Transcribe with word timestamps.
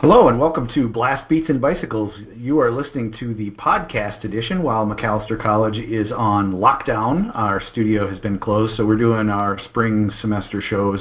Hello 0.00 0.28
and 0.28 0.38
welcome 0.38 0.68
to 0.76 0.88
Blast 0.88 1.28
Beats 1.28 1.48
and 1.48 1.60
Bicycles. 1.60 2.12
You 2.36 2.60
are 2.60 2.70
listening 2.70 3.12
to 3.18 3.34
the 3.34 3.50
podcast 3.50 4.22
edition 4.22 4.62
while 4.62 4.86
Macalester 4.86 5.42
College 5.42 5.74
is 5.74 6.06
on 6.16 6.52
lockdown. 6.52 7.34
Our 7.34 7.60
studio 7.72 8.08
has 8.08 8.20
been 8.20 8.38
closed, 8.38 8.76
so 8.76 8.86
we're 8.86 8.96
doing 8.96 9.28
our 9.28 9.58
spring 9.70 10.08
semester 10.20 10.62
shows 10.70 11.00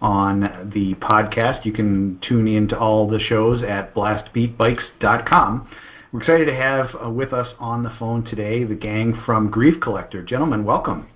on 0.00 0.72
the 0.74 0.94
podcast. 0.94 1.66
You 1.66 1.74
can 1.74 2.18
tune 2.26 2.48
in 2.48 2.68
to 2.68 2.78
all 2.78 3.06
the 3.06 3.20
shows 3.28 3.62
at 3.68 3.94
blastbeatbikes.com. 3.94 5.68
We're 6.12 6.20
excited 6.22 6.46
to 6.46 6.54
have 6.54 6.86
uh, 7.04 7.10
with 7.10 7.34
us 7.34 7.48
on 7.58 7.82
the 7.82 7.94
phone 7.98 8.24
today 8.24 8.64
the 8.64 8.74
gang 8.74 9.20
from 9.26 9.50
Grief 9.50 9.74
Collector. 9.82 10.22
Gentlemen, 10.22 10.64
welcome. 10.64 11.06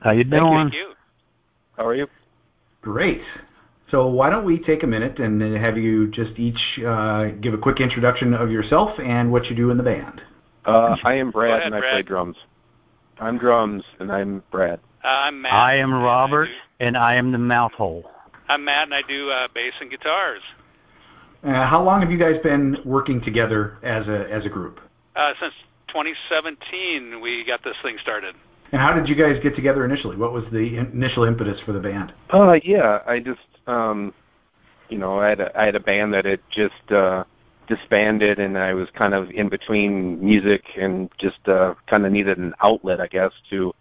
How 0.00 0.10
you 0.10 0.24
doing? 0.24 0.42
Thank 0.42 0.74
you. 0.74 0.94
How 1.76 1.86
are 1.86 1.94
you? 1.94 2.08
Great. 2.82 3.22
So 3.90 4.06
why 4.06 4.30
don't 4.30 4.44
we 4.44 4.58
take 4.58 4.82
a 4.82 4.86
minute 4.86 5.18
and 5.18 5.40
have 5.56 5.76
you 5.76 6.08
just 6.08 6.38
each 6.38 6.80
uh, 6.84 7.26
give 7.40 7.54
a 7.54 7.58
quick 7.58 7.80
introduction 7.80 8.34
of 8.34 8.50
yourself 8.50 8.98
and 8.98 9.30
what 9.30 9.48
you 9.48 9.54
do 9.54 9.70
in 9.70 9.76
the 9.76 9.82
band? 9.82 10.20
Uh, 10.64 10.96
I 11.04 11.14
am 11.14 11.30
Brad 11.30 11.50
ahead, 11.50 11.66
and 11.66 11.74
I 11.74 11.80
Brad. 11.80 11.92
play 11.92 12.02
drums. 12.02 12.36
I'm 13.18 13.38
drums 13.38 13.84
and 14.00 14.10
I'm 14.10 14.42
Brad. 14.50 14.80
Uh, 15.04 15.08
I'm 15.08 15.42
Matt. 15.42 15.52
I 15.52 15.76
am 15.76 15.92
and 15.92 16.02
Robert, 16.02 16.48
I 16.48 16.52
do- 16.52 16.58
and 16.80 16.96
I 16.96 17.14
am 17.16 17.32
the 17.32 17.38
mouth 17.38 17.72
hole. 17.72 18.10
I'm 18.48 18.64
Matt, 18.64 18.84
and 18.84 18.94
I 18.94 19.02
do 19.02 19.30
uh, 19.30 19.48
bass 19.54 19.74
and 19.80 19.90
guitars. 19.90 20.42
Uh, 21.42 21.66
how 21.66 21.82
long 21.82 22.00
have 22.00 22.10
you 22.10 22.18
guys 22.18 22.40
been 22.42 22.78
working 22.84 23.20
together 23.20 23.76
as 23.82 24.08
a 24.08 24.30
as 24.32 24.44
a 24.46 24.48
group? 24.48 24.80
Uh, 25.14 25.34
since 25.40 25.52
2017, 25.88 27.20
we 27.20 27.44
got 27.44 27.62
this 27.62 27.76
thing 27.82 27.98
started. 28.02 28.34
And 28.72 28.80
how 28.80 28.92
did 28.94 29.08
you 29.08 29.14
guys 29.14 29.40
get 29.42 29.54
together 29.54 29.84
initially? 29.84 30.16
What 30.16 30.32
was 30.32 30.44
the 30.50 30.76
in- 30.78 30.90
initial 30.92 31.24
impetus 31.24 31.60
for 31.64 31.72
the 31.72 31.78
band? 31.78 32.12
Uh, 32.30 32.58
yeah, 32.64 33.00
I 33.06 33.20
just, 33.20 33.38
um, 33.66 34.12
you 34.88 34.98
know, 34.98 35.18
I 35.20 35.28
had 35.28 35.40
a, 35.40 35.60
I 35.60 35.64
had 35.64 35.74
a 35.74 35.80
band 35.80 36.14
that 36.14 36.24
had 36.24 36.40
just 36.50 36.92
uh, 36.92 37.24
disbanded, 37.66 38.38
and 38.38 38.58
I 38.58 38.74
was 38.74 38.88
kind 38.90 39.14
of 39.14 39.30
in 39.30 39.48
between 39.48 40.24
music 40.24 40.64
and 40.76 41.10
just 41.18 41.48
uh, 41.48 41.74
kind 41.86 42.06
of 42.06 42.12
needed 42.12 42.38
an 42.38 42.54
outlet, 42.60 43.00
I 43.00 43.06
guess, 43.06 43.32
to 43.50 43.74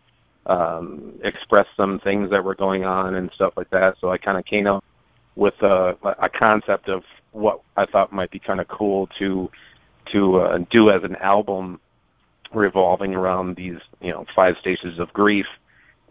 um, 0.46 1.14
express 1.24 1.68
some 1.78 2.00
things 2.00 2.30
that 2.32 2.44
were 2.44 2.56
going 2.56 2.86
on 2.86 3.16
and 3.16 3.32
stuff 3.32 3.54
like 3.56 3.70
that. 3.72 3.96
So 4.00 4.12
I 4.12 4.18
kind 4.18 4.38
of 4.38 4.46
came 4.46 4.68
up 4.68 4.84
with 5.36 5.62
a, 5.62 5.98
a 6.20 6.30
concept 6.30 6.90
of 6.90 7.04
what 7.32 7.62
I 7.76 7.86
thought 7.86 8.12
might 8.14 8.32
be 8.32 8.40
kind 8.40 8.62
of 8.62 8.68
cool 8.68 9.08
to 9.20 9.50
to 10.12 10.36
uh, 10.42 10.58
do 10.70 10.90
as 10.90 11.04
an 11.04 11.16
album 11.18 11.80
revolving 12.54 13.16
around 13.16 13.56
these, 13.56 13.80
you 14.02 14.12
know, 14.12 14.26
five 14.36 14.58
stages 14.60 15.00
of 15.00 15.12
grief 15.14 15.48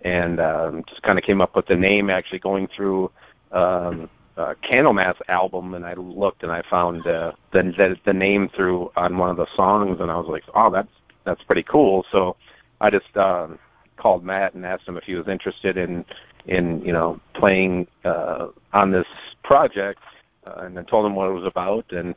and 0.03 0.41
um, 0.41 0.85
just 0.89 1.03
kind 1.03 1.19
of 1.19 1.25
came 1.25 1.41
up 1.41 1.55
with 1.55 1.67
the 1.67 1.77
name 1.77 2.11
actually 2.11 2.39
going 2.39 2.69
through 2.75 3.11
um, 3.53 4.09
uh, 4.37 4.55
Candlemass 4.65 5.17
album, 5.29 5.75
and 5.75 5.85
I 5.85 5.95
looked 5.95 6.43
and 6.43 6.51
I 6.51 6.63
found 6.69 7.07
uh, 7.07 7.33
the, 7.53 7.63
the 7.63 7.97
the 8.05 8.13
name 8.13 8.49
through 8.55 8.91
on 8.97 9.19
one 9.19 9.31
of 9.31 9.37
the 9.37 9.47
songs, 9.55 10.01
and 10.01 10.11
I 10.11 10.17
was 10.17 10.27
like, 10.29 10.45
oh, 10.55 10.71
that's 10.71 10.89
that's 11.25 11.43
pretty 11.43 11.63
cool. 11.63 12.05
So 12.11 12.37
I 12.81 12.91
just 12.91 13.17
um, 13.17 13.59
called 13.97 14.25
Matt 14.25 14.55
and 14.55 14.65
asked 14.65 14.89
him 14.89 14.97
if 14.97 15.05
he 15.05 15.15
was 15.15 15.29
interested 15.29 15.77
in 15.77 16.05
in 16.47 16.83
you 16.85 16.93
know 16.93 17.21
playing 17.35 17.87
uh, 18.05 18.49
on 18.73 18.91
this 18.91 19.07
project, 19.45 20.01
uh, 20.47 20.63
and 20.63 20.79
I 20.79 20.83
told 20.83 21.07
him 21.07 21.15
what 21.15 21.29
it 21.29 21.35
was 21.35 21.45
about, 21.45 21.93
and 21.93 22.15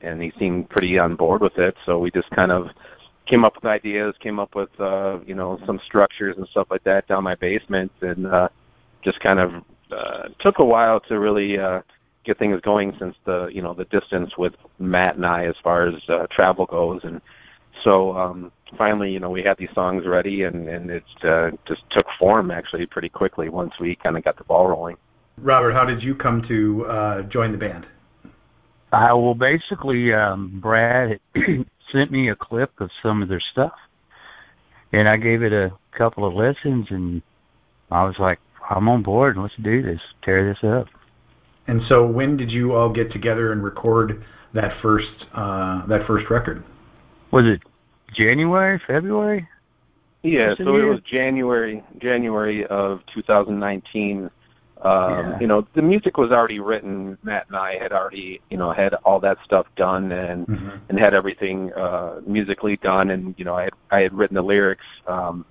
and 0.00 0.22
he 0.22 0.32
seemed 0.38 0.68
pretty 0.68 0.98
on 0.98 1.16
board 1.16 1.40
with 1.40 1.58
it. 1.58 1.76
So 1.86 1.98
we 1.98 2.10
just 2.10 2.30
kind 2.30 2.52
of 2.52 2.68
came 3.26 3.42
up 3.42 3.54
with 3.54 3.64
ideas, 3.64 4.14
came 4.20 4.38
up 4.38 4.54
with 4.54 4.68
uh, 4.78 5.18
you 5.26 5.34
know 5.34 5.58
some 5.66 5.80
structures 5.84 6.36
and 6.36 6.46
stuff 6.48 6.68
like 6.70 6.84
that 6.84 7.08
down 7.08 7.24
my 7.24 7.36
basement, 7.36 7.90
and 8.02 8.26
uh, 8.26 8.48
just 9.02 9.18
kind 9.20 9.40
of 9.40 9.64
uh, 9.94 10.28
took 10.40 10.58
a 10.58 10.64
while 10.64 11.00
to 11.00 11.18
really 11.18 11.58
uh, 11.58 11.80
get 12.24 12.38
things 12.38 12.60
going 12.60 12.96
since 12.98 13.16
the 13.24 13.46
you 13.46 13.62
know 13.62 13.74
the 13.74 13.84
distance 13.86 14.36
with 14.36 14.54
Matt 14.78 15.16
and 15.16 15.26
I 15.26 15.46
as 15.46 15.56
far 15.62 15.86
as 15.86 15.94
uh, 16.08 16.26
travel 16.30 16.66
goes, 16.66 17.02
and 17.04 17.20
so 17.82 18.16
um, 18.16 18.52
finally 18.76 19.12
you 19.12 19.20
know 19.20 19.30
we 19.30 19.42
had 19.42 19.58
these 19.58 19.72
songs 19.74 20.06
ready, 20.06 20.42
and 20.42 20.68
and 20.68 20.90
it 20.90 21.04
uh, 21.22 21.50
just 21.66 21.88
took 21.90 22.06
form 22.18 22.50
actually 22.50 22.86
pretty 22.86 23.08
quickly 23.08 23.48
once 23.48 23.78
we 23.78 23.94
kind 23.96 24.16
of 24.16 24.24
got 24.24 24.36
the 24.36 24.44
ball 24.44 24.68
rolling. 24.68 24.96
Robert, 25.38 25.72
how 25.72 25.84
did 25.84 26.02
you 26.02 26.14
come 26.14 26.42
to 26.42 26.86
uh, 26.86 27.22
join 27.22 27.52
the 27.52 27.58
band? 27.58 27.86
Uh, 28.92 29.16
well, 29.16 29.34
basically, 29.34 30.12
um, 30.12 30.60
Brad 30.60 31.18
had 31.34 31.66
sent 31.92 32.12
me 32.12 32.28
a 32.28 32.36
clip 32.36 32.80
of 32.80 32.90
some 33.02 33.22
of 33.22 33.28
their 33.28 33.40
stuff, 33.40 33.74
and 34.92 35.08
I 35.08 35.16
gave 35.16 35.42
it 35.42 35.52
a 35.52 35.72
couple 35.90 36.24
of 36.24 36.34
listens, 36.34 36.90
and 36.90 37.20
I 37.90 38.04
was 38.04 38.18
like, 38.18 38.38
I'm 38.70 38.88
on 38.88 39.02
board. 39.02 39.36
and 39.36 39.42
Let's 39.42 39.54
do 39.62 39.82
this. 39.82 40.00
Tear 40.22 40.48
this 40.52 40.62
up. 40.64 40.86
And 41.66 41.80
so, 41.88 42.06
when 42.06 42.36
did 42.36 42.50
you 42.50 42.74
all 42.74 42.90
get 42.92 43.10
together 43.12 43.52
and 43.52 43.62
record 43.62 44.22
that 44.52 44.72
first 44.82 45.08
uh, 45.34 45.86
that 45.86 46.06
first 46.06 46.28
record? 46.30 46.62
Was 47.30 47.46
it 47.46 47.60
January, 48.16 48.80
February? 48.86 49.48
Yeah, 50.22 50.48
Yes, 50.50 50.56
it 50.60 50.64
so 50.64 50.76
it 50.76 50.80
is. 50.80 50.90
was 50.90 51.00
January 51.10 51.82
January 51.98 52.66
of 52.66 53.00
2019. 53.14 54.24
Um, 54.24 54.30
Yeah. 54.82 55.38
You 55.40 55.46
know, 55.46 55.66
the 55.74 55.82
music 55.82 56.18
was 56.18 56.30
already 56.30 56.60
written. 56.60 57.16
Matt 57.22 57.46
and 57.48 57.56
I 57.56 57.78
had 57.78 57.92
already, 57.92 58.40
you 58.50 58.56
know, 58.58 58.72
had 58.72 58.92
all 59.04 59.18
that 59.20 59.38
stuff 59.44 59.66
done 59.76 60.12
and 60.12 60.46
Mm-hmm. 60.46 60.70
and 60.90 60.98
had 60.98 61.14
everything 61.14 61.72
uh, 61.72 62.20
musically 62.26 62.76
done. 62.76 63.10
And 63.10 63.34
you 63.38 63.44
know, 63.44 63.54
I 63.56 63.64
had 63.64 63.72
I 63.90 64.00
had 64.00 64.12
written 64.12 64.34
the 64.34 64.42
lyrics 64.42 64.84
um, 65.06 65.44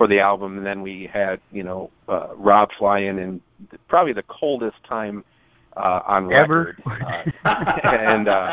for 0.00 0.06
the 0.06 0.18
album, 0.18 0.56
and 0.56 0.64
then 0.64 0.80
we 0.80 1.10
had, 1.12 1.42
you 1.52 1.62
know, 1.62 1.90
uh, 2.08 2.28
Rob 2.34 2.70
fly 2.78 3.00
in, 3.00 3.18
and 3.18 3.38
probably 3.86 4.14
the 4.14 4.22
coldest 4.22 4.78
time 4.88 5.22
uh, 5.76 6.00
on 6.06 6.32
Ever? 6.32 6.74
record. 6.86 7.34
Uh, 7.44 7.48
and 7.84 8.26
uh, 8.26 8.52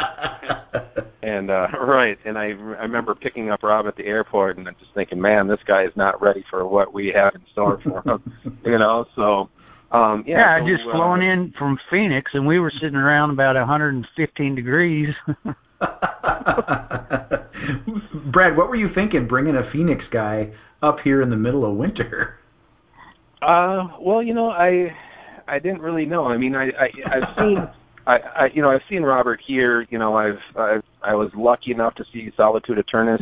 and 1.24 1.50
uh 1.50 1.68
right 1.82 2.20
and 2.26 2.38
i 2.38 2.48
i 2.48 2.84
remember 2.84 3.16
picking 3.16 3.50
up 3.50 3.64
rob 3.64 3.88
at 3.88 3.96
the 3.96 4.06
airport 4.06 4.58
and 4.58 4.68
i'm 4.68 4.76
just 4.80 4.94
thinking 4.94 5.20
man 5.20 5.48
this 5.48 5.60
guy 5.66 5.84
is 5.84 5.92
not 5.96 6.22
ready 6.22 6.44
for 6.50 6.68
what 6.68 6.94
we 6.94 7.08
have 7.08 7.34
in 7.34 7.42
store 7.52 7.82
for 7.82 8.02
him 8.06 8.22
you 8.66 8.78
know 8.78 9.04
so 9.16 9.50
um 9.92 10.24
yeah 10.28 10.58
Yeah, 10.58 10.64
I 10.64 10.68
just 10.70 10.88
uh, 10.88 10.92
flown 10.92 11.24
in 11.24 11.54
from 11.58 11.80
Phoenix, 11.90 12.32
and 12.36 12.46
we 12.46 12.60
were 12.60 12.72
sitting 12.72 12.96
around 12.96 13.32
about 13.32 13.56
115 13.56 14.56
degrees. 14.56 15.16
Brad, 18.32 18.56
what 18.58 18.70
were 18.70 18.76
you 18.76 18.94
thinking 18.94 19.28
bringing 19.28 19.56
a 19.56 19.72
Phoenix 19.72 20.06
guy 20.12 20.52
up 20.82 21.00
here 21.00 21.22
in 21.22 21.30
the 21.30 21.38
middle 21.38 21.66
of 21.66 21.76
winter? 21.76 22.40
uh 23.44 23.88
well 24.00 24.24
you 24.24 24.34
know 24.34 24.50
i 24.50 24.92
i 25.48 25.60
didn't 25.60 25.80
really 25.80 26.08
know 26.08 26.26
i 26.26 26.36
mean 26.36 26.56
i 26.56 26.72
i 26.72 26.92
i've 27.06 27.38
seen 27.38 27.70
I, 28.08 28.20
I 28.20 28.46
you 28.48 28.62
know 28.62 28.72
I've 28.72 28.84
seen 28.90 29.04
Robert 29.04 29.42
here. 29.46 29.86
You 29.90 30.00
know 30.00 30.16
I've, 30.16 30.42
I've 30.56 30.84
I 31.04 31.14
was 31.14 31.30
lucky 31.36 31.72
enough 31.72 31.96
to 31.96 32.06
see 32.12 32.32
Solitude 32.36 32.80
Aeternus 32.80 33.22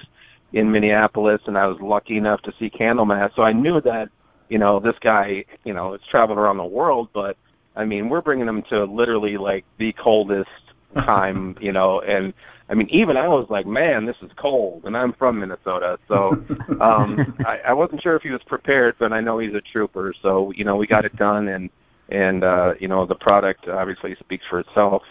in 0.54 0.72
Minneapolis, 0.72 1.42
and 1.48 1.58
I 1.58 1.66
was 1.66 1.82
lucky 1.82 2.18
enough 2.18 2.44
to 2.44 2.54
see 2.60 2.70
Candlemass. 2.70 3.36
So 3.36 3.42
I 3.42 3.52
knew 3.52 3.82
that 3.82 4.10
you 4.48 4.60
know 4.60 4.80
this 4.80 4.96
guy 5.02 5.46
you 5.64 5.74
know 5.74 5.96
is 5.96 6.02
traveling 6.10 6.38
around 6.38 6.58
the 6.58 6.66
world, 6.66 7.10
but 7.14 7.36
I 7.76 7.84
mean 7.84 8.10
we're 8.10 8.22
bringing 8.22 8.48
him 8.48 8.62
to 8.70 8.86
literally 8.86 9.38
like 9.38 9.66
the 9.80 9.92
coldest 9.94 10.50
time, 10.94 11.58
you 11.60 11.72
know, 11.72 12.02
and 12.02 12.34
I 12.70 12.74
mean 12.74 12.88
even 12.90 13.18
I 13.18 13.28
was 13.28 13.48
like, 13.50 13.66
man, 13.66 14.06
this 14.06 14.16
is 14.22 14.32
cold, 14.38 14.84
and 14.86 14.98
I'm 14.98 15.14
from 15.14 15.40
Minnesota, 15.40 16.00
so 16.08 16.32
um, 16.82 17.36
I, 17.46 17.60
I 17.68 17.74
wasn't 17.74 18.02
sure 18.02 18.16
if 18.16 18.24
he 18.24 18.32
was 18.32 18.42
prepared, 18.44 18.96
but 19.00 19.14
I 19.14 19.22
know 19.22 19.40
he's 19.40 19.54
a 19.54 19.62
trooper. 19.62 20.14
So 20.22 20.52
you 20.56 20.64
know 20.64 20.76
we 20.76 20.88
got 20.88 21.06
it 21.06 21.16
done, 21.16 21.48
and 21.48 21.70
and 22.10 22.44
uh, 22.44 22.74
you 22.80 22.88
know 22.88 23.06
the 23.06 23.16
product 23.16 23.68
obviously 23.68 24.16
speaks 24.20 24.46
for 24.50 24.60
itself. 24.60 25.04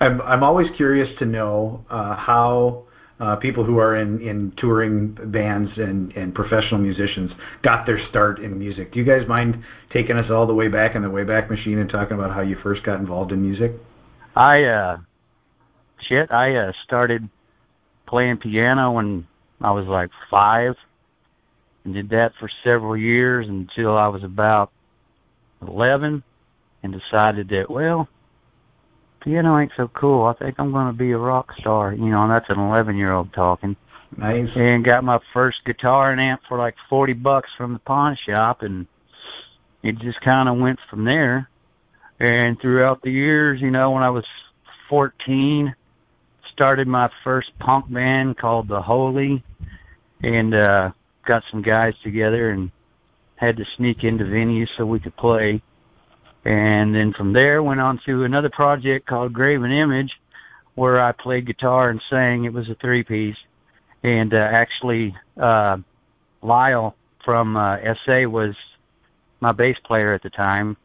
I'm 0.00 0.20
I'm 0.22 0.42
always 0.42 0.68
curious 0.76 1.08
to 1.18 1.26
know 1.26 1.84
uh, 1.90 2.16
how 2.16 2.84
uh, 3.20 3.36
people 3.36 3.62
who 3.62 3.78
are 3.78 3.96
in, 3.96 4.20
in 4.26 4.50
touring 4.52 5.08
bands 5.30 5.70
and, 5.76 6.10
and 6.16 6.34
professional 6.34 6.80
musicians 6.80 7.30
got 7.62 7.84
their 7.84 8.00
start 8.08 8.38
in 8.40 8.58
music. 8.58 8.92
Do 8.92 8.98
you 8.98 9.04
guys 9.04 9.28
mind 9.28 9.62
taking 9.90 10.16
us 10.16 10.30
all 10.30 10.46
the 10.46 10.54
way 10.54 10.68
back 10.68 10.94
in 10.94 11.02
the 11.02 11.08
Wayback 11.08 11.50
Machine 11.50 11.78
and 11.78 11.90
talking 11.90 12.14
about 12.14 12.34
how 12.34 12.40
you 12.40 12.56
first 12.62 12.82
got 12.82 12.98
involved 12.98 13.32
in 13.32 13.42
music? 13.42 13.72
I 14.36 14.64
uh 14.64 14.98
shit, 16.02 16.30
I 16.32 16.56
uh 16.56 16.72
started 16.84 17.28
playing 18.06 18.38
piano 18.38 18.92
when 18.92 19.26
I 19.60 19.70
was 19.70 19.86
like 19.86 20.10
5 20.30 20.74
and 21.84 21.94
did 21.94 22.10
that 22.10 22.32
for 22.38 22.50
several 22.64 22.96
years 22.96 23.48
until 23.48 23.96
I 23.96 24.08
was 24.08 24.24
about 24.24 24.70
11 25.62 26.22
and 26.82 26.92
decided 26.92 27.48
that 27.50 27.70
well, 27.70 28.08
piano 29.20 29.58
ain't 29.58 29.72
so 29.76 29.88
cool. 29.88 30.24
I 30.24 30.32
think 30.32 30.56
I'm 30.58 30.72
going 30.72 30.88
to 30.88 30.92
be 30.92 31.12
a 31.12 31.18
rock 31.18 31.52
star, 31.58 31.92
you 31.92 32.06
know, 32.06 32.22
and 32.22 32.32
that's 32.32 32.48
an 32.48 32.56
11-year-old 32.56 33.32
talking. 33.32 33.76
Nice. 34.16 34.48
and 34.56 34.84
got 34.84 35.04
my 35.04 35.20
first 35.32 35.64
guitar 35.64 36.10
and 36.10 36.20
amp 36.20 36.40
for 36.48 36.58
like 36.58 36.74
40 36.88 37.12
bucks 37.12 37.48
from 37.56 37.74
the 37.74 37.78
pawn 37.78 38.18
shop 38.26 38.62
and 38.62 38.88
it 39.84 39.98
just 39.98 40.20
kind 40.20 40.48
of 40.48 40.58
went 40.58 40.80
from 40.90 41.04
there 41.04 41.48
and 42.18 42.60
throughout 42.60 43.02
the 43.02 43.10
years 43.10 43.60
you 43.60 43.70
know 43.70 43.92
when 43.92 44.02
i 44.02 44.10
was 44.10 44.24
14 44.88 45.76
started 46.60 46.86
my 46.86 47.10
first 47.24 47.48
punk 47.58 47.90
band 47.90 48.36
called 48.36 48.68
the 48.68 48.82
holy 48.82 49.42
and 50.22 50.54
uh 50.54 50.90
got 51.26 51.42
some 51.50 51.62
guys 51.62 51.94
together 52.02 52.50
and 52.50 52.70
had 53.36 53.56
to 53.56 53.64
sneak 53.76 54.04
into 54.04 54.24
venues 54.24 54.68
so 54.76 54.84
we 54.84 55.00
could 55.00 55.16
play 55.16 55.62
and 56.44 56.94
then 56.94 57.14
from 57.14 57.32
there 57.32 57.62
went 57.62 57.80
on 57.80 57.98
to 58.04 58.24
another 58.24 58.50
project 58.50 59.06
called 59.06 59.32
graven 59.32 59.72
image 59.72 60.12
where 60.74 61.00
I 61.00 61.12
played 61.12 61.46
guitar 61.46 61.90
and 61.90 62.00
sang. 62.08 62.44
It 62.44 62.52
was 62.52 62.68
a 62.70 62.74
three 62.76 63.02
piece, 63.02 63.36
and 64.02 64.32
uh, 64.32 64.38
actually 64.38 65.14
uh, 65.38 65.76
Lyle 66.42 66.94
from 67.24 67.56
uh, 67.56 67.76
SA 68.04 68.22
was 68.28 68.54
my 69.40 69.52
bass 69.52 69.76
player 69.84 70.14
at 70.14 70.22
the 70.22 70.30
time. 70.30 70.76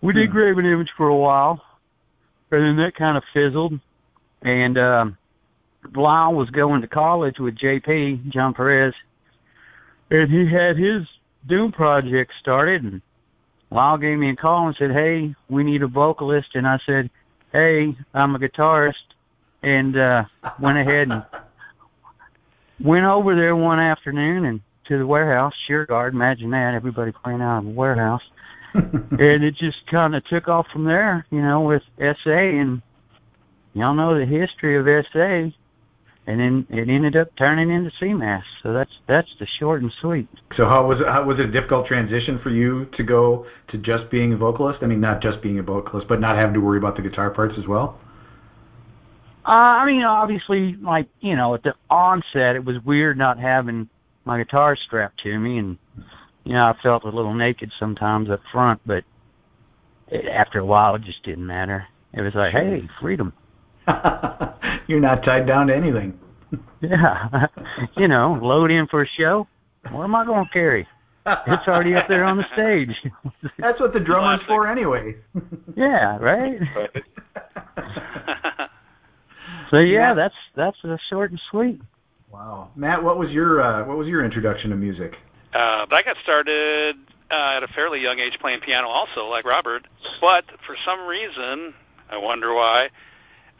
We 0.00 0.12
did 0.12 0.26
Hmm. 0.28 0.32
Graven 0.32 0.66
Image 0.66 0.90
for 0.96 1.08
a 1.08 1.16
while, 1.16 1.60
and 2.52 2.62
then 2.62 2.76
that 2.76 2.94
kind 2.94 3.16
of 3.16 3.24
fizzled. 3.32 3.80
And 4.42 4.78
um, 4.78 5.18
Lyle 5.94 6.34
was 6.34 6.50
going 6.50 6.82
to 6.82 6.88
college 6.88 7.38
with 7.38 7.56
JP 7.56 8.28
John 8.28 8.54
Perez, 8.54 8.94
and 10.10 10.30
he 10.30 10.46
had 10.46 10.76
his 10.76 11.06
Doom 11.46 11.72
project 11.72 12.32
started. 12.40 12.82
And 12.82 13.02
Lyle 13.70 13.98
gave 13.98 14.18
me 14.18 14.30
a 14.30 14.36
call 14.36 14.66
and 14.66 14.76
said, 14.76 14.92
"Hey, 14.92 15.34
we 15.48 15.64
need 15.64 15.82
a 15.82 15.86
vocalist." 15.86 16.54
And 16.54 16.66
I 16.66 16.78
said, 16.86 17.10
"Hey, 17.52 17.96
I'm 18.14 18.34
a 18.34 18.38
guitarist," 18.38 18.94
and 19.62 19.96
uh, 19.96 20.24
went 20.58 20.78
ahead 20.78 21.08
and 21.08 21.24
went 22.80 23.06
over 23.06 23.34
there 23.34 23.56
one 23.56 23.80
afternoon 23.80 24.44
and 24.44 24.60
to 24.86 24.98
the 24.98 25.06
warehouse, 25.06 25.54
Sheer 25.66 25.86
Guard. 25.86 26.14
Imagine 26.14 26.50
that, 26.50 26.74
everybody 26.74 27.12
playing 27.12 27.42
out 27.42 27.58
of 27.58 27.64
the 27.64 27.70
warehouse. 27.70 28.22
and 28.74 29.44
it 29.44 29.54
just 29.56 29.86
kind 29.86 30.14
of 30.14 30.24
took 30.26 30.48
off 30.48 30.66
from 30.72 30.84
there, 30.84 31.26
you 31.30 31.40
know, 31.40 31.62
with 31.62 31.82
SA, 31.98 32.30
and 32.30 32.82
y'all 33.76 33.94
know 33.94 34.18
the 34.18 34.26
history 34.26 34.76
of 34.76 34.86
SA, 35.12 35.50
and 36.28 36.40
then 36.40 36.66
it 36.70 36.88
ended 36.88 37.14
up 37.14 37.34
turning 37.36 37.70
into 37.70 37.90
CMAS. 38.00 38.42
So 38.62 38.72
that's 38.72 38.90
that's 39.06 39.28
the 39.38 39.46
short 39.46 39.82
and 39.82 39.92
sweet. 40.00 40.28
So 40.56 40.66
how 40.66 40.86
was 40.86 41.00
it, 41.00 41.06
how 41.06 41.24
was 41.24 41.38
it 41.38 41.46
a 41.46 41.50
difficult 41.52 41.86
transition 41.86 42.40
for 42.42 42.50
you 42.50 42.86
to 42.96 43.02
go 43.02 43.46
to 43.68 43.78
just 43.78 44.10
being 44.10 44.32
a 44.32 44.36
vocalist? 44.36 44.82
I 44.82 44.86
mean, 44.86 45.00
not 45.00 45.22
just 45.22 45.40
being 45.42 45.58
a 45.58 45.62
vocalist, 45.62 46.08
but 46.08 46.20
not 46.20 46.36
having 46.36 46.54
to 46.54 46.60
worry 46.60 46.78
about 46.78 46.96
the 46.96 47.02
guitar 47.02 47.30
parts 47.30 47.54
as 47.58 47.66
well. 47.66 48.00
Uh, 49.46 49.78
I 49.78 49.86
mean, 49.86 50.02
obviously, 50.02 50.74
like 50.76 51.06
you 51.20 51.36
know, 51.36 51.54
at 51.54 51.62
the 51.62 51.74
onset, 51.88 52.56
it 52.56 52.64
was 52.64 52.82
weird 52.84 53.16
not 53.16 53.38
having 53.38 53.88
my 54.24 54.38
guitar 54.38 54.74
strapped 54.74 55.20
to 55.20 55.38
me, 55.38 55.58
and 55.58 55.78
you 56.44 56.54
know, 56.54 56.64
I 56.64 56.72
felt 56.82 57.04
a 57.04 57.10
little 57.10 57.34
naked 57.34 57.70
sometimes 57.78 58.30
up 58.30 58.40
front. 58.50 58.80
But 58.84 59.04
it, 60.08 60.26
after 60.26 60.58
a 60.58 60.64
while, 60.64 60.96
it 60.96 61.02
just 61.02 61.22
didn't 61.22 61.46
matter. 61.46 61.86
It 62.12 62.22
was 62.22 62.34
like, 62.34 62.52
hey, 62.52 62.88
freedom. 63.00 63.32
You're 64.88 65.00
not 65.00 65.22
tied 65.24 65.46
down 65.46 65.66
to 65.68 65.74
anything. 65.76 66.18
Yeah, 66.80 67.46
you 67.96 68.08
know, 68.08 68.38
load 68.42 68.70
in 68.70 68.86
for 68.86 69.02
a 69.02 69.06
show. 69.18 69.46
What 69.90 70.04
am 70.04 70.14
I 70.14 70.24
going 70.24 70.44
to 70.44 70.50
carry? 70.52 70.86
It's 71.26 71.66
already 71.66 71.94
up 71.96 72.06
there 72.08 72.22
on 72.24 72.36
the 72.36 72.44
stage. 72.52 72.94
That's 73.58 73.80
what 73.80 73.92
the 73.92 73.98
drummer's 74.00 74.38
Classic. 74.46 74.46
for 74.48 74.68
anyway. 74.68 75.16
yeah, 75.76 76.16
right. 76.18 76.60
Right. 76.76 77.04
So 79.70 79.78
yeah, 79.78 80.08
Yeah. 80.10 80.14
that's 80.14 80.34
that's 80.54 80.76
a 80.84 80.96
short 81.10 81.30
and 81.32 81.40
sweet. 81.50 81.80
wow, 82.30 82.70
Matt, 82.76 83.02
what 83.02 83.18
was 83.18 83.30
your 83.30 83.60
uh, 83.60 83.84
what 83.84 83.96
was 83.96 84.06
your 84.06 84.24
introduction 84.24 84.70
to 84.70 84.76
music? 84.76 85.14
Uh, 85.52 85.86
but 85.90 85.96
I 85.96 86.02
got 86.02 86.16
started 86.22 86.96
uh, 87.32 87.54
at 87.56 87.62
a 87.64 87.68
fairly 87.68 88.00
young 88.00 88.20
age 88.20 88.38
playing 88.40 88.60
piano, 88.60 88.86
also 88.88 89.26
like 89.26 89.44
Robert. 89.44 89.86
But 90.20 90.44
for 90.64 90.76
some 90.84 91.06
reason, 91.08 91.74
I 92.10 92.16
wonder 92.18 92.54
why, 92.54 92.90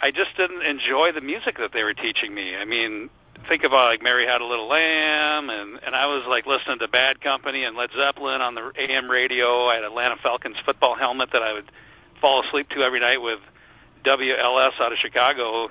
I 0.01 0.11
just 0.11 0.37
didn't 0.37 0.63
enjoy 0.63 1.13
the 1.13 1.21
music 1.21 1.59
that 1.59 1.73
they 1.73 1.83
were 1.83 1.95
teaching 1.95 2.35
me. 2.35 2.55
I 2.55 2.65
mean, 2.65 3.09
think 3.49 3.65
about 3.65 3.85
uh, 3.85 3.89
like 3.89 4.03
Mary 4.03 4.27
Had 4.27 4.41
a 4.41 4.45
Little 4.45 4.69
Lamb, 4.69 5.51
and 5.51 5.79
and 5.85 5.95
I 5.95 6.07
was 6.07 6.25
like 6.27 6.47
listening 6.47 6.79
to 6.81 6.89
Bad 6.89 7.21
Company 7.21 7.65
and 7.65 7.77
Led 7.77 7.91
Zeppelin 7.97 8.41
on 8.41 8.55
the 8.55 8.73
AM 8.79 9.11
radio. 9.11 9.67
I 9.67 9.77
had 9.77 9.85
Atlanta 9.85 10.17
Falcons 10.17 10.57
football 10.65 10.95
helmet 10.95 11.31
that 11.33 11.43
I 11.43 11.53
would 11.53 11.71
fall 12.21 12.45
asleep 12.45 12.69
to 12.71 12.83
every 12.83 13.01
night 13.01 13.23
with 13.23 13.41
WLS 14.05 14.81
out 14.81 14.93
of 14.93 14.99
Chicago, 14.99 15.71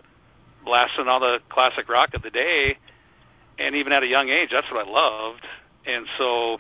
blasting 0.64 1.08
all 1.08 1.20
the 1.20 1.40
classic 1.50 1.90
rock 1.90 2.14
of 2.14 2.22
the 2.22 2.30
day. 2.30 2.78
And 3.58 3.76
even 3.76 3.94
at 3.94 4.04
a 4.04 4.08
young 4.08 4.30
age, 4.30 4.50
that's 4.52 4.70
what 4.70 4.86
I 4.86 4.90
loved. 4.90 5.46
And 5.86 6.08
so 6.18 6.60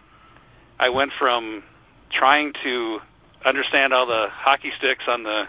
I 0.79 0.89
went 0.89 1.12
from 1.17 1.63
trying 2.09 2.53
to 2.63 3.01
understand 3.44 3.94
all 3.94 4.06
the 4.06 4.29
hockey 4.31 4.71
sticks 4.77 5.03
on 5.07 5.23
the, 5.23 5.47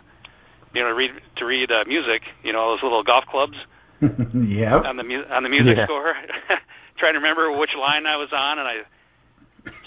you 0.77 0.83
know, 0.83 0.91
read 0.91 1.13
to 1.37 1.45
read 1.47 1.73
uh, 1.73 1.85
music, 1.87 2.23
you 2.45 2.53
know, 2.53 2.71
those 2.71 2.83
little 2.83 3.03
golf 3.03 3.25
clubs 3.27 3.57
yep. 4.01 4.85
on 4.85 4.97
the 4.97 5.03
mu- 5.03 5.25
on 5.31 5.43
the 5.43 5.49
music 5.49 5.79
Yeah. 5.79 5.87
score, 5.87 6.15
trying 6.99 7.15
to 7.15 7.19
remember 7.19 7.51
which 7.51 7.75
line 7.75 8.07
I 8.07 8.17
was 8.17 8.29
on, 8.33 8.59
and 8.59 8.69
I 8.69 8.83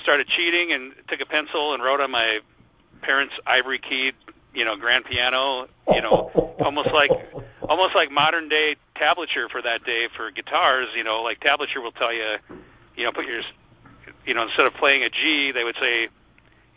started 0.02 0.28
cheating 0.28 0.72
and 0.72 0.94
took 1.08 1.22
a 1.22 1.26
pencil 1.28 1.74
and 1.74 1.84
wrote 1.84 2.02
on 2.02 2.10
my 2.10 2.40
parents' 3.04 3.36
ivory 3.46 3.78
keyed, 3.78 4.16
you 4.56 4.66
know, 4.66 4.76
grand 4.76 5.06
piano, 5.06 5.68
you 5.94 6.02
know, 6.02 6.32
almost 6.60 6.90
like 6.92 7.12
almost 7.70 7.94
like 7.94 8.10
modern 8.10 8.50
day 8.50 8.76
tablature 8.96 9.48
for 9.50 9.62
that 9.62 9.84
day 9.86 10.08
for 10.18 10.32
guitars. 10.32 10.88
You 10.96 11.04
know, 11.04 11.22
like 11.22 11.40
tablature 11.40 11.84
will 11.84 11.92
tell 11.92 12.12
you, 12.12 12.38
you 12.96 13.04
know, 13.04 13.12
put 13.12 13.26
your, 13.26 13.42
you 14.26 14.34
know, 14.34 14.42
instead 14.42 14.66
of 14.66 14.74
playing 14.74 15.04
a 15.04 15.10
G, 15.10 15.52
they 15.52 15.64
would 15.64 15.76
say, 15.80 16.10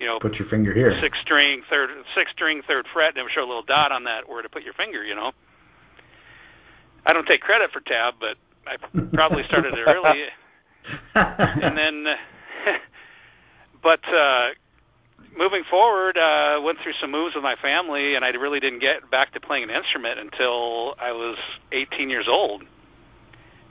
you 0.02 0.08
know, 0.08 0.18
Put 0.18 0.34
your 0.34 0.48
finger 0.48 0.74
here. 0.74 0.98
six 1.00 1.16
string 1.20 1.62
third 1.70 1.90
six 2.16 2.32
string 2.32 2.60
third 2.66 2.86
fret 2.92 3.16
and 3.16 3.24
it 3.24 3.32
show 3.32 3.44
a 3.44 3.46
little 3.46 3.62
dot 3.62 3.92
on 3.92 4.02
that 4.04 4.28
where 4.28 4.42
to 4.42 4.48
put 4.48 4.64
your 4.64 4.74
finger 4.74 5.04
you 5.04 5.14
know 5.14 5.30
i 7.06 7.12
don't 7.12 7.26
take 7.28 7.40
credit 7.40 7.70
for 7.70 7.80
tab 7.80 8.14
but 8.18 8.36
i 8.66 8.76
probably 9.14 9.44
started 9.44 9.72
it 9.74 9.86
early 9.86 10.24
and 11.14 11.78
then 11.78 12.16
but 13.82 14.00
uh 14.12 14.48
moving 15.38 15.62
forward 15.70 16.18
uh 16.18 16.60
went 16.62 16.78
through 16.80 16.94
some 17.00 17.10
moves 17.12 17.34
with 17.36 17.44
my 17.44 17.54
family 17.56 18.16
and 18.16 18.24
i 18.24 18.30
really 18.30 18.58
didn't 18.60 18.80
get 18.80 19.08
back 19.10 19.32
to 19.32 19.38
playing 19.40 19.62
an 19.64 19.70
instrument 19.70 20.18
until 20.18 20.94
i 20.98 21.12
was 21.12 21.36
18 21.70 22.10
years 22.10 22.26
old 22.28 22.64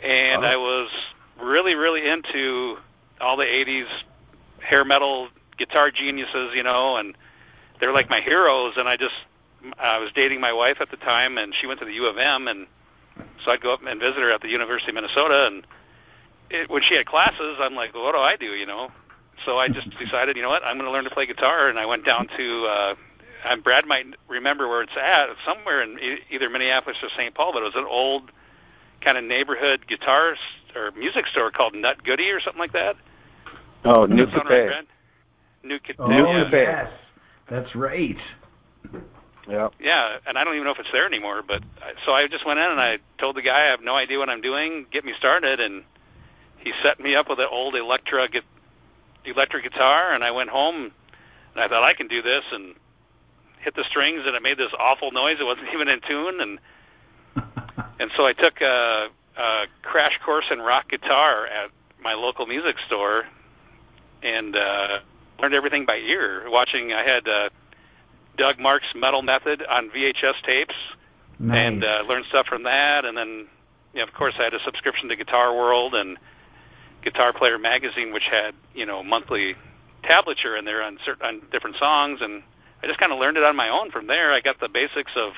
and 0.01 0.45
Oh. 0.45 0.47
i 0.47 0.55
was 0.55 0.89
really 1.41 1.75
really 1.75 2.07
into 2.07 2.77
all 3.19 3.35
the 3.35 3.45
80s 3.45 3.87
hair 4.61 4.85
metal 4.85 5.27
guitar 5.57 5.91
geniuses 5.91 6.51
you 6.55 6.63
know 6.63 6.97
and 6.97 7.15
they're 7.79 7.93
like 7.93 8.09
my 8.09 8.21
heroes 8.21 8.73
and 8.77 8.87
i 8.87 8.97
just 8.97 9.15
i 9.79 9.97
was 9.97 10.11
dating 10.13 10.39
my 10.39 10.53
wife 10.53 10.77
at 10.79 10.91
the 10.91 10.97
time 10.97 11.37
and 11.37 11.53
she 11.53 11.67
went 11.67 11.79
to 11.79 11.85
the 11.85 11.93
u 11.93 12.05
of 12.07 12.17
m 12.17 12.47
and 12.47 12.67
so 13.43 13.51
i'd 13.51 13.61
go 13.61 13.73
up 13.73 13.85
and 13.85 13.99
visit 13.99 14.17
her 14.17 14.31
at 14.31 14.41
the 14.41 14.49
university 14.49 14.91
of 14.91 14.95
minnesota 14.95 15.47
and 15.47 15.65
it, 16.49 16.69
when 16.69 16.81
she 16.81 16.95
had 16.95 17.05
classes 17.05 17.57
i'm 17.59 17.75
like 17.75 17.93
what 17.93 18.13
do 18.13 18.19
i 18.19 18.35
do 18.35 18.53
you 18.53 18.65
know 18.65 18.91
so 19.45 19.57
I 19.57 19.67
just 19.67 19.89
decided, 19.97 20.35
you 20.35 20.41
know 20.41 20.49
what, 20.49 20.63
I'm 20.63 20.77
going 20.77 20.85
to 20.85 20.91
learn 20.91 21.03
to 21.03 21.09
play 21.09 21.25
guitar, 21.25 21.67
and 21.67 21.79
I 21.79 21.85
went 21.85 22.05
down 22.05 22.27
to. 22.37 22.65
Uh, 22.65 22.95
and 23.43 23.63
Brad 23.63 23.87
might 23.87 24.05
remember 24.27 24.67
where 24.67 24.83
it's 24.83 24.95
at, 24.95 25.29
somewhere 25.45 25.81
in 25.81 25.97
e- 25.99 26.19
either 26.29 26.47
Minneapolis 26.47 26.97
or 27.01 27.09
St. 27.17 27.33
Paul, 27.33 27.53
but 27.53 27.63
it 27.63 27.65
was 27.65 27.75
an 27.75 27.87
old 27.89 28.29
kind 29.01 29.17
of 29.17 29.23
neighborhood 29.23 29.87
guitar 29.87 30.35
or 30.75 30.91
music 30.91 31.25
store 31.25 31.49
called 31.49 31.73
Nut 31.73 32.03
Goody 32.03 32.29
or 32.29 32.39
something 32.39 32.59
like 32.59 32.73
that. 32.73 32.97
Oh, 33.83 34.05
New 34.05 34.27
that 34.27 34.45
right, 34.45 34.85
Cafe. 35.61 35.67
New 35.67 35.79
Cafe. 35.79 35.95
Oh 35.99 36.09
yeah. 36.09 36.49
Yes, 36.51 36.91
that's 37.49 37.75
right. 37.75 38.17
Yeah. 39.49 39.69
Yeah, 39.79 40.17
and 40.27 40.37
I 40.37 40.43
don't 40.43 40.53
even 40.53 40.65
know 40.65 40.71
if 40.71 40.79
it's 40.79 40.91
there 40.93 41.05
anymore. 41.05 41.41
But 41.45 41.63
I- 41.81 41.93
so 42.05 42.13
I 42.13 42.27
just 42.27 42.45
went 42.45 42.59
in 42.59 42.69
and 42.69 42.79
I 42.79 42.99
told 43.17 43.35
the 43.35 43.41
guy 43.41 43.61
I 43.61 43.65
have 43.65 43.81
no 43.81 43.95
idea 43.95 44.19
what 44.19 44.29
I'm 44.29 44.41
doing. 44.41 44.85
Get 44.91 45.03
me 45.03 45.13
started, 45.17 45.59
and 45.59 45.83
he 46.57 46.73
set 46.83 46.99
me 46.99 47.15
up 47.15 47.29
with 47.29 47.39
an 47.39 47.47
old 47.49 47.75
Electra 47.75 48.27
gu- 48.27 48.41
electric 49.25 49.63
guitar. 49.63 50.13
And 50.13 50.23
I 50.23 50.31
went 50.31 50.49
home 50.49 50.91
and 51.55 51.63
I 51.63 51.67
thought 51.67 51.83
I 51.83 51.93
can 51.93 52.07
do 52.07 52.21
this 52.21 52.43
and 52.51 52.75
hit 53.59 53.75
the 53.75 53.83
strings, 53.83 54.21
and 54.25 54.35
it 54.35 54.41
made 54.41 54.57
this 54.57 54.71
awful 54.79 55.11
noise. 55.11 55.37
It 55.39 55.43
wasn't 55.45 55.67
even 55.73 55.87
in 55.87 56.01
tune, 56.07 56.39
and 56.39 56.59
and 57.99 58.11
so 58.15 58.25
I 58.25 58.33
took 58.33 58.61
a, 58.61 59.09
a 59.37 59.65
crash 59.83 60.17
course 60.23 60.45
in 60.51 60.59
rock 60.59 60.89
guitar 60.89 61.45
at 61.47 61.69
my 62.01 62.13
local 62.13 62.45
music 62.47 62.75
store, 62.87 63.25
and 64.23 64.55
uh, 64.55 64.99
learned 65.41 65.55
everything 65.55 65.85
by 65.85 65.97
ear. 65.97 66.43
Watching, 66.49 66.93
I 66.93 67.03
had 67.03 67.27
uh, 67.27 67.49
Doug 68.37 68.59
Mark's 68.59 68.93
Metal 68.95 69.21
Method 69.21 69.63
on 69.69 69.89
VHS 69.89 70.41
tapes, 70.43 70.75
nice. 71.39 71.57
and 71.57 71.83
uh, 71.83 72.03
learned 72.07 72.25
stuff 72.25 72.47
from 72.47 72.63
that. 72.63 73.05
And 73.05 73.17
then, 73.17 73.47
you 73.93 73.97
know, 73.99 74.03
of 74.03 74.13
course, 74.13 74.35
I 74.39 74.43
had 74.43 74.53
a 74.53 74.63
subscription 74.63 75.09
to 75.09 75.15
Guitar 75.15 75.55
World 75.55 75.95
and 75.95 76.17
Guitar 77.03 77.33
Player 77.33 77.57
Magazine, 77.57 78.13
which 78.13 78.25
had 78.31 78.53
you 78.73 78.85
know 78.85 79.03
monthly 79.03 79.55
tablature 80.03 80.57
in 80.57 80.65
there 80.65 80.81
on 80.81 80.99
certain 81.05 81.25
on 81.25 81.41
different 81.51 81.77
songs, 81.77 82.19
and 82.21 82.43
I 82.83 82.87
just 82.87 82.99
kind 82.99 83.11
of 83.11 83.19
learned 83.19 83.37
it 83.37 83.43
on 83.43 83.55
my 83.55 83.69
own 83.69 83.91
from 83.91 84.07
there. 84.07 84.31
I 84.31 84.39
got 84.39 84.59
the 84.59 84.69
basics 84.69 85.11
of 85.15 85.33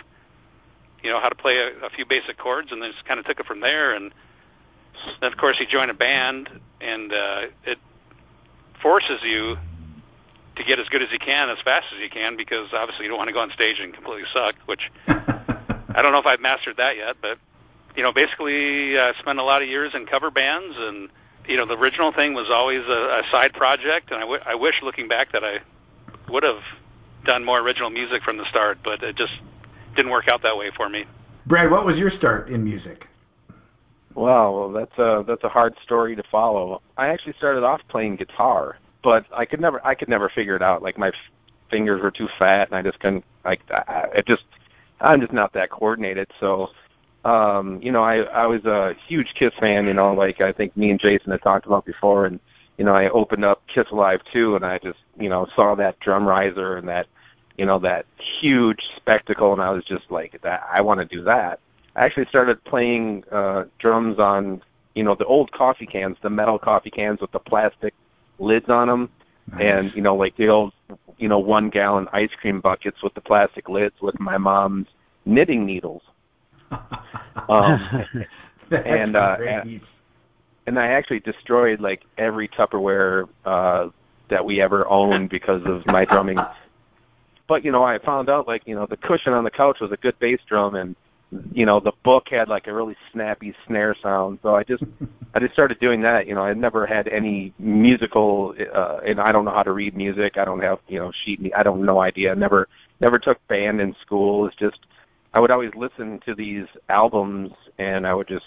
you 1.01 1.10
know 1.10 1.19
how 1.19 1.29
to 1.29 1.36
play 1.36 1.57
a, 1.60 1.86
a 1.86 1.89
few 1.89 2.05
basic 2.05 2.38
chords, 2.38 2.72
and 2.72 2.81
then 2.81 2.91
just 2.91 3.05
kind 3.05 3.19
of 3.19 3.25
took 3.25 3.39
it 3.39 3.45
from 3.45 3.62
there. 3.62 3.93
And 3.93 4.13
then, 5.19 5.31
of 5.31 5.38
course, 5.38 5.60
you 5.60 5.65
join 5.65 5.89
a 5.89 5.93
band, 5.93 6.50
and 6.81 7.13
uh, 7.13 7.45
it 7.65 7.79
forces 8.81 9.19
you 9.24 9.57
to 10.55 10.63
get 10.63 10.79
as 10.79 10.88
good 10.89 11.01
as 11.01 11.12
you 11.12 11.19
can 11.19 11.50
as 11.50 11.57
fast 11.63 11.88
as 11.95 12.00
you 12.00 12.10
can 12.10 12.38
because 12.38 12.69
obviously 12.74 13.05
you 13.05 13.10
don't 13.10 13.17
want 13.17 13.27
to 13.27 13.33
go 13.33 13.39
on 13.39 13.51
stage 13.51 13.79
and 13.79 13.93
completely 13.93 14.24
suck, 14.33 14.55
which 14.65 14.91
I 15.07 16.01
don't 16.01 16.12
know 16.12 16.19
if 16.19 16.25
I've 16.25 16.39
mastered 16.39 16.77
that 16.77 16.95
yet, 16.95 17.17
but 17.22 17.38
you 17.95 18.03
know, 18.03 18.12
basically, 18.12 18.98
uh, 18.98 19.13
spent 19.19 19.39
a 19.39 19.43
lot 19.43 19.62
of 19.62 19.67
years 19.67 19.93
in 19.93 20.05
cover 20.05 20.31
bands, 20.31 20.75
and 20.77 21.10
you 21.48 21.57
know, 21.57 21.65
the 21.65 21.77
original 21.77 22.12
thing 22.12 22.33
was 22.33 22.50
always 22.50 22.83
a, 22.88 23.22
a 23.22 23.24
side 23.31 23.53
project, 23.53 24.12
and 24.12 24.17
I, 24.17 24.22
w- 24.22 24.41
I 24.45 24.55
wish, 24.55 24.75
looking 24.81 25.07
back, 25.07 25.31
that 25.33 25.43
I 25.43 25.60
would 26.29 26.43
have 26.43 26.62
done 27.25 27.43
more 27.43 27.60
original 27.60 27.89
music 27.89 28.24
from 28.24 28.38
the 28.38 28.45
start, 28.50 28.79
but 28.83 29.03
it 29.03 29.15
just 29.15 29.33
didn't 29.95 30.12
work 30.12 30.27
out 30.27 30.41
that 30.43 30.57
way 30.57 30.72
for 30.75 30.89
me. 30.89 31.05
Brad, 31.45 31.69
what 31.69 31.86
was 31.86 31.98
your 31.98 32.12
start 32.17 32.50
in 32.50 32.63
music? 32.63 33.07
Wow, 34.15 34.51
well, 34.51 34.72
that's 34.72 34.98
a 34.98 35.24
that's 35.27 35.43
a 35.43 35.50
hard 35.50 35.75
story 35.83 36.15
to 36.15 36.24
follow. 36.31 36.81
I 36.98 37.07
actually 37.07 37.33
started 37.33 37.63
off 37.63 37.81
playing 37.89 38.17
guitar, 38.17 38.77
but 39.03 39.25
I 39.31 39.45
could 39.45 39.62
never 39.62 39.86
I 39.86 39.93
could 39.93 40.10
never 40.10 40.29
figure 40.29 40.55
it 40.55 40.62
out. 40.62 40.81
Like 40.81 40.98
my 40.98 41.12
fingers 41.69 42.01
were 42.01 42.12
too 42.12 42.29
fat, 42.39 42.69
and 42.69 42.75
I 42.75 42.81
just 42.81 43.00
couldn't 43.00 43.25
like 43.45 43.62
I, 43.69 44.07
it 44.15 44.25
just 44.25 44.43
I'm 45.01 45.19
just 45.19 45.33
not 45.33 45.53
that 45.53 45.69
coordinated. 45.69 46.31
So, 46.39 46.69
um, 47.25 47.79
you 47.81 47.91
know, 47.91 48.03
I 48.03 48.19
I 48.22 48.48
was 48.48 48.65
a 48.65 48.95
huge 49.07 49.33
Kiss 49.38 49.53
fan. 49.60 49.86
You 49.86 49.93
know, 49.93 50.13
like 50.13 50.41
I 50.41 50.51
think 50.51 50.75
me 50.77 50.89
and 50.89 51.00
Jason 51.00 51.31
had 51.31 51.41
talked 51.41 51.65
about 51.65 51.86
before, 51.86 52.25
and 52.25 52.39
you 52.77 52.86
know, 52.86 52.95
I 52.95 53.10
opened 53.10 53.45
up 53.45 53.62
Kiss 53.67 53.88
Alive 53.91 54.22
II, 54.33 54.55
and 54.55 54.65
I 54.65 54.79
just 54.79 55.00
you 55.19 55.29
know 55.29 55.48
saw 55.55 55.75
that 55.75 56.00
drum 56.00 56.25
riser 56.25 56.77
and 56.77 56.88
that 56.88 57.07
you 57.57 57.65
know 57.65 57.79
that 57.79 58.05
huge 58.39 58.81
spectacle, 58.95 59.51
and 59.51 59.62
I 59.62 59.69
was 59.72 59.83
just 59.83 60.10
like 60.10 60.41
that. 60.41 60.67
I 60.72 60.81
want 60.81 61.00
to 61.01 61.05
do 61.05 61.24
that. 61.25 61.60
I 61.95 62.05
actually 62.05 62.25
started 62.27 62.63
playing 62.63 63.25
uh, 63.31 63.65
drums 63.79 64.17
on 64.19 64.62
you 64.95 65.03
know 65.03 65.15
the 65.15 65.25
old 65.25 65.51
coffee 65.51 65.86
cans, 65.86 66.17
the 66.22 66.29
metal 66.29 66.57
coffee 66.57 66.89
cans 66.89 67.19
with 67.19 67.31
the 67.31 67.39
plastic 67.39 67.93
lids 68.39 68.69
on 68.69 68.87
them, 68.87 69.09
nice. 69.51 69.61
and 69.61 69.91
you 69.95 70.01
know 70.01 70.15
like 70.15 70.35
the 70.37 70.49
old 70.49 70.73
you 71.17 71.27
know 71.27 71.39
one 71.39 71.69
gallon 71.69 72.07
ice 72.13 72.31
cream 72.39 72.59
buckets 72.59 73.01
with 73.01 73.13
the 73.13 73.21
plastic 73.21 73.69
lids 73.69 73.95
with 74.01 74.19
my 74.19 74.37
mom's 74.37 74.87
knitting 75.25 75.65
needles. 75.65 76.01
um, 77.49 78.05
and 78.71 79.15
uh, 79.15 79.37
and, 79.39 79.81
and 80.67 80.79
I 80.79 80.87
actually 80.87 81.19
destroyed 81.19 81.79
like 81.79 82.03
every 82.17 82.47
Tupperware 82.47 83.27
uh, 83.45 83.89
that 84.29 84.45
we 84.45 84.61
ever 84.61 84.87
owned 84.87 85.29
because 85.29 85.61
of 85.65 85.85
my 85.85 86.05
drumming. 86.05 86.39
But 87.45 87.65
you 87.65 87.73
know, 87.73 87.83
I 87.83 87.99
found 87.99 88.29
out 88.29 88.47
like 88.47 88.63
you 88.65 88.73
know 88.73 88.85
the 88.85 88.95
cushion 88.95 89.33
on 89.33 89.43
the 89.43 89.51
couch 89.51 89.79
was 89.81 89.91
a 89.91 89.97
good 89.97 90.17
bass 90.17 90.39
drum, 90.47 90.75
and 90.75 90.95
you 91.53 91.65
know 91.65 91.79
the 91.79 91.91
book 92.03 92.27
had 92.29 92.47
like 92.47 92.67
a 92.67 92.73
really 92.73 92.95
snappy 93.11 93.53
snare 93.65 93.95
sound. 94.01 94.39
So 94.43 94.55
i 94.55 94.63
just 94.63 94.83
i 95.33 95.39
just 95.39 95.53
started 95.53 95.79
doing 95.79 96.01
that. 96.01 96.27
You 96.27 96.35
know 96.35 96.41
i 96.41 96.53
never 96.53 96.85
had 96.85 97.07
any 97.07 97.53
musical 97.59 98.55
uh 98.73 98.99
and 99.05 99.19
i 99.19 99.31
don't 99.31 99.45
know 99.45 99.53
how 99.53 99.63
to 99.63 99.71
read 99.71 99.95
music. 99.95 100.37
I 100.37 100.45
don't 100.45 100.61
have 100.61 100.79
you 100.87 100.99
know 100.99 101.11
sheet 101.23 101.51
i 101.55 101.63
don't 101.63 101.83
no 101.83 102.01
idea. 102.01 102.35
Never 102.35 102.67
never 102.99 103.19
took 103.19 103.45
band 103.47 103.81
in 103.81 103.95
school. 104.01 104.47
It's 104.47 104.55
just 104.55 104.79
i 105.33 105.39
would 105.39 105.51
always 105.51 105.73
listen 105.75 106.19
to 106.25 106.35
these 106.35 106.67
albums 106.89 107.51
and 107.79 108.05
i 108.05 108.13
would 108.13 108.27
just 108.27 108.45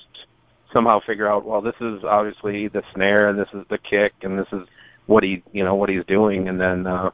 somehow 0.73 1.01
figure 1.01 1.29
out 1.29 1.45
well 1.45 1.61
this 1.61 1.75
is 1.81 2.05
obviously 2.05 2.69
the 2.69 2.83
snare 2.95 3.29
and 3.29 3.39
this 3.39 3.49
is 3.55 3.65
the 3.71 3.79
kick 3.79 4.13
and 4.23 4.39
this 4.39 4.49
is 4.53 4.67
what 5.07 5.23
he 5.23 5.43
you 5.53 5.65
know 5.65 5.75
what 5.75 5.89
he's 5.89 6.05
doing. 6.05 6.49
And 6.49 6.61
then 6.61 6.87
uh 6.87 7.11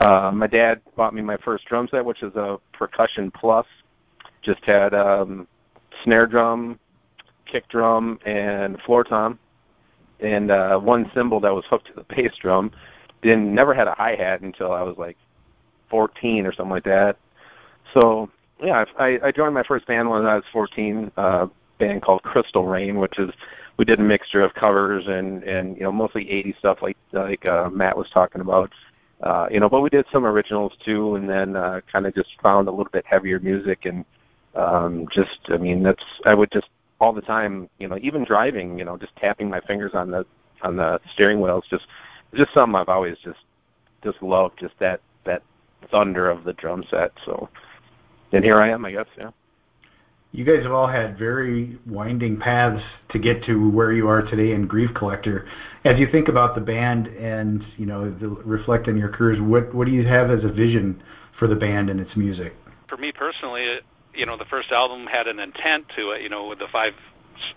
uh 0.00 0.30
my 0.32 0.46
dad 0.46 0.80
bought 0.96 1.14
me 1.14 1.22
my 1.22 1.36
first 1.38 1.64
drum 1.66 1.88
set 1.90 2.04
which 2.04 2.22
is 2.22 2.34
a 2.36 2.58
percussion 2.72 3.30
plus 3.30 3.66
just 4.44 4.64
had 4.64 4.94
um, 4.94 5.46
snare 6.02 6.26
drum, 6.26 6.78
kick 7.50 7.68
drum, 7.68 8.18
and 8.26 8.80
floor 8.82 9.04
tom, 9.04 9.38
and 10.20 10.50
uh, 10.50 10.78
one 10.78 11.10
cymbal 11.14 11.40
that 11.40 11.54
was 11.54 11.64
hooked 11.68 11.88
to 11.88 11.92
the 11.94 12.04
bass 12.14 12.32
drum. 12.40 12.70
Didn't 13.22 13.54
never 13.54 13.74
had 13.74 13.88
a 13.88 13.94
hi 13.94 14.16
hat 14.16 14.42
until 14.42 14.72
I 14.72 14.82
was 14.82 14.96
like 14.98 15.16
14 15.90 16.46
or 16.46 16.52
something 16.52 16.70
like 16.70 16.84
that. 16.84 17.16
So 17.94 18.28
yeah, 18.62 18.84
I, 18.98 19.18
I 19.22 19.32
joined 19.32 19.54
my 19.54 19.62
first 19.62 19.86
band 19.86 20.10
when 20.10 20.26
I 20.26 20.36
was 20.36 20.44
14. 20.52 21.10
Uh, 21.16 21.46
band 21.78 22.02
called 22.02 22.22
Crystal 22.22 22.64
Rain, 22.66 22.98
which 22.98 23.18
is 23.18 23.30
we 23.76 23.84
did 23.84 23.98
a 23.98 24.02
mixture 24.02 24.42
of 24.42 24.54
covers 24.54 25.04
and 25.06 25.42
and 25.44 25.76
you 25.76 25.82
know 25.82 25.92
mostly 25.92 26.24
80s 26.24 26.58
stuff 26.58 26.78
like 26.82 26.96
like 27.12 27.46
uh, 27.46 27.70
Matt 27.70 27.96
was 27.96 28.08
talking 28.12 28.40
about. 28.40 28.70
Uh, 29.22 29.46
you 29.50 29.58
know, 29.58 29.68
but 29.68 29.80
we 29.80 29.88
did 29.88 30.04
some 30.12 30.26
originals 30.26 30.72
too, 30.84 31.14
and 31.14 31.28
then 31.28 31.56
uh, 31.56 31.80
kind 31.90 32.06
of 32.06 32.14
just 32.14 32.28
found 32.42 32.68
a 32.68 32.70
little 32.70 32.90
bit 32.92 33.06
heavier 33.06 33.40
music 33.40 33.86
and 33.86 34.04
um, 34.54 35.08
just 35.10 35.38
I 35.48 35.56
mean 35.56 35.82
that's 35.82 36.04
I 36.24 36.34
would 36.34 36.50
just 36.50 36.68
all 37.00 37.12
the 37.12 37.20
time 37.20 37.68
you 37.78 37.88
know 37.88 37.98
even 38.00 38.24
driving 38.24 38.78
you 38.78 38.84
know 38.84 38.96
just 38.96 39.14
tapping 39.16 39.48
my 39.48 39.60
fingers 39.60 39.94
on 39.94 40.10
the 40.10 40.24
on 40.62 40.76
the 40.76 41.00
steering 41.12 41.40
wheel 41.40 41.58
it's 41.58 41.68
just 41.68 41.86
just 42.34 42.52
something 42.54 42.74
I've 42.74 42.88
always 42.88 43.18
just 43.18 43.40
just 44.02 44.22
loved 44.22 44.58
just 44.60 44.78
that 44.78 45.00
that 45.24 45.42
thunder 45.90 46.30
of 46.30 46.44
the 46.44 46.52
drum 46.52 46.84
set 46.90 47.12
so 47.24 47.48
and 48.32 48.44
here 48.44 48.60
I 48.60 48.68
am 48.68 48.84
I 48.84 48.92
guess 48.92 49.06
yeah 49.18 49.30
you 50.34 50.44
guys 50.44 50.64
have 50.64 50.72
all 50.72 50.88
had 50.88 51.16
very 51.16 51.78
winding 51.86 52.36
paths 52.36 52.82
to 53.10 53.20
get 53.20 53.44
to 53.44 53.70
where 53.70 53.92
you 53.92 54.08
are 54.08 54.22
today 54.22 54.50
in 54.50 54.66
Grief 54.66 54.90
Collector. 54.92 55.48
As 55.84 55.96
you 55.96 56.10
think 56.10 56.26
about 56.26 56.56
the 56.56 56.60
band 56.60 57.06
and 57.06 57.62
you 57.76 57.86
know 57.86 58.10
the, 58.10 58.28
reflect 58.28 58.88
on 58.88 58.96
your 58.96 59.10
careers, 59.10 59.40
what 59.40 59.72
what 59.72 59.86
do 59.86 59.92
you 59.92 60.04
have 60.04 60.32
as 60.32 60.42
a 60.42 60.48
vision 60.48 61.00
for 61.38 61.46
the 61.46 61.54
band 61.54 61.88
and 61.88 62.00
its 62.00 62.10
music? 62.16 62.52
For 62.88 62.96
me 62.96 63.12
personally, 63.12 63.78
you 64.14 64.26
know 64.26 64.36
the 64.36 64.44
first 64.44 64.72
album 64.72 65.06
had 65.06 65.26
an 65.26 65.38
intent 65.38 65.86
to 65.96 66.10
it 66.10 66.22
you 66.22 66.28
know 66.28 66.46
with 66.46 66.58
the 66.58 66.68
five 66.68 66.94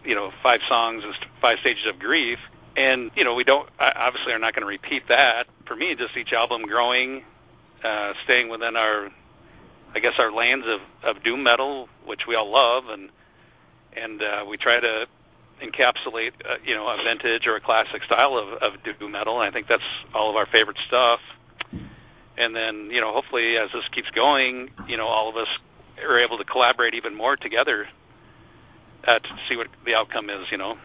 you 0.04 0.16
know 0.16 0.32
five 0.44 0.62
songs 0.68 1.04
and 1.04 1.14
five 1.42 1.60
stages 1.60 1.86
of 1.86 2.00
grief. 2.00 2.40
And 2.76 3.12
you 3.16 3.24
know 3.24 3.34
we 3.34 3.44
don't 3.44 3.68
obviously 3.80 4.34
are 4.34 4.40
not 4.40 4.54
going 4.54 4.62
to 4.62 4.68
repeat 4.68 5.08
that. 5.08 5.48
For 5.66 5.76
me 5.76 5.96
just 5.96 6.16
each 6.16 6.34
album 6.34 6.64
growing 6.64 7.24
uh 7.84 8.14
staying 8.24 8.50
within 8.50 8.76
our 8.76 9.10
i 9.94 10.00
guess 10.00 10.14
our 10.18 10.32
lands 10.32 10.66
of 10.68 10.82
of 11.04 11.24
doom 11.24 11.44
metal 11.44 11.88
which 12.06 12.26
we 12.28 12.34
all 12.34 12.50
love 12.50 12.90
and 12.90 13.10
and 13.94 14.24
uh 14.24 14.44
we 14.48 14.58
try 14.58 14.80
to 14.80 15.06
encapsulate 15.62 16.32
uh, 16.50 16.56
you 16.66 16.74
know 16.74 16.88
a 16.88 16.98
vintage 17.04 17.46
or 17.46 17.56
a 17.56 17.60
classic 17.62 18.04
style 18.04 18.36
of 18.38 18.50
of 18.64 18.74
doom 19.00 19.12
metal 19.12 19.40
and 19.40 19.48
i 19.48 19.52
think 19.52 19.68
that's 19.68 19.84
all 20.14 20.30
of 20.30 20.36
our 20.36 20.46
favorite 20.48 20.78
stuff. 20.88 21.20
And 22.40 22.56
then 22.56 22.90
you 22.92 23.02
know 23.02 23.14
hopefully 23.14 23.58
as 23.58 23.72
this 23.72 23.88
keeps 23.92 24.10
going 24.12 24.70
you 24.88 24.98
know 24.98 25.08
all 25.08 25.30
of 25.30 25.36
us 25.38 25.50
are 26.04 26.20
able 26.20 26.38
to 26.38 26.44
collaborate 26.44 26.94
even 26.94 27.16
more 27.16 27.36
together 27.36 27.88
uh, 29.06 29.20
to 29.20 29.30
see 29.50 29.56
what 29.56 29.68
the 29.86 29.96
outcome 29.96 30.30
is. 30.30 30.51
You 30.51 30.58
know. 30.58 30.77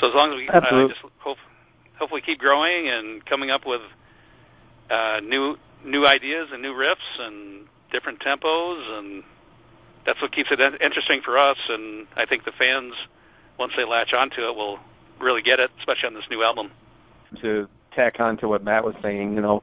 So 0.00 0.08
as 0.08 0.14
long 0.14 0.32
as 0.32 0.36
we 0.36 0.48
uh, 0.48 0.88
just 0.88 1.00
hope, 1.18 1.38
hopefully 1.96 2.20
keep 2.20 2.38
growing 2.38 2.88
and 2.88 3.24
coming 3.24 3.50
up 3.50 3.64
with 3.64 3.82
uh, 4.90 5.20
new 5.22 5.56
new 5.84 6.06
ideas 6.06 6.48
and 6.52 6.62
new 6.62 6.74
riffs 6.74 7.20
and 7.20 7.66
different 7.92 8.20
tempos, 8.20 8.98
and 8.98 9.22
that's 10.04 10.20
what 10.20 10.32
keeps 10.32 10.50
it 10.50 10.60
interesting 10.80 11.20
for 11.22 11.38
us. 11.38 11.58
And 11.68 12.06
I 12.16 12.26
think 12.26 12.44
the 12.44 12.52
fans, 12.52 12.94
once 13.58 13.72
they 13.76 13.84
latch 13.84 14.12
onto 14.12 14.42
it, 14.46 14.54
will 14.56 14.78
really 15.20 15.42
get 15.42 15.60
it, 15.60 15.70
especially 15.78 16.08
on 16.08 16.14
this 16.14 16.24
new 16.30 16.42
album. 16.42 16.70
To 17.40 17.68
tack 17.94 18.20
on 18.20 18.36
to 18.38 18.48
what 18.48 18.64
Matt 18.64 18.84
was 18.84 18.94
saying, 19.02 19.34
you 19.34 19.40
know, 19.40 19.62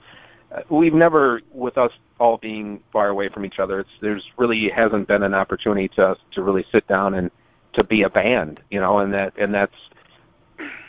uh, 0.51 0.61
we've 0.69 0.93
never, 0.93 1.41
with 1.51 1.77
us 1.77 1.91
all 2.19 2.37
being 2.37 2.81
far 2.91 3.09
away 3.09 3.29
from 3.29 3.45
each 3.45 3.59
other, 3.59 3.79
it's 3.79 3.89
there's 4.01 4.23
really 4.37 4.69
hasn't 4.69 5.07
been 5.07 5.23
an 5.23 5.33
opportunity 5.33 5.87
to 5.89 6.15
to 6.31 6.41
really 6.41 6.65
sit 6.71 6.87
down 6.87 7.13
and 7.13 7.31
to 7.73 7.83
be 7.83 8.03
a 8.03 8.09
band, 8.09 8.59
you 8.69 8.79
know, 8.79 8.99
and 8.99 9.13
that 9.13 9.33
and 9.37 9.53
that's 9.53 9.75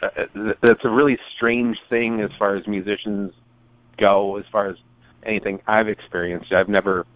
uh, 0.02 0.54
that's 0.62 0.84
a 0.84 0.90
really 0.90 1.18
strange 1.36 1.78
thing 1.88 2.20
as 2.20 2.30
far 2.38 2.56
as 2.56 2.66
musicians 2.66 3.32
go, 3.96 4.36
as 4.36 4.44
far 4.50 4.66
as 4.68 4.76
anything 5.24 5.60
I've 5.66 5.88
experienced. 5.88 6.52
I've 6.52 6.68
never, 6.68 7.06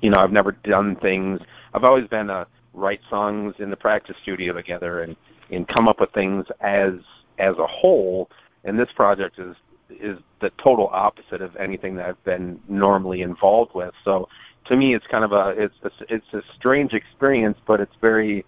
you 0.00 0.10
know, 0.10 0.18
I've 0.18 0.32
never 0.32 0.52
done 0.52 0.96
things. 0.96 1.40
I've 1.74 1.84
always 1.84 2.06
been 2.08 2.30
a 2.30 2.46
write 2.72 3.00
songs 3.08 3.54
in 3.58 3.70
the 3.70 3.76
practice 3.76 4.16
studio 4.22 4.52
together 4.52 5.02
and 5.02 5.16
and 5.50 5.68
come 5.68 5.88
up 5.88 6.00
with 6.00 6.10
things 6.12 6.46
as 6.60 6.94
as 7.38 7.56
a 7.58 7.66
whole. 7.66 8.30
And 8.64 8.78
this 8.78 8.88
project 8.94 9.38
is 9.38 9.54
is 10.00 10.18
the 10.40 10.50
total 10.62 10.88
opposite 10.92 11.40
of 11.40 11.56
anything 11.56 11.96
that 11.96 12.08
I've 12.08 12.24
been 12.24 12.60
normally 12.68 13.22
involved 13.22 13.74
with. 13.74 13.94
So 14.04 14.28
to 14.66 14.76
me, 14.76 14.94
it's 14.94 15.06
kind 15.06 15.24
of 15.24 15.32
a 15.32 15.50
it's 15.50 15.74
a, 15.82 15.90
it's 16.08 16.32
a 16.32 16.42
strange 16.56 16.92
experience, 16.92 17.58
but 17.66 17.80
it's 17.80 17.94
very 18.00 18.44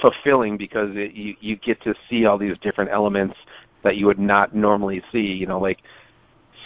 fulfilling 0.00 0.56
because 0.56 0.90
it, 0.96 1.12
you 1.12 1.36
you 1.40 1.56
get 1.56 1.82
to 1.82 1.94
see 2.08 2.26
all 2.26 2.38
these 2.38 2.56
different 2.58 2.90
elements 2.90 3.36
that 3.82 3.96
you 3.96 4.06
would 4.06 4.18
not 4.18 4.54
normally 4.54 5.02
see. 5.12 5.26
You 5.32 5.46
know, 5.46 5.58
like 5.58 5.78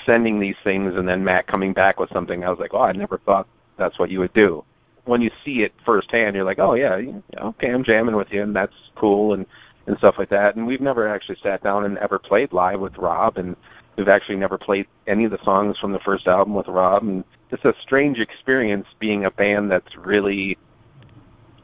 sending 0.07 0.41
these 0.41 0.57
things 0.65 0.95
and 0.95 1.09
then 1.09 1.25
Matt 1.25 1.47
coming 1.47 1.73
back 1.73 2.01
with 2.01 2.11
something. 2.11 2.45
I 2.45 2.51
was 2.51 2.59
like, 2.59 2.75
oh, 2.75 2.83
I 2.83 2.93
never 2.93 3.19
thought 3.19 3.47
that's 3.77 3.99
what 3.99 4.11
you 4.11 4.19
would 4.21 4.33
do. 4.33 4.65
When 5.05 5.21
you 5.21 5.31
see 5.45 5.63
it 5.63 5.73
firsthand, 5.85 6.37
you're 6.37 6.45
like, 6.45 6.59
oh 6.59 6.75
yeah, 6.75 7.01
okay, 7.39 7.71
I'm 7.71 7.85
jamming 7.85 8.17
with 8.17 8.31
you, 8.31 8.43
and 8.43 8.55
that's 8.55 8.75
cool, 8.97 9.35
and 9.35 9.47
and 9.87 9.97
stuff 9.99 10.17
like 10.19 10.29
that. 10.29 10.57
And 10.57 10.67
we've 10.67 10.81
never 10.81 11.09
actually 11.09 11.39
sat 11.43 11.63
down 11.63 11.85
and 11.85 11.99
ever 11.99 12.19
played 12.19 12.53
live 12.53 12.81
with 12.81 12.97
Rob, 12.99 13.39
and 13.39 13.57
We've 14.01 14.09
actually 14.09 14.37
never 14.37 14.57
played 14.57 14.87
any 15.07 15.27
of 15.27 15.31
the 15.31 15.45
songs 15.45 15.77
from 15.77 15.93
the 15.93 15.99
first 15.99 16.27
album 16.27 16.55
with 16.55 16.69
Rob, 16.69 17.03
and 17.03 17.23
it's 17.51 17.67
a 17.67 17.75
strange 17.83 18.19
experience 18.19 18.87
being 18.99 19.27
a 19.27 19.31
band 19.31 19.71
that's 19.71 19.95
really 19.95 20.57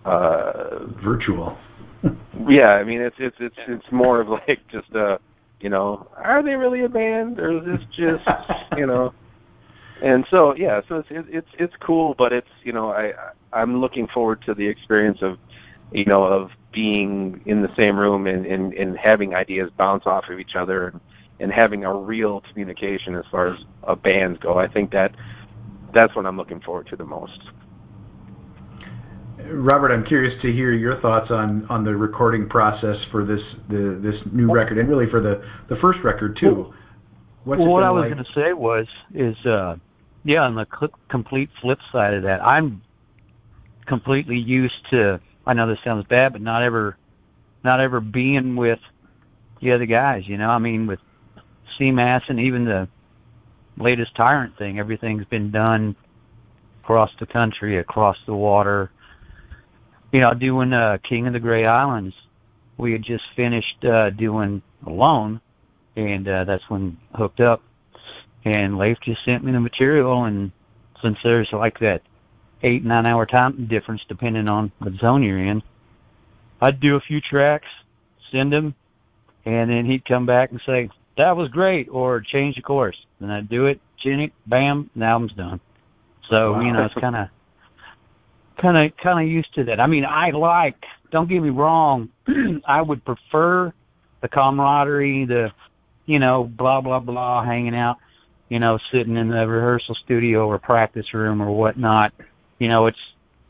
uh, 0.05 0.81
virtual. 1.03 1.57
yeah, 2.47 2.73
I 2.73 2.85
mean 2.85 3.01
it's 3.01 3.17
it's 3.19 3.39
it's 3.41 3.57
it's 3.67 3.91
more 3.91 4.21
of 4.21 4.29
like 4.29 4.61
just 4.71 4.91
a 4.91 5.19
you 5.61 5.71
know 5.71 6.07
are 6.15 6.43
they 6.43 6.57
really 6.57 6.83
a 6.83 6.91
band 6.91 7.41
or 7.41 7.57
is 7.57 7.65
this 7.65 7.87
just 7.97 8.29
you 8.77 8.85
know 8.85 9.15
and 10.03 10.27
so 10.31 10.55
yeah 10.57 10.83
so 10.91 11.03
it's 11.09 11.27
it's 11.31 11.49
it's 11.59 11.75
cool 11.81 12.15
but 12.19 12.35
it's 12.35 12.51
you 12.65 12.73
know 12.75 12.93
I 12.93 13.15
I'm 13.55 13.81
looking 13.81 14.09
forward 14.09 14.43
to 14.43 14.53
the 14.53 14.67
experience 14.67 15.23
of 15.23 15.39
you 15.91 16.05
know 16.05 16.25
of 16.25 16.51
being 16.71 17.41
in 17.47 17.63
the 17.63 17.75
same 17.77 17.99
room 17.99 18.27
and 18.27 18.45
and, 18.45 18.75
and 18.75 18.99
having 18.99 19.35
ideas 19.35 19.71
bounce 19.79 20.05
off 20.05 20.29
of 20.29 20.39
each 20.39 20.55
other 20.55 20.89
and 20.89 21.01
and 21.41 21.53
having 21.53 21.85
a 21.85 21.95
real 21.95 22.43
communication 22.53 23.15
as 23.15 23.25
far 23.31 23.49
as 23.49 23.61
a 23.83 23.97
bands 23.97 24.39
go. 24.41 24.59
I 24.59 24.69
think 24.69 24.91
that 24.93 25.15
that's 25.93 26.15
what 26.15 26.27
I'm 26.27 26.37
looking 26.37 26.61
forward 26.61 26.87
to 26.89 26.97
the 26.97 27.05
most. 27.05 27.41
Robert, 29.49 29.93
I'm 29.93 30.05
curious 30.05 30.41
to 30.43 30.53
hear 30.53 30.73
your 30.73 31.01
thoughts 31.01 31.31
on, 31.31 31.67
on 31.67 31.85
the 31.85 31.95
recording 31.95 32.49
process 32.49 32.97
for 33.11 33.25
this 33.25 33.41
the, 33.69 33.99
this 34.03 34.21
new 34.33 34.51
record, 34.51 34.79
and 34.79 34.89
really 34.89 35.09
for 35.09 35.21
the, 35.21 35.45
the 35.69 35.77
first 35.77 36.01
record 36.03 36.37
too. 36.37 36.73
What's 37.45 37.61
well, 37.61 37.69
what 37.69 37.83
I 37.85 37.91
was 37.91 38.03
like? 38.03 38.13
going 38.13 38.25
to 38.25 38.33
say 38.33 38.53
was 38.53 38.89
is 39.15 39.37
uh, 39.47 39.77
yeah, 40.25 40.43
on 40.43 40.57
the 40.57 40.67
cl- 40.79 40.93
complete 41.09 41.49
flip 41.61 41.79
side 41.93 42.15
of 42.15 42.25
that, 42.25 42.43
I'm 42.45 42.83
completely 43.87 44.39
used 44.39 44.91
to. 44.91 45.21
I 45.47 45.55
know 45.55 45.69
this 45.69 45.79
sounds 45.85 46.05
bad, 46.07 46.33
but 46.33 46.43
not 46.43 46.63
ever, 46.63 46.97
not 47.63 47.79
ever 47.79 48.01
being 48.01 48.57
with 48.57 48.81
the 49.61 49.71
other 49.71 49.87
guys. 49.87 50.27
You 50.27 50.37
know, 50.37 50.51
I 50.51 50.59
mean, 50.59 50.89
with 50.89 50.99
CMAS 51.79 52.23
and 52.29 52.41
even 52.41 52.65
the 52.65 52.89
latest 53.77 54.15
Tyrant 54.15 54.57
thing, 54.57 54.79
everything's 54.79 55.25
been 55.27 55.51
done 55.51 55.97
across 56.83 57.11
the 57.19 57.27
country, 57.27 57.79
across 57.79 58.17
the 58.27 58.35
water. 58.35 58.91
You 60.13 60.21
know, 60.21 60.35
doing 60.35 60.73
uh, 60.73 60.99
King 61.03 61.27
of 61.27 61.33
the 61.33 61.41
Gray 61.41 61.67
Islands, 61.67 62.15
we 62.77 62.93
had 62.93 63.03
just 63.03 63.25
finished 63.35 63.85
uh, 63.85 64.11
doing 64.11 64.63
Alone, 64.87 65.41
and 65.97 66.29
uh, 66.29 66.45
that's 66.45 66.69
when 66.71 66.97
hooked 67.15 67.41
up. 67.41 67.63
And 68.45 68.79
Leif 68.79 69.01
just 69.01 69.25
sent 69.25 69.43
me 69.45 69.53
the 69.53 69.61
material, 69.61 70.25
and 70.25 70.53
since 71.03 71.19
there's 71.25 71.53
like 71.53 71.81
that 71.81 72.03
eight 72.63 72.85
nine 72.85 73.07
hour 73.07 73.27
time 73.27 73.67
difference 73.67 74.03
depending 74.09 74.49
on 74.49 74.71
the 74.81 74.95
zone 74.97 75.23
you're 75.23 75.39
in, 75.39 75.63
I'd 76.61 76.81
do 76.81 76.97
a 76.97 77.01
few 77.01 77.21
tracks, 77.21 77.69
send 78.31 78.55
him, 78.55 78.75
and 79.45 79.71
then 79.71 79.85
he'd 79.85 80.05
come 80.05 80.27
back 80.27 80.53
and 80.53 80.61
say 80.65 80.89
that 81.17 81.37
was 81.37 81.49
great, 81.49 81.89
or 81.91 82.21
change 82.21 82.57
the 82.57 82.63
course. 82.63 82.97
And 83.21 83.33
I'd 83.33 83.49
do 83.49 83.67
it, 83.67 83.81
chin 83.99 84.21
it, 84.21 84.33
bam, 84.47 84.91
and 84.95 85.03
the 85.03 85.07
album's 85.07 85.33
done. 85.33 85.61
So 86.29 86.53
wow. 86.53 86.61
you 86.61 86.73
know, 86.73 86.85
it's 86.85 86.95
kind 86.95 87.17
of, 87.17 87.29
kind 88.59 88.77
of, 88.77 88.97
kind 88.97 89.27
of 89.27 89.33
used 89.33 89.55
to 89.55 89.65
that. 89.65 89.81
I 89.81 89.87
mean, 89.87 90.05
I 90.05 90.31
like. 90.31 90.85
Don't 91.11 91.29
get 91.29 91.41
me 91.41 91.51
wrong. 91.51 92.11
I 92.65 92.83
would 92.83 93.05
prefer 93.05 93.73
the 94.21 94.29
camaraderie, 94.29 95.25
the, 95.25 95.53
you 96.05 96.19
know, 96.19 96.45
blah 96.45 96.81
blah 96.81 97.01
blah, 97.01 97.45
hanging 97.45 97.77
out, 97.77 97.99
you 98.49 98.59
know, 98.59 98.79
sitting 98.91 99.17
in 99.17 99.29
the 99.29 99.47
rehearsal 99.47 99.95
studio 99.95 100.49
or 100.49 100.59
practice 100.59 101.15
room 101.15 101.41
or 101.41 101.51
whatnot. 101.51 102.13
You 102.59 102.69
know, 102.69 102.87
it's 102.87 102.99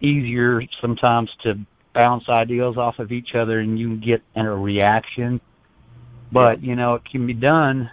easier 0.00 0.62
sometimes 0.80 1.30
to 1.42 1.58
bounce 1.92 2.28
ideas 2.28 2.76
off 2.76 2.98
of 2.98 3.10
each 3.10 3.34
other 3.34 3.58
and 3.58 3.78
you 3.78 3.88
can 3.88 4.00
get 4.00 4.22
a 4.34 4.48
reaction. 4.50 5.40
But 6.32 6.62
you 6.62 6.76
know, 6.76 6.94
it 6.94 7.04
can 7.04 7.26
be 7.26 7.34
done. 7.34 7.90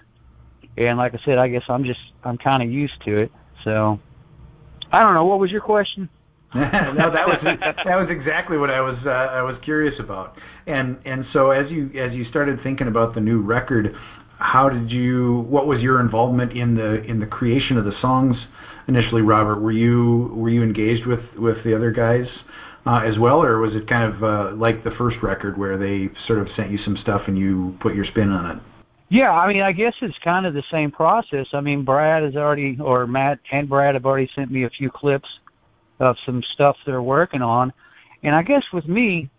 And 0.77 0.97
like 0.97 1.13
I 1.13 1.19
said, 1.23 1.37
I 1.37 1.47
guess 1.47 1.63
I'm 1.69 1.83
just 1.83 1.99
I'm 2.23 2.37
kind 2.37 2.63
of 2.63 2.71
used 2.71 3.01
to 3.05 3.17
it. 3.17 3.31
So 3.63 3.99
I 4.91 5.01
don't 5.01 5.13
know. 5.13 5.25
What 5.25 5.39
was 5.39 5.51
your 5.51 5.61
question? 5.61 6.09
no, 6.55 7.09
that 7.09 7.27
was 7.27 7.39
that 7.43 7.95
was 7.95 8.09
exactly 8.09 8.57
what 8.57 8.69
I 8.69 8.79
was 8.79 8.97
uh, 9.05 9.09
I 9.09 9.41
was 9.41 9.55
curious 9.63 9.99
about. 9.99 10.37
And 10.67 10.97
and 11.05 11.25
so 11.33 11.51
as 11.51 11.71
you 11.71 11.89
as 11.99 12.13
you 12.13 12.25
started 12.25 12.61
thinking 12.61 12.87
about 12.87 13.15
the 13.15 13.21
new 13.21 13.41
record, 13.41 13.95
how 14.37 14.69
did 14.69 14.91
you? 14.91 15.45
What 15.49 15.65
was 15.65 15.81
your 15.81 15.99
involvement 15.99 16.51
in 16.53 16.75
the 16.75 17.01
in 17.03 17.19
the 17.19 17.25
creation 17.25 17.77
of 17.77 17.85
the 17.85 17.99
songs 18.01 18.35
initially, 18.87 19.23
Robert? 19.23 19.61
Were 19.61 19.71
you 19.71 20.31
were 20.35 20.49
you 20.49 20.61
engaged 20.61 21.07
with 21.07 21.23
with 21.35 21.63
the 21.63 21.75
other 21.75 21.91
guys? 21.91 22.27
Uh, 22.85 22.99
as 23.05 23.17
well, 23.17 23.41
or 23.41 23.59
was 23.59 23.73
it 23.73 23.87
kind 23.87 24.13
of 24.13 24.23
uh, 24.23 24.55
like 24.57 24.83
the 24.83 24.91
first 24.97 25.15
record 25.23 25.57
where 25.57 25.77
they 25.77 26.09
sort 26.27 26.39
of 26.39 26.49
sent 26.57 26.69
you 26.69 26.77
some 26.83 26.97
stuff 26.97 27.21
and 27.27 27.37
you 27.37 27.77
put 27.79 27.95
your 27.95 28.03
spin 28.03 28.29
on 28.29 28.57
it? 28.57 28.61
Yeah, 29.07 29.31
I 29.31 29.47
mean, 29.47 29.61
I 29.61 29.71
guess 29.71 29.93
it's 30.01 30.17
kind 30.17 30.45
of 30.45 30.53
the 30.53 30.63
same 30.69 30.91
process. 30.91 31.47
I 31.53 31.61
mean, 31.61 31.85
Brad 31.85 32.23
has 32.23 32.35
already, 32.35 32.77
or 32.81 33.07
Matt 33.07 33.39
and 33.53 33.69
Brad 33.69 33.93
have 33.93 34.05
already 34.05 34.29
sent 34.35 34.51
me 34.51 34.63
a 34.63 34.69
few 34.69 34.89
clips 34.89 35.29
of 35.99 36.17
some 36.25 36.43
stuff 36.43 36.75
they're 36.85 37.01
working 37.01 37.41
on, 37.41 37.71
and 38.21 38.35
I 38.35 38.43
guess 38.43 38.63
with 38.73 38.85
me, 38.85 39.29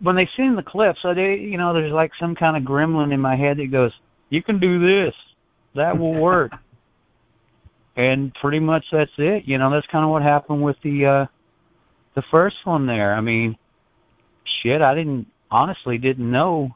when 0.00 0.16
they 0.16 0.30
send 0.34 0.56
the 0.56 0.62
clips, 0.62 1.02
so 1.02 1.12
they, 1.12 1.36
you 1.36 1.58
know, 1.58 1.74
there's 1.74 1.92
like 1.92 2.12
some 2.18 2.34
kind 2.34 2.56
of 2.56 2.62
gremlin 2.62 3.12
in 3.12 3.20
my 3.20 3.36
head 3.36 3.58
that 3.58 3.70
goes, 3.70 3.92
"You 4.30 4.42
can 4.42 4.58
do 4.58 4.78
this, 4.78 5.14
that 5.74 5.98
will 5.98 6.14
work," 6.14 6.52
and 7.96 8.32
pretty 8.36 8.60
much 8.60 8.86
that's 8.90 9.12
it. 9.18 9.44
You 9.44 9.58
know, 9.58 9.68
that's 9.68 9.86
kind 9.88 10.04
of 10.04 10.10
what 10.10 10.22
happened 10.22 10.62
with 10.62 10.80
the 10.82 11.04
uh 11.04 11.26
the 12.18 12.22
first 12.22 12.66
one 12.66 12.86
there. 12.86 13.14
I 13.14 13.20
mean, 13.20 13.56
shit, 14.42 14.82
I 14.82 14.92
didn't 14.92 15.28
honestly 15.52 15.98
didn't 15.98 16.28
know 16.28 16.74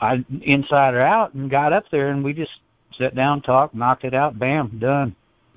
I 0.00 0.24
inside 0.40 0.94
or 0.94 1.02
out 1.02 1.34
and 1.34 1.50
got 1.50 1.74
up 1.74 1.90
there 1.90 2.08
and 2.08 2.24
we 2.24 2.32
just 2.32 2.52
sat 2.96 3.14
down, 3.14 3.42
talked, 3.42 3.74
knocked 3.74 4.04
it 4.04 4.14
out, 4.14 4.38
bam, 4.38 4.78
done. 4.78 5.14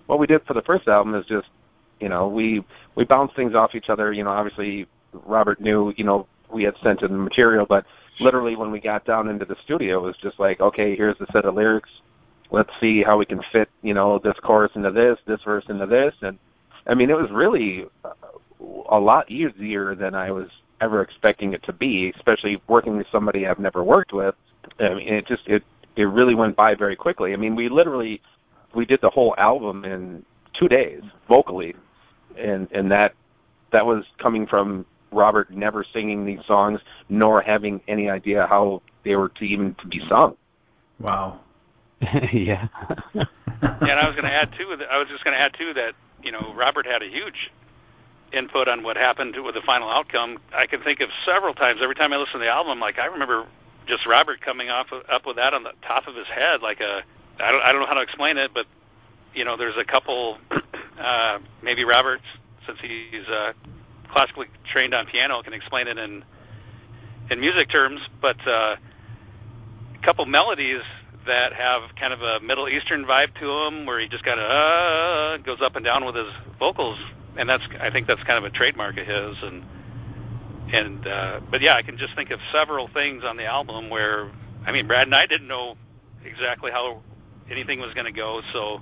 What 0.08 0.20
we 0.20 0.28
did 0.28 0.44
for 0.44 0.54
the 0.54 0.62
first 0.62 0.90
album 0.90 1.16
is 1.16 1.26
just, 1.28 1.48
you 2.02 2.10
know, 2.10 2.28
we 2.28 2.62
we 2.96 3.06
bounced 3.06 3.38
things 3.38 3.56
off 3.56 3.74
each 3.74 3.90
other. 3.90 4.12
You 4.12 4.26
know, 4.26 4.32
obviously 4.32 4.86
Robert 5.14 5.62
knew, 5.62 5.94
you 5.96 6.04
know, 6.04 6.28
we 6.52 6.64
had 6.64 6.76
sent 6.84 7.04
him 7.04 7.14
the 7.14 7.18
material, 7.18 7.66
but 7.66 7.86
literally 8.20 8.58
when 8.58 8.70
we 8.70 8.82
got 8.82 9.06
down 9.06 9.30
into 9.30 9.46
the 9.46 9.56
studio, 9.64 10.00
it 10.00 10.08
was 10.08 10.18
just 10.18 10.42
like, 10.42 10.60
okay, 10.60 10.94
here's 10.98 11.18
the 11.20 11.28
set 11.32 11.46
of 11.46 11.56
lyrics. 11.56 11.90
Let's 12.52 12.72
see 12.82 13.02
how 13.02 13.18
we 13.18 13.26
can 13.26 13.42
fit, 13.54 13.70
you 13.82 13.94
know, 13.94 14.20
this 14.20 14.38
chorus 14.42 14.74
into 14.76 14.92
this, 14.92 15.20
this 15.26 15.42
verse 15.44 15.64
into 15.70 15.86
this, 15.86 16.14
and 16.22 16.38
I 16.86 16.96
mean, 16.96 17.10
it 17.10 17.18
was 17.18 17.32
really 17.32 17.86
a 18.90 19.00
lot 19.00 19.30
easier 19.30 19.96
than 19.96 20.16
I 20.16 20.32
was 20.32 20.50
ever 20.82 21.02
expecting 21.02 21.54
it 21.54 21.64
to 21.64 21.74
be, 21.74 22.12
especially 22.16 22.62
working 22.68 22.98
with 22.98 23.08
somebody 23.12 23.48
I've 23.48 23.60
never 23.60 23.84
worked 23.84 24.14
with. 24.14 24.36
I 24.80 24.94
mean, 24.94 25.14
it 25.14 25.28
just 25.28 25.48
it 25.48 25.64
it 25.96 26.04
really 26.04 26.36
went 26.36 26.56
by 26.56 26.76
very 26.76 26.96
quickly. 26.96 27.34
I 27.34 27.36
mean, 27.36 27.56
we 27.56 27.70
literally 27.70 28.22
we 28.74 28.86
did 28.86 29.02
the 29.02 29.10
whole 29.10 29.36
album 29.38 29.86
in 29.86 30.26
two 30.54 30.68
days 30.68 31.02
vocally, 31.28 31.76
and 32.38 32.68
and 32.72 32.92
that 32.92 33.14
that 33.72 33.86
was 33.86 34.06
coming 34.18 34.48
from 34.48 34.86
Robert 35.12 35.52
never 35.52 35.84
singing 35.84 36.26
these 36.26 36.44
songs 36.46 36.80
nor 37.10 37.42
having 37.42 37.82
any 37.88 38.10
idea 38.10 38.48
how 38.48 38.82
they 39.04 39.16
were 39.16 39.30
to 39.30 39.44
even 39.46 39.76
to 39.76 39.88
be 39.88 40.02
sung. 40.08 40.36
Wow. 41.00 41.40
yeah. 42.02 42.68
yeah, 43.14 43.26
and 43.62 43.92
I 43.92 44.08
was 44.08 44.16
going 44.16 44.26
to 44.26 44.34
add 44.34 44.54
too. 44.58 44.76
I 44.90 44.98
was 44.98 45.08
just 45.08 45.24
going 45.24 45.36
to 45.36 45.40
add 45.40 45.54
too 45.54 45.74
that 45.74 45.94
you 46.24 46.32
know 46.32 46.54
Robert 46.56 46.86
had 46.86 47.02
a 47.02 47.08
huge 47.08 47.52
input 48.34 48.68
on 48.68 48.84
what 48.84 48.98
happened 48.98 49.36
with 49.44 49.56
the 49.56 49.62
final 49.62 49.90
outcome. 49.90 50.40
I 50.54 50.66
can 50.66 50.82
think 50.82 51.00
of 51.00 51.10
several 51.26 51.54
times 51.54 51.82
every 51.82 51.96
time 51.96 52.12
I 52.12 52.18
listen 52.18 52.34
to 52.34 52.40
the 52.40 52.50
album. 52.50 52.80
Like 52.80 53.00
I 53.00 53.06
remember 53.06 53.46
just 53.86 54.06
Robert 54.06 54.42
coming 54.42 54.70
off 54.70 54.88
up 54.92 55.26
with 55.26 55.36
that 55.38 55.54
on 55.54 55.64
the 55.64 55.74
top 55.82 56.08
of 56.08 56.16
his 56.16 56.28
head, 56.28 56.62
like 56.62 56.82
a 56.82 57.04
I 57.40 57.52
don't 57.52 57.62
I 57.62 57.72
don't 57.72 57.82
know 57.82 57.88
how 57.88 57.94
to 57.94 58.02
explain 58.02 58.38
it, 58.38 58.52
but 58.54 58.66
you 59.34 59.46
know 59.46 59.56
there's 59.58 59.78
a 59.78 59.86
couple 59.86 60.38
uh, 61.00 61.40
maybe 61.62 61.84
Robert 61.84 62.22
since 62.66 62.80
he's 62.82 63.28
uh, 63.28 63.54
classically 64.10 64.48
trained 64.66 64.94
on 64.94 65.06
piano 65.06 65.42
can 65.44 65.54
explain 65.54 65.88
it 65.88 65.98
in 65.98 66.24
in 67.30 67.40
music 67.40 67.70
terms, 67.70 68.02
but 68.22 68.38
uh, 68.48 68.76
a 69.96 70.06
couple 70.06 70.26
melodies 70.26 70.82
that 71.26 71.54
have 71.54 71.84
kind 71.96 72.12
of 72.12 72.22
a 72.22 72.42
Middle 72.42 72.68
Eastern 72.68 73.06
vibe 73.06 73.34
to 73.40 73.48
them, 73.48 73.86
where 73.86 73.98
he 73.98 74.08
just 74.08 74.26
kind 74.26 74.40
of 74.40 74.50
uh, 74.50 75.38
goes 75.38 75.62
up 75.62 75.78
and 75.78 75.86
down 75.86 76.04
with 76.04 76.16
his 76.16 76.28
vocals 76.60 77.00
and 77.38 77.50
that's 77.50 77.64
I 77.80 77.90
think 77.90 78.08
that's 78.08 78.24
kind 78.24 78.38
of 78.38 78.46
a 78.46 78.56
trademark 78.56 78.98
of 78.98 79.08
his 79.08 79.36
and 79.42 79.64
and 80.72 81.08
uh, 81.08 81.40
but 81.50 81.62
yeah, 81.62 81.76
I 81.76 81.82
can 81.82 81.98
just 81.98 82.16
think 82.16 82.32
of 82.32 82.40
several 82.52 82.88
things 82.88 83.24
on 83.24 83.38
the 83.38 83.46
album 83.46 83.90
where 83.90 84.32
I 84.66 84.72
mean 84.72 84.88
Brad 84.88 85.08
and 85.08 85.16
I 85.16 85.26
didn't 85.26 85.48
know 85.48 85.76
exactly 86.26 86.72
how 86.72 87.02
anything 87.50 87.80
was 87.80 87.94
going 87.94 88.06
to 88.06 88.12
go, 88.12 88.42
so 88.54 88.80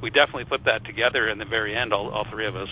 we 0.00 0.10
definitely 0.10 0.44
put 0.44 0.64
that 0.64 0.84
together 0.84 1.28
in 1.28 1.38
the 1.38 1.44
very 1.44 1.74
end, 1.74 1.92
all, 1.92 2.10
all 2.10 2.24
three 2.30 2.46
of 2.46 2.56
us. 2.56 2.68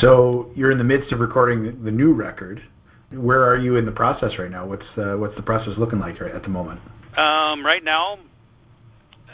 So 0.00 0.50
you're 0.54 0.70
in 0.70 0.78
the 0.78 0.84
midst 0.84 1.12
of 1.12 1.20
recording 1.20 1.84
the 1.84 1.90
new 1.90 2.12
record. 2.12 2.62
Where 3.10 3.44
are 3.44 3.56
you 3.56 3.76
in 3.76 3.84
the 3.84 3.92
process 3.92 4.32
right 4.38 4.50
now? 4.50 4.66
What's 4.66 4.86
uh, 4.96 5.14
what's 5.14 5.36
the 5.36 5.42
process 5.42 5.78
looking 5.78 6.00
like 6.00 6.20
right 6.20 6.34
at 6.34 6.42
the 6.42 6.48
moment? 6.48 6.80
Um, 7.16 7.64
right 7.64 7.84
now, 7.84 8.18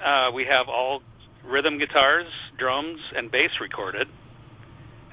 uh, 0.04 0.30
we 0.34 0.44
have 0.44 0.68
all 0.68 1.02
rhythm 1.44 1.78
guitars, 1.78 2.26
drums, 2.58 3.00
and 3.14 3.30
bass 3.30 3.50
recorded. 3.60 4.08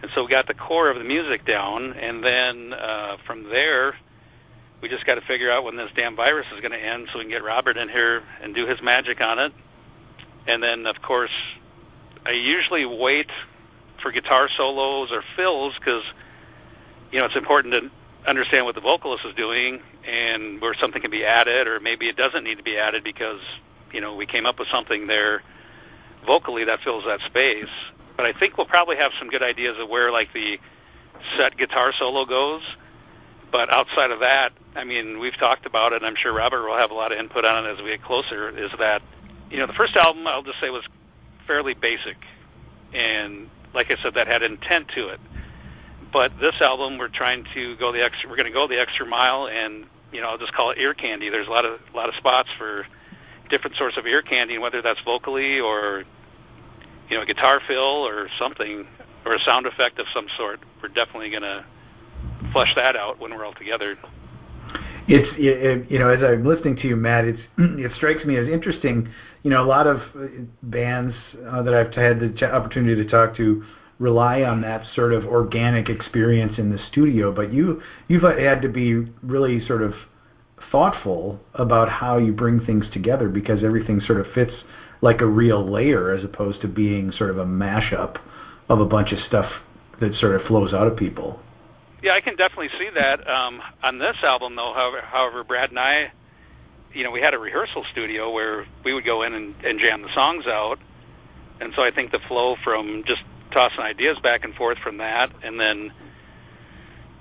And 0.02 0.12
so 0.14 0.24
we 0.24 0.30
got 0.30 0.48
the 0.48 0.54
core 0.54 0.90
of 0.90 0.98
the 0.98 1.04
music 1.04 1.46
down, 1.46 1.94
and 1.94 2.24
then 2.24 2.74
uh, 2.74 3.18
from 3.26 3.50
there, 3.50 3.96
we 4.82 4.90
just 4.90 5.06
got 5.06 5.16
to 5.16 5.22
figure 5.22 5.50
out 5.50 5.64
when 5.64 5.76
this 5.76 5.90
damn 5.96 6.16
virus 6.16 6.46
is 6.54 6.62
going 6.62 6.72
to 6.72 6.80
end 6.80 7.08
so 7.12 7.18
we 7.18 7.26
can 7.26 7.32
get 7.32 7.44
Robert 7.44 7.78
in 7.78 7.90
here 7.90 8.24
and 8.42 8.54
do 8.54 8.68
his 8.68 8.82
magic 8.82 9.22
on 9.22 9.40
it. 9.40 9.52
And 10.46 10.62
then, 10.62 10.86
of 10.86 11.02
course, 11.02 11.32
I 12.26 12.32
usually 12.32 12.86
wait 12.86 13.30
for 14.02 14.12
guitar 14.12 14.50
solos 14.50 15.12
or 15.12 15.24
fills 15.36 15.74
because, 15.80 16.04
you 17.12 17.20
know, 17.20 17.26
it's 17.26 17.36
important 17.36 17.74
to 17.74 17.92
understand 18.30 18.66
what 18.66 18.76
the 18.76 18.82
vocalist 18.82 19.26
is 19.26 19.34
doing 19.34 19.82
and 20.06 20.62
where 20.62 20.76
something 20.76 21.02
can 21.02 21.12
be 21.12 21.26
added 21.26 21.68
or 21.68 21.80
maybe 21.80 22.08
it 22.08 22.16
doesn't 22.16 22.44
need 22.44 22.58
to 22.58 22.64
be 22.64 22.78
added 22.78 23.04
because, 23.04 23.40
you 23.92 24.00
know, 24.00 24.16
we 24.16 24.26
came 24.26 24.46
up 24.46 24.60
with 24.60 24.68
something 24.68 25.08
there 25.08 25.42
vocally 26.26 26.64
that 26.66 26.82
fills 26.84 27.06
that 27.06 27.20
space. 27.22 27.70
But 28.16 28.26
I 28.26 28.34
think 28.34 28.58
we'll 28.58 28.66
probably 28.66 28.98
have 28.98 29.12
some 29.20 29.30
good 29.30 29.44
ideas 29.44 29.78
of 29.80 29.90
where 29.90 30.12
like 30.12 30.34
the 30.34 30.60
set 31.38 31.58
guitar 31.58 31.94
solo 31.94 32.26
goes. 32.26 32.62
But 33.52 33.70
outside 33.72 34.12
of 34.12 34.20
that, 34.20 34.52
I 34.76 34.84
mean, 34.84 35.20
we've 35.20 35.38
talked 35.38 35.66
about 35.66 35.94
it, 35.94 35.98
and 35.98 36.06
I'm 36.06 36.16
sure 36.16 36.34
Robert 36.34 36.68
will 36.68 36.78
have 36.78 36.92
a 36.92 36.94
lot 36.94 37.12
of 37.12 37.18
input 37.18 37.46
on 37.46 37.66
it 37.66 37.70
as 37.70 37.78
we 37.78 37.92
get 37.92 38.04
closer. 38.04 38.50
Is 38.50 38.72
that, 38.78 39.02
you 39.50 39.58
know, 39.58 39.68
the 39.68 39.74
first 39.74 39.96
album 39.96 40.28
I'll 40.28 40.44
just 40.44 40.60
say 40.60 40.70
was 40.70 40.84
fairly 41.46 41.74
basic, 41.74 42.18
and 42.94 43.50
like 43.74 43.90
I 43.90 43.96
said, 44.04 44.16
that 44.16 44.28
had 44.28 44.44
intent 44.44 44.90
to 44.96 45.08
it. 45.10 45.20
but 46.12 46.32
this 46.40 46.56
album 46.62 46.98
we're 46.98 47.08
trying 47.10 47.46
to 47.54 47.76
go 47.78 47.92
the 47.92 48.04
extra. 48.04 48.30
We're 48.30 48.36
going 48.36 48.48
to 48.48 48.54
go 48.54 48.68
the 48.68 48.80
extra 48.80 49.06
mile, 49.06 49.48
and 49.48 49.86
you 50.12 50.22
know, 50.22 50.30
I'll 50.30 50.38
just 50.38 50.54
call 50.54 50.72
it 50.72 50.78
ear 50.78 50.94
candy. 50.94 51.30
There's 51.30 51.48
a 51.48 51.52
lot 51.52 51.66
of 51.66 51.80
a 51.94 51.98
lot 51.98 52.10
of 52.10 52.16
spots 52.16 52.50
for 52.58 52.86
different 53.50 53.76
sorts 53.78 53.98
of 53.98 54.06
ear 54.06 54.22
candy, 54.22 54.58
whether 54.58 54.82
that's 54.82 55.00
vocally 55.02 55.60
or 55.60 56.04
you 57.10 57.18
know, 57.18 57.26
guitar 57.26 57.62
fill 57.68 58.08
or 58.08 58.30
something, 58.38 58.88
or 59.26 59.34
a 59.34 59.40
sound 59.42 59.66
effect 59.66 60.00
of 60.00 60.08
some 60.14 60.28
sort. 60.38 60.60
We're 60.82 60.90
definitely 60.90 61.30
going 61.30 61.44
to 61.44 61.66
flesh 62.52 62.74
that 62.76 62.96
out 62.96 63.20
when 63.20 63.34
we're 63.34 63.46
all 63.46 63.54
together. 63.54 63.98
It's 65.08 65.28
it, 65.38 65.90
you 65.90 66.00
know, 66.00 66.10
as 66.10 66.22
I'm 66.22 66.46
listening 66.46 66.76
to 66.78 66.88
you, 66.88 66.96
Matt, 66.96 67.26
it's 67.26 67.40
it 67.58 67.92
strikes 67.96 68.26
me 68.26 68.38
as 68.38 68.48
interesting. 68.48 69.10
You 69.44 69.52
know, 69.52 69.64
a 69.64 69.68
lot 69.68 69.88
of 69.88 70.02
uh, 70.16 70.28
bands 70.64 71.16
uh, 71.48 71.62
that 71.62 71.74
I've 71.74 71.94
had 71.94 72.20
the 72.20 72.54
opportunity 72.54 73.02
to 73.02 73.10
talk 73.10 73.36
to 73.38 73.64
rely 74.00 74.44
on 74.44 74.62
that 74.62 74.86
sort 74.96 75.14
of 75.14 75.26
organic 75.26 75.90
experience 75.90 76.54
in 76.58 76.70
the 76.70 76.80
studio, 76.92 77.32
but 77.32 77.54
you 77.54 77.82
you've 78.10 78.24
had 78.24 78.62
to 78.62 78.70
be 78.70 78.96
really 79.24 79.66
sort 79.66 79.82
of 79.82 79.94
thoughtful 80.72 81.40
about 81.54 81.90
how 81.90 82.18
you 82.18 82.32
bring 82.32 82.66
things 82.66 82.86
together 82.92 83.30
because 83.30 83.64
everything 83.64 84.02
sort 84.02 84.20
of 84.20 84.28
fits 84.34 84.54
like 85.02 85.22
a 85.22 85.26
real 85.26 85.70
layer 85.70 86.14
as 86.14 86.24
opposed 86.24 86.62
to 86.62 86.68
being 86.68 87.12
sort 87.12 87.30
of 87.30 87.38
a 87.38 87.46
mashup 87.46 88.18
of 88.70 88.80
a 88.80 88.86
bunch 88.86 89.12
of 89.12 89.20
stuff 89.28 89.52
that 90.00 90.16
sort 90.16 90.36
of 90.36 90.42
flows 90.48 90.74
out 90.74 90.88
of 90.88 90.96
people. 90.96 91.40
Yeah, 92.04 92.14
I 92.14 92.22
can 92.22 92.36
definitely 92.36 92.70
see 92.78 92.90
that. 92.96 93.28
Um, 93.28 93.62
on 93.82 93.98
this 93.98 94.16
album, 94.24 94.56
though, 94.56 94.74
however, 94.74 95.02
however, 95.02 95.44
Brad 95.44 95.70
and 95.70 95.80
I, 95.80 96.12
you 96.94 97.04
know, 97.04 97.12
we 97.12 97.22
had 97.22 97.34
a 97.34 97.40
rehearsal 97.40 97.86
studio 97.92 98.32
where 98.32 98.66
we 98.84 98.94
would 98.94 99.06
go 99.06 99.24
in 99.24 99.34
and, 99.34 99.56
and 99.64 99.80
jam 99.80 100.02
the 100.02 100.14
songs 100.14 100.46
out, 100.46 100.80
and 101.60 101.74
so 101.76 101.82
I 101.82 101.92
think 101.92 102.12
the 102.12 102.20
flow 102.20 102.56
from 102.64 103.04
just 103.06 103.22
tossing 103.52 103.80
ideas 103.80 104.20
back 104.20 104.44
and 104.44 104.54
forth 104.54 104.78
from 104.78 104.98
that, 104.98 105.32
and 105.44 105.60
then 105.60 105.92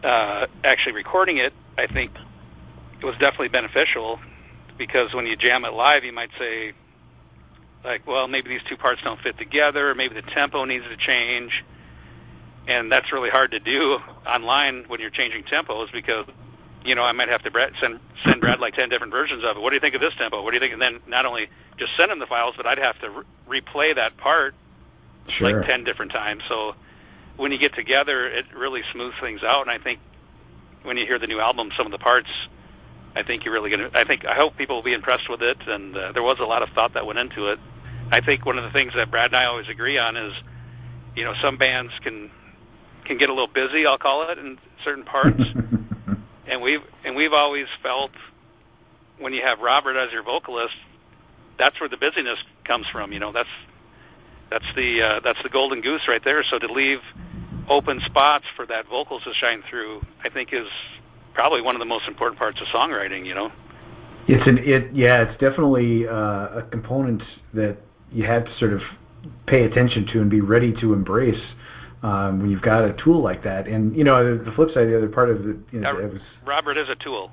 uh, 0.04 0.46
actually 0.62 0.92
recording 0.92 1.38
it, 1.38 1.54
I 1.78 1.86
think 1.86 2.12
it 3.00 3.04
was 3.04 3.14
definitely 3.18 3.48
beneficial 3.48 4.18
because 4.78 5.14
when 5.14 5.26
you 5.26 5.36
jam 5.36 5.64
it 5.64 5.72
live, 5.72 6.04
you 6.04 6.12
might 6.12 6.30
say, 6.38 6.72
like, 7.84 8.06
well, 8.06 8.28
maybe 8.28 8.48
these 8.48 8.62
two 8.68 8.76
parts 8.76 9.00
don't 9.02 9.20
fit 9.20 9.38
together, 9.38 9.90
or 9.90 9.94
maybe 9.94 10.14
the 10.14 10.22
tempo 10.22 10.64
needs 10.64 10.84
to 10.86 10.96
change, 10.96 11.64
and 12.66 12.90
that's 12.90 13.12
really 13.12 13.30
hard 13.30 13.52
to 13.52 13.60
do 13.60 13.98
online 14.26 14.84
when 14.88 15.00
you're 15.00 15.10
changing 15.10 15.44
tempos 15.44 15.92
because, 15.92 16.26
you 16.84 16.94
know, 16.94 17.04
I 17.04 17.12
might 17.12 17.28
have 17.28 17.42
to 17.42 17.70
send 17.80 18.00
send 18.24 18.40
Brad 18.40 18.60
like 18.60 18.74
ten 18.74 18.88
different 18.88 19.12
versions 19.12 19.44
of 19.44 19.56
it. 19.56 19.62
What 19.62 19.70
do 19.70 19.76
you 19.76 19.80
think 19.80 19.94
of 19.94 20.00
this 20.00 20.14
tempo? 20.18 20.42
What 20.42 20.50
do 20.50 20.56
you 20.56 20.60
think? 20.60 20.72
And 20.72 20.82
then 20.82 21.00
not 21.06 21.26
only 21.26 21.48
just 21.78 21.96
send 21.96 22.10
him 22.10 22.18
the 22.18 22.26
files, 22.26 22.54
but 22.56 22.66
I'd 22.66 22.78
have 22.78 22.98
to 23.00 23.24
re- 23.46 23.60
replay 23.60 23.94
that 23.94 24.16
part 24.16 24.54
sure. 25.28 25.58
like 25.58 25.66
ten 25.66 25.84
different 25.84 26.12
times. 26.12 26.42
So 26.48 26.74
when 27.36 27.52
you 27.52 27.58
get 27.58 27.74
together, 27.74 28.26
it 28.26 28.46
really 28.54 28.82
smooths 28.92 29.16
things 29.20 29.42
out. 29.42 29.62
And 29.62 29.70
I 29.70 29.78
think 29.78 30.00
when 30.82 30.96
you 30.96 31.06
hear 31.06 31.18
the 31.18 31.26
new 31.26 31.40
album, 31.40 31.70
some 31.76 31.86
of 31.86 31.92
the 31.92 31.98
parts 31.98 32.28
I 33.16 33.22
think 33.22 33.44
you're 33.44 33.54
really 33.54 33.70
going 33.70 33.90
to. 33.90 33.98
I 33.98 34.04
think 34.04 34.26
I 34.26 34.34
hope 34.34 34.56
people 34.56 34.76
will 34.76 34.82
be 34.82 34.92
impressed 34.92 35.30
with 35.30 35.42
it, 35.42 35.56
and 35.66 35.96
uh, 35.96 36.12
there 36.12 36.22
was 36.22 36.38
a 36.38 36.44
lot 36.44 36.62
of 36.62 36.68
thought 36.70 36.92
that 36.92 37.06
went 37.06 37.18
into 37.18 37.48
it. 37.48 37.58
I 38.12 38.20
think 38.20 38.44
one 38.44 38.58
of 38.58 38.64
the 38.64 38.70
things 38.70 38.92
that 38.94 39.10
Brad 39.10 39.30
and 39.30 39.36
I 39.36 39.46
always 39.46 39.68
agree 39.68 39.96
on 39.96 40.16
is, 40.16 40.34
you 41.16 41.24
know, 41.24 41.34
some 41.40 41.56
bands 41.56 41.92
can 42.02 42.30
can 43.06 43.16
get 43.16 43.30
a 43.30 43.32
little 43.32 43.48
busy. 43.48 43.86
I'll 43.86 43.96
call 43.96 44.28
it 44.28 44.38
in 44.38 44.58
certain 44.84 45.04
parts, 45.04 45.42
and 46.46 46.60
we've 46.60 46.82
and 47.04 47.16
we've 47.16 47.32
always 47.32 47.66
felt 47.82 48.10
when 49.18 49.32
you 49.32 49.40
have 49.42 49.60
Robert 49.60 49.96
as 49.96 50.12
your 50.12 50.22
vocalist, 50.22 50.74
that's 51.58 51.80
where 51.80 51.88
the 51.88 51.96
busyness 51.96 52.38
comes 52.64 52.86
from. 52.86 53.12
You 53.12 53.18
know, 53.18 53.32
that's 53.32 53.48
that's 54.50 54.66
the 54.76 55.00
uh, 55.00 55.20
that's 55.20 55.42
the 55.42 55.48
golden 55.48 55.80
goose 55.80 56.06
right 56.06 56.22
there. 56.22 56.44
So 56.44 56.58
to 56.58 56.70
leave 56.70 57.00
open 57.68 58.00
spots 58.04 58.44
for 58.54 58.66
that 58.66 58.86
vocals 58.88 59.24
to 59.24 59.32
shine 59.32 59.62
through, 59.68 60.04
I 60.22 60.28
think 60.28 60.52
is 60.52 60.68
probably 61.36 61.60
one 61.60 61.76
of 61.76 61.78
the 61.78 61.86
most 61.86 62.08
important 62.08 62.38
parts 62.38 62.60
of 62.60 62.66
songwriting. 62.68 63.24
You 63.24 63.34
know. 63.34 63.52
It's 64.26 64.44
an 64.48 64.58
it 64.58 64.92
yeah 64.92 65.22
it's 65.22 65.38
definitely 65.38 66.08
uh, 66.08 66.58
a 66.58 66.66
component 66.72 67.22
that 67.54 67.76
you 68.10 68.24
have 68.24 68.44
to 68.44 68.50
sort 68.58 68.72
of 68.72 68.80
pay 69.46 69.64
attention 69.64 70.06
to 70.12 70.20
and 70.20 70.30
be 70.30 70.40
ready 70.40 70.72
to 70.80 70.92
embrace 70.92 71.40
um, 72.02 72.40
when 72.40 72.50
you've 72.50 72.62
got 72.62 72.84
a 72.84 72.92
tool 73.04 73.22
like 73.22 73.44
that. 73.44 73.68
And 73.68 73.94
you 73.94 74.02
know 74.02 74.36
the, 74.36 74.42
the 74.42 74.50
flip 74.52 74.70
side, 74.74 74.88
the 74.88 74.96
other 74.96 75.08
part 75.08 75.30
of 75.30 75.48
it, 75.48 75.56
you 75.70 75.80
know, 75.80 75.96
it 75.98 76.12
was 76.12 76.22
Robert 76.44 76.76
is 76.76 76.88
a 76.88 76.96
tool. 76.96 77.30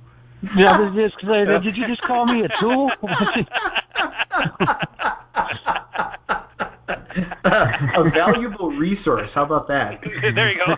Yeah, 0.58 0.74
I 0.74 0.80
was 0.82 0.94
just 0.94 1.18
did 1.64 1.78
you 1.78 1.88
just 1.88 2.02
call 2.02 2.26
me 2.26 2.44
a 2.44 2.50
tool? 2.60 2.92
a 6.88 8.10
valuable 8.14 8.70
resource. 8.70 9.30
How 9.34 9.44
about 9.44 9.68
that? 9.68 10.02
there 10.36 10.52
you 10.52 10.60
go. 10.66 10.76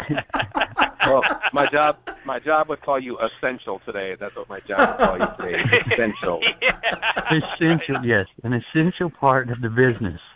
well, 1.06 1.24
my 1.54 1.68
job 1.68 1.98
my 2.26 2.40
job 2.40 2.70
would 2.70 2.82
call 2.82 3.00
you 3.00 3.18
essential 3.20 3.82
today. 3.86 4.16
That's 4.20 4.36
what 4.36 4.50
my 4.50 4.60
job 4.62 5.00
would 5.00 5.06
call 5.08 5.20
you 5.20 5.28
today. 5.40 5.64
Essential. 5.94 6.42
Yeah. 6.62 7.42
essential, 7.56 7.98
yes, 8.04 8.28
an 8.44 8.54
essential 8.54 9.10
part 9.10 9.50
of 9.50 9.62
the 9.62 9.70
business. 9.70 10.20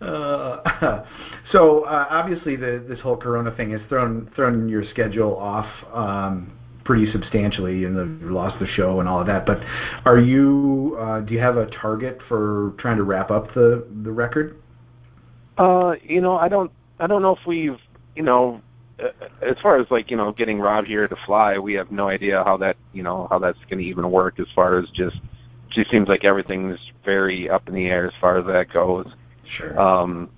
uh, 0.00 1.04
so 1.52 1.84
uh, 1.84 2.06
obviously, 2.10 2.56
the, 2.56 2.84
this 2.88 2.98
whole 3.00 3.16
Corona 3.16 3.54
thing 3.56 3.70
has 3.72 3.80
thrown 3.88 4.30
thrown 4.34 4.68
your 4.68 4.84
schedule 4.90 5.36
off 5.36 5.66
um, 5.92 6.52
pretty 6.90 7.12
substantially, 7.12 7.84
and 7.84 7.96
the 7.96 8.26
lost 8.32 8.58
the 8.58 8.66
show 8.66 8.98
and 8.98 9.08
all 9.08 9.20
of 9.20 9.28
that. 9.28 9.46
But 9.46 9.60
are 10.04 10.18
you? 10.18 10.98
Uh, 11.00 11.20
do 11.20 11.32
you 11.32 11.38
have 11.38 11.56
a 11.56 11.66
target 11.66 12.18
for 12.28 12.74
trying 12.78 12.96
to 12.96 13.04
wrap 13.04 13.30
up 13.30 13.54
the 13.54 13.86
the 14.02 14.10
record? 14.10 14.60
Uh, 15.56 15.94
you 16.02 16.20
know, 16.20 16.36
I 16.36 16.48
don't 16.48 16.72
I 16.98 17.06
don't 17.06 17.22
know 17.22 17.36
if 17.36 17.46
we've 17.46 17.78
you 18.16 18.24
know 18.24 18.60
as 19.40 19.56
far 19.62 19.80
as 19.80 19.86
like 19.88 20.10
you 20.10 20.16
know 20.16 20.32
getting 20.32 20.58
Rob 20.58 20.84
here 20.84 21.06
to 21.06 21.16
fly, 21.26 21.58
we 21.58 21.74
have 21.74 21.92
no 21.92 22.08
idea 22.08 22.42
how 22.42 22.56
that 22.56 22.76
you 22.92 23.04
know 23.04 23.28
how 23.30 23.38
that's 23.38 23.58
going 23.68 23.78
to 23.78 23.84
even 23.84 24.10
work. 24.10 24.40
As 24.40 24.48
far 24.52 24.76
as 24.76 24.88
just, 24.90 25.16
she 25.68 25.84
seems 25.92 26.08
like 26.08 26.24
everything's 26.24 26.80
very 27.04 27.48
up 27.48 27.68
in 27.68 27.74
the 27.74 27.86
air 27.86 28.04
as 28.08 28.14
far 28.20 28.36
as 28.36 28.46
that 28.46 28.72
goes. 28.72 29.06
Sure. 29.56 29.80
Um, 29.80 30.28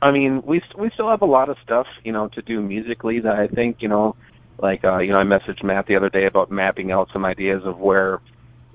I 0.00 0.10
mean, 0.10 0.40
we 0.40 0.62
we 0.78 0.88
still 0.94 1.10
have 1.10 1.20
a 1.20 1.26
lot 1.26 1.50
of 1.50 1.58
stuff 1.62 1.86
you 2.02 2.12
know 2.12 2.28
to 2.28 2.40
do 2.40 2.62
musically 2.62 3.20
that 3.20 3.34
I 3.34 3.46
think 3.46 3.82
you 3.82 3.88
know, 3.88 4.16
like 4.62 4.84
uh, 4.84 4.98
you 4.98 5.12
know 5.12 5.18
I 5.18 5.24
messaged 5.24 5.62
Matt 5.62 5.86
the 5.86 5.96
other 5.96 6.10
day 6.10 6.26
about 6.26 6.50
mapping 6.50 6.92
out 6.92 7.08
some 7.12 7.24
ideas 7.24 7.62
of 7.64 7.78
where, 7.78 8.20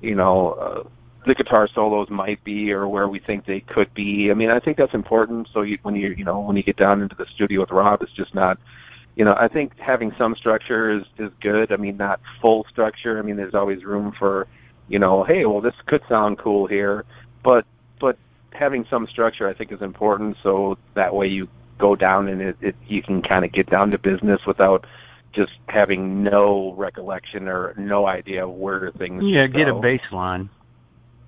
you 0.02 0.16
know. 0.16 0.52
Uh, 0.52 0.90
the 1.28 1.34
guitar 1.34 1.68
solos 1.74 2.08
might 2.12 2.44
be 2.44 2.72
or 2.72 2.88
where 2.88 3.08
we 3.08 3.18
think 3.18 3.48
they 3.48 3.60
could 3.60 3.92
be. 3.96 4.30
I 4.30 4.36
mean, 4.36 4.52
I 4.52 4.60
think 4.60 4.78
that's 4.78 4.94
important. 4.94 5.48
So 5.52 5.64
you, 5.64 5.80
when 5.82 5.96
you 5.96 6.10
you 6.10 6.24
know 6.24 6.40
when 6.40 6.56
you 6.56 6.62
get 6.62 6.78
down 6.78 7.02
into 7.02 7.16
the 7.16 7.26
studio 7.34 7.62
with 7.62 7.72
Rob, 7.72 8.04
it's 8.04 8.12
just 8.12 8.36
not 8.36 8.60
you 9.16 9.24
know, 9.24 9.34
I 9.38 9.48
think 9.48 9.78
having 9.80 10.14
some 10.18 10.36
structure 10.36 10.92
is 10.92 11.04
is 11.18 11.32
good. 11.42 11.72
I 11.72 11.78
mean, 11.78 11.98
not 11.98 12.20
full 12.42 12.66
structure. 12.70 13.18
I 13.18 13.22
mean, 13.22 13.38
there's 13.38 13.56
always 13.56 13.84
room 13.84 14.14
for, 14.18 14.48
you 14.90 15.00
know, 15.00 15.24
hey, 15.24 15.46
well, 15.46 15.62
this 15.62 15.76
could 15.86 16.02
sound 16.10 16.38
cool 16.38 16.68
here, 16.68 17.06
but 17.44 17.66
but 18.00 18.18
having 18.52 18.86
some 18.90 19.08
structure, 19.08 19.48
I 19.48 19.54
think, 19.54 19.72
is 19.72 19.82
important. 19.82 20.38
So 20.44 20.78
that 20.96 21.16
way, 21.16 21.28
you 21.28 21.48
go 21.78 21.96
down 21.96 22.28
and 22.28 22.42
it, 22.42 22.58
it 22.62 22.76
you 22.88 23.02
can 23.02 23.22
kind 23.22 23.46
of 23.46 23.52
get 23.52 23.70
down 23.70 23.92
to 23.92 23.98
business 23.98 24.46
without 24.46 24.86
just 25.36 25.54
having 25.68 26.24
no 26.24 26.74
recollection 26.78 27.48
or 27.48 27.74
no 27.78 28.08
idea 28.08 28.48
where 28.48 28.92
things. 28.92 29.24
Yeah, 29.24 29.48
get 29.48 29.68
a 29.68 29.74
baseline. 29.74 30.50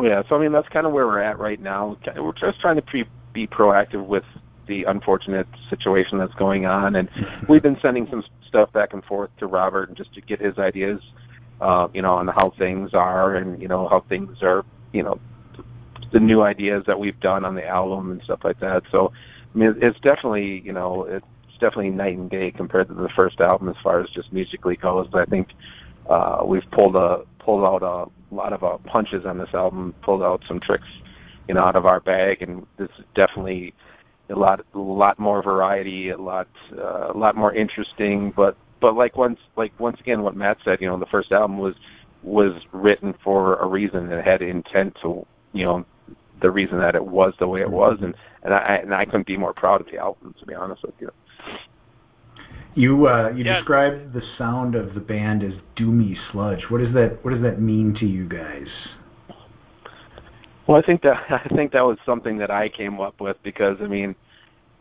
Yeah, 0.02 0.24
so 0.30 0.36
I 0.36 0.39
mean, 0.39 0.52
that's 0.52 0.70
kind 0.70 0.86
of 0.86 0.93
where 0.93 1.08
we're 1.08 1.20
at 1.20 1.39
right 1.39 1.60
now. 1.60 1.98
We're 2.15 2.32
just 2.34 2.62
trying 2.62 2.76
to 2.76 2.82
pre- 2.82 3.10
be 3.34 3.48
proactive 3.48 4.06
with 4.06 4.24
the 4.67 4.84
unfortunate 4.84 5.48
situation 5.70 6.17
that's 6.17 6.34
going 6.36 6.65
on. 6.65 6.96
And 6.96 7.10
we've 7.50 7.63
been 7.63 7.80
sending 7.82 8.08
some 8.10 8.24
stuff 8.48 8.72
back 8.74 8.93
and 8.93 9.04
forth 9.04 9.32
to 9.39 9.48
Robert 9.48 9.93
just 9.96 10.13
to 10.13 10.22
get 10.22 10.39
his 10.39 10.58
ideas, 10.58 11.02
uh, 11.62 11.88
you 11.93 12.02
know, 12.02 12.13
on 12.15 12.28
how 12.28 12.54
things 12.58 12.93
are 12.93 13.36
and 13.36 13.62
you 13.62 13.67
know 13.67 13.88
how 13.88 14.02
things 14.02 14.38
are, 14.41 14.63
you 14.93 15.04
know, 15.04 15.20
the 16.12 16.20
new 16.20 16.41
ideas 16.41 16.84
that 16.88 17.00
we've 17.00 17.20
done 17.20 17.43
on 17.43 17.56
the 17.56 17.65
album 17.65 18.12
and 18.12 18.22
stuff 18.24 18.39
like 18.43 18.60
that. 18.60 18.84
So, 18.91 19.12
I 19.54 19.58
mean, 19.58 19.76
it's 19.82 20.00
definitely, 20.00 20.62
you 20.62 20.74
know, 20.74 21.04
it's 21.04 21.26
definitely 21.60 21.89
night 21.89 22.17
and 22.17 22.30
day 22.30 22.52
compared 22.52 22.88
to 22.89 22.93
the 22.93 23.10
first 23.10 23.39
album 23.39 23.70
as 23.70 23.76
far 23.84 24.00
as 24.00 24.10
just 24.10 24.32
musically 24.32 24.76
goes. 24.76 25.08
I 25.13 25.26
think 25.26 25.50
uh, 26.10 26.43
we've 26.46 26.70
pulled 26.72 26.96
a 26.96 27.24
pulled 27.39 27.63
out 27.63 27.84
a 27.84 28.36
lot 28.36 28.54
of 28.54 28.63
uh, 28.63 28.78
punches 28.80 29.26
on 29.26 29.38
this 29.38 29.54
album, 29.54 29.93
pulled 30.02 30.22
out 30.22 30.43
some 30.48 30.60
tricks, 30.60 30.88
you 31.48 31.54
know, 31.54 31.62
out 31.62 31.76
of 31.76 31.86
our 31.86 32.00
bag, 32.00 32.41
and 32.41 32.65
this 32.78 32.89
is 33.00 33.06
definitely 33.15 33.74
a 34.30 34.36
lot 34.36 34.65
a 34.74 34.78
lot 34.78 35.17
more 35.20 35.41
variety, 35.41 36.10
a 36.10 36.17
lot 36.17 36.48
uh, 36.78 37.12
a 37.12 37.17
lot 37.17 37.36
more 37.36 37.54
interesting. 37.54 38.32
But 38.32 38.58
but 38.80 38.96
like 38.96 39.15
once 39.15 39.39
like 39.56 39.78
once 39.80 40.00
again, 40.00 40.24
what 40.24 40.36
Matt 40.36 40.58
said, 40.63 40.82
you 40.82 40.88
know, 40.88 40.98
the 40.98 41.06
first 41.06 41.32
album 41.32 41.58
was 41.58 41.76
was 42.24 42.54
written 42.72 43.13
for 43.24 43.56
a 43.56 43.67
reason 43.67 44.12
and 44.12 44.26
had 44.26 44.41
intent 44.41 44.98
to 45.02 45.26
you 45.54 45.63
know 45.63 45.86
the 46.41 46.52
reason 46.52 46.80
that 46.80 46.96
it 46.96 47.06
was 47.06 47.34
the 47.39 47.48
way 47.48 47.62
it 47.62 47.72
was, 47.72 47.98
and 48.02 48.13
and 48.43 48.54
I 48.54 48.76
and 48.84 48.93
I 48.93 49.06
couldn't 49.06 49.28
be 49.28 49.38
more 49.38 49.54
proud 49.54 49.82
of 49.82 49.88
the 49.88 49.98
album 49.98 50.36
to 50.39 50.46
be 50.46 50.54
honest 50.54 50.84
with 50.84 50.96
you. 51.00 51.12
You 52.76 53.08
uh, 53.08 53.30
you 53.36 53.43
Yeah. 53.43 53.58
described 53.58 54.13
the 54.13 54.21
sound 54.38 54.76
of 54.76 54.93
the 54.93 55.00
band 55.00 55.43
as 55.43 55.54
doomy 55.76 56.15
sludge. 56.32 56.63
What 56.69 56.80
does 56.80 56.93
that 56.93 57.23
What 57.23 57.32
does 57.32 57.41
that 57.41 57.60
mean 57.60 57.95
to 58.00 58.06
you 58.06 58.28
guys? 58.28 58.67
Well, 60.67 60.78
I 60.78 60.82
think 60.82 61.02
that 61.02 61.17
I 61.30 61.47
think 61.56 61.71
that 61.71 61.82
was 61.86 61.97
something 62.06 62.38
that 62.38 62.52
I 62.52 62.69
came 62.69 63.00
up 63.00 63.19
with 63.19 63.38
because 63.41 63.78
I 63.82 63.88
mean, 63.88 64.15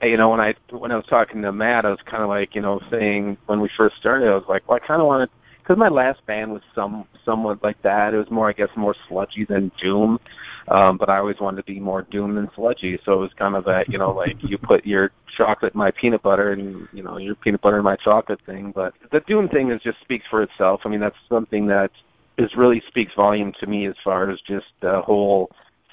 you 0.03 0.16
know, 0.16 0.29
when 0.29 0.40
I 0.40 0.55
when 0.71 0.92
I 0.92 0.97
was 0.97 1.07
talking 1.07 1.40
to 1.42 1.53
Matt, 1.53 1.87
I 1.87 1.90
was 1.90 2.01
kind 2.05 2.23
of 2.23 2.29
like, 2.29 2.55
you 2.55 2.61
know, 2.61 2.81
saying 2.90 3.38
when 3.47 3.61
we 3.61 3.71
first 3.77 3.97
started, 3.97 4.29
I 4.29 4.35
was 4.35 4.45
like, 4.49 4.69
well, 4.69 4.79
I 4.83 4.87
kind 4.87 5.01
of 5.01 5.07
wanted 5.07 5.31
because 5.62 5.79
my 5.79 5.88
last 5.88 6.25
band 6.27 6.53
was 6.53 6.62
some 6.75 7.07
somewhat 7.25 7.62
like 7.62 7.81
that. 7.83 8.14
It 8.14 8.19
was 8.19 8.31
more, 8.31 8.49
I 8.49 8.53
guess, 8.53 8.69
more 8.77 8.95
sludgy 9.09 9.45
than 9.45 9.73
doom. 9.81 10.21
Um, 10.69 10.97
but 10.97 11.09
I 11.09 11.19
always 11.19 11.39
wanted 11.39 11.59
to 11.59 11.73
be 11.73 11.79
more 11.79 12.03
doom 12.03 12.35
than 12.35 12.51
sludgy, 12.55 12.99
so 13.05 13.13
it 13.13 13.17
was 13.17 13.33
kind 13.35 13.55
of 13.55 13.65
that, 13.67 13.89
you 13.89 13.99
know, 13.99 14.11
like 14.11 14.37
you 14.43 14.59
put 14.59 14.85
your 14.85 15.13
chocolate 15.37 15.75
in 15.75 15.79
my 15.79 15.93
peanut 15.93 16.23
butter, 16.23 16.53
and 16.53 16.89
you 16.93 17.03
know, 17.05 17.19
your 17.19 17.37
peanut 17.37 17.61
butter 17.61 17.79
in 17.79 17.85
my 17.85 17.97
chocolate 17.97 18.41
thing. 18.47 18.73
But 18.73 18.95
the 19.13 19.21
doom 19.21 19.49
thing 19.49 19.71
is 19.71 19.81
just 19.83 20.01
speaks 20.01 20.27
for 20.29 20.43
itself. 20.43 20.81
I 20.85 20.89
mean, 20.89 21.01
that's 21.01 21.17
something 21.29 21.67
that 21.69 21.93
is 22.37 22.55
really 22.57 22.83
speaks 22.89 23.15
volume 23.15 23.53
to 23.61 23.67
me 23.67 23.87
as 23.87 23.95
far 24.03 24.29
as 24.29 24.41
just 24.41 24.67
the 24.81 25.01
whole 25.03 25.51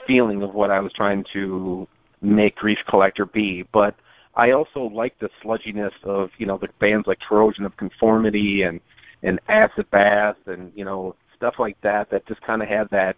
feeling 0.07 0.41
of 0.41 0.53
what 0.53 0.71
I 0.71 0.79
was 0.79 0.91
trying 0.91 1.23
to 1.33 1.87
make 2.21 2.55
Grief 2.55 2.79
Collector 2.87 3.25
be. 3.27 3.63
But 3.71 3.95
I 4.35 4.51
also 4.51 4.85
like 4.85 5.17
the 5.19 5.29
sludginess 5.43 5.93
of 6.03 6.31
you 6.37 6.45
know 6.45 6.57
the 6.57 6.69
bands 6.79 7.07
like 7.07 7.19
Corrosion 7.19 7.65
of 7.65 7.77
Conformity 7.77 8.63
and 8.63 8.79
and 9.21 9.39
Acid 9.47 9.89
Bath 9.91 10.37
and 10.47 10.71
you 10.75 10.83
know 10.83 11.15
stuff 11.35 11.55
like 11.59 11.79
that 11.81 12.09
that 12.09 12.25
just 12.25 12.41
kind 12.41 12.61
of 12.61 12.67
had 12.67 12.89
that 12.89 13.15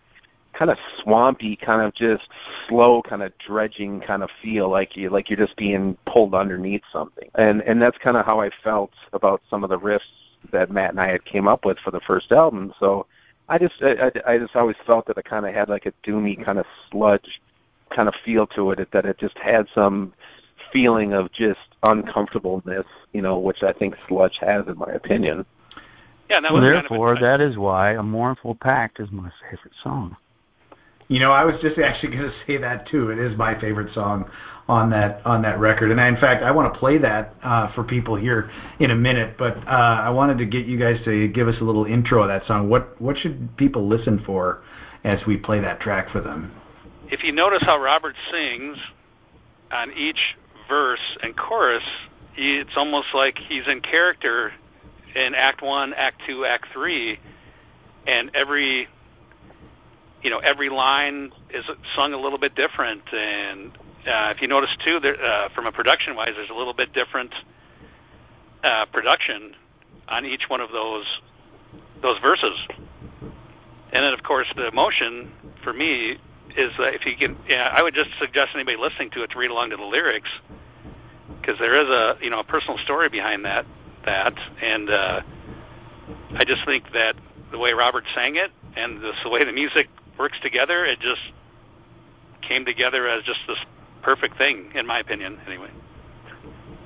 kind 0.57 0.71
of 0.71 0.77
swampy, 1.01 1.55
kind 1.55 1.81
of 1.81 1.93
just 1.93 2.23
slow, 2.67 3.01
kind 3.01 3.21
of 3.21 3.37
dredging 3.37 3.99
kind 3.99 4.23
of 4.23 4.29
feel, 4.41 4.69
like 4.69 4.95
you 4.95 5.09
like 5.09 5.29
you're 5.29 5.37
just 5.37 5.55
being 5.55 5.97
pulled 6.05 6.33
underneath 6.33 6.83
something. 6.91 7.29
And 7.35 7.61
and 7.63 7.81
that's 7.81 7.97
kind 7.97 8.17
of 8.17 8.25
how 8.25 8.41
I 8.41 8.49
felt 8.63 8.93
about 9.13 9.41
some 9.49 9.63
of 9.63 9.69
the 9.69 9.79
riffs 9.79 10.01
that 10.51 10.71
Matt 10.71 10.91
and 10.91 11.01
I 11.01 11.09
had 11.09 11.25
came 11.25 11.47
up 11.47 11.65
with 11.65 11.77
for 11.79 11.91
the 11.91 11.99
first 11.99 12.31
album. 12.31 12.73
So 12.79 13.05
I 13.49 13.57
just 13.57 13.75
I, 13.81 14.11
I 14.25 14.37
just 14.37 14.55
always 14.55 14.77
felt 14.85 15.05
that 15.07 15.17
it 15.17 15.25
kind 15.25 15.45
of 15.45 15.53
had 15.53 15.69
like 15.69 15.85
a 15.85 15.93
doomy 16.03 16.43
kind 16.43 16.57
of 16.57 16.65
sludge 16.89 17.41
kind 17.89 18.07
of 18.07 18.15
feel 18.23 18.47
to 18.47 18.71
it, 18.71 18.91
that 18.91 19.05
it 19.05 19.17
just 19.17 19.37
had 19.37 19.67
some 19.73 20.13
feeling 20.71 21.13
of 21.13 21.31
just 21.31 21.59
uncomfortableness, 21.83 22.87
you 23.13 23.21
know, 23.21 23.37
which 23.37 23.63
I 23.63 23.71
think 23.71 23.95
sludge 24.07 24.39
has, 24.39 24.67
in 24.67 24.77
my 24.77 24.91
opinion. 24.91 25.45
Yeah, 26.29 26.39
that 26.39 26.51
well, 26.51 26.61
was 26.61 26.69
therefore, 26.69 27.15
kind 27.15 27.23
of 27.23 27.39
that 27.39 27.41
is 27.41 27.57
why 27.57 27.91
a 27.91 28.03
mournful 28.03 28.55
pact 28.55 28.99
is 28.99 29.11
my 29.11 29.31
favorite 29.43 29.73
song. 29.83 30.17
You 31.07 31.19
know, 31.19 31.31
I 31.31 31.43
was 31.45 31.55
just 31.61 31.77
actually 31.77 32.09
going 32.15 32.29
to 32.29 32.33
say 32.47 32.57
that 32.57 32.87
too. 32.89 33.09
It 33.11 33.19
is 33.19 33.37
my 33.37 33.59
favorite 33.59 33.93
song 33.93 34.29
on 34.67 34.89
that 34.89 35.23
on 35.25 35.43
that 35.43 35.59
record, 35.59 35.91
and 35.91 36.01
I, 36.01 36.07
in 36.07 36.17
fact, 36.17 36.43
I 36.43 36.49
want 36.51 36.73
to 36.73 36.79
play 36.79 36.97
that 36.97 37.35
uh, 37.43 37.71
for 37.73 37.83
people 37.83 38.15
here 38.15 38.49
in 38.79 38.91
a 38.91 38.95
minute. 38.95 39.37
But 39.37 39.57
uh, 39.67 39.69
I 39.69 40.09
wanted 40.09 40.39
to 40.39 40.45
get 40.45 40.65
you 40.65 40.79
guys 40.79 40.97
to 41.05 41.27
give 41.27 41.47
us 41.47 41.55
a 41.61 41.63
little 41.63 41.85
intro 41.85 42.23
of 42.23 42.29
that 42.29 42.47
song. 42.47 42.69
What 42.69 42.99
what 42.99 43.17
should 43.17 43.55
people 43.57 43.87
listen 43.87 44.23
for 44.25 44.63
as 45.03 45.19
we 45.27 45.37
play 45.37 45.59
that 45.59 45.79
track 45.81 46.11
for 46.11 46.19
them? 46.19 46.51
If 47.11 47.23
you 47.23 47.31
notice 47.31 47.61
how 47.61 47.79
Robert 47.79 48.15
sings 48.31 48.77
on 49.71 49.93
each 49.93 50.35
verse 50.67 51.15
and 51.21 51.37
chorus, 51.37 51.83
it's 52.35 52.75
almost 52.75 53.13
like 53.13 53.37
he's 53.37 53.67
in 53.67 53.81
character 53.81 54.51
in 55.15 55.35
Act 55.35 55.61
One, 55.61 55.93
Act 55.93 56.23
Two, 56.25 56.45
Act 56.45 56.65
Three, 56.73 57.19
and 58.07 58.31
every 58.33 58.87
you 60.25 60.31
know 60.31 60.39
every 60.39 60.69
line 60.69 61.31
is 61.51 61.63
sung 61.95 62.13
a 62.13 62.17
little 62.17 62.39
bit 62.39 62.55
different. 62.55 63.03
And 63.13 63.71
uh, 64.07 64.33
if 64.35 64.41
you 64.41 64.47
notice 64.47 64.75
too, 64.83 64.99
there, 64.99 65.23
uh, 65.23 65.49
from 65.49 65.67
a 65.67 65.71
production 65.71 66.15
wise, 66.15 66.31
there's 66.35 66.49
a 66.49 66.55
little 66.55 66.73
bit 66.73 66.91
different 66.93 67.31
uh, 68.63 68.87
production 68.87 69.55
on 70.09 70.25
each 70.25 70.49
one 70.49 70.61
of 70.61 70.71
those 70.71 71.05
those 72.01 72.17
verses. 72.19 72.57
And 73.21 74.03
then 74.03 74.13
of 74.13 74.23
course 74.23 74.47
the 74.55 74.67
emotion 74.67 75.31
for 75.63 75.71
me 75.71 76.17
is 76.57 76.71
that 76.79 76.95
if 76.95 77.05
you 77.05 77.15
can, 77.15 77.37
yeah, 77.47 77.71
I 77.71 77.83
would 77.83 77.93
just 77.93 78.09
suggest 78.19 78.51
anybody 78.55 78.77
listening 78.77 79.11
to 79.11 79.21
it 79.21 79.29
to 79.31 79.37
read 79.37 79.51
along 79.51 79.69
to 79.69 79.77
the 79.77 79.83
lyrics 79.83 80.29
because 81.39 81.59
there 81.59 81.79
is 81.79 81.87
a 81.87 82.17
you 82.19 82.31
know 82.31 82.39
a 82.39 82.43
personal 82.43 82.79
story 82.79 83.09
behind 83.09 83.45
that 83.45 83.67
that 84.05 84.33
and 84.59 84.89
uh, 84.89 85.21
I 86.33 86.45
just 86.45 86.65
think 86.65 86.93
that 86.93 87.15
the 87.51 87.59
way 87.59 87.73
Robert 87.73 88.05
sang 88.15 88.37
it 88.37 88.49
and 88.75 89.03
this, 89.03 89.15
the 89.23 89.29
way 89.29 89.43
the 89.43 89.51
music 89.51 89.87
works 90.17 90.37
together, 90.41 90.85
it 90.85 90.99
just 90.99 91.21
came 92.41 92.65
together 92.65 93.07
as 93.07 93.23
just 93.23 93.39
this 93.47 93.57
perfect 94.01 94.37
thing, 94.37 94.71
in 94.75 94.85
my 94.85 94.99
opinion, 94.99 95.39
anyway. 95.47 95.69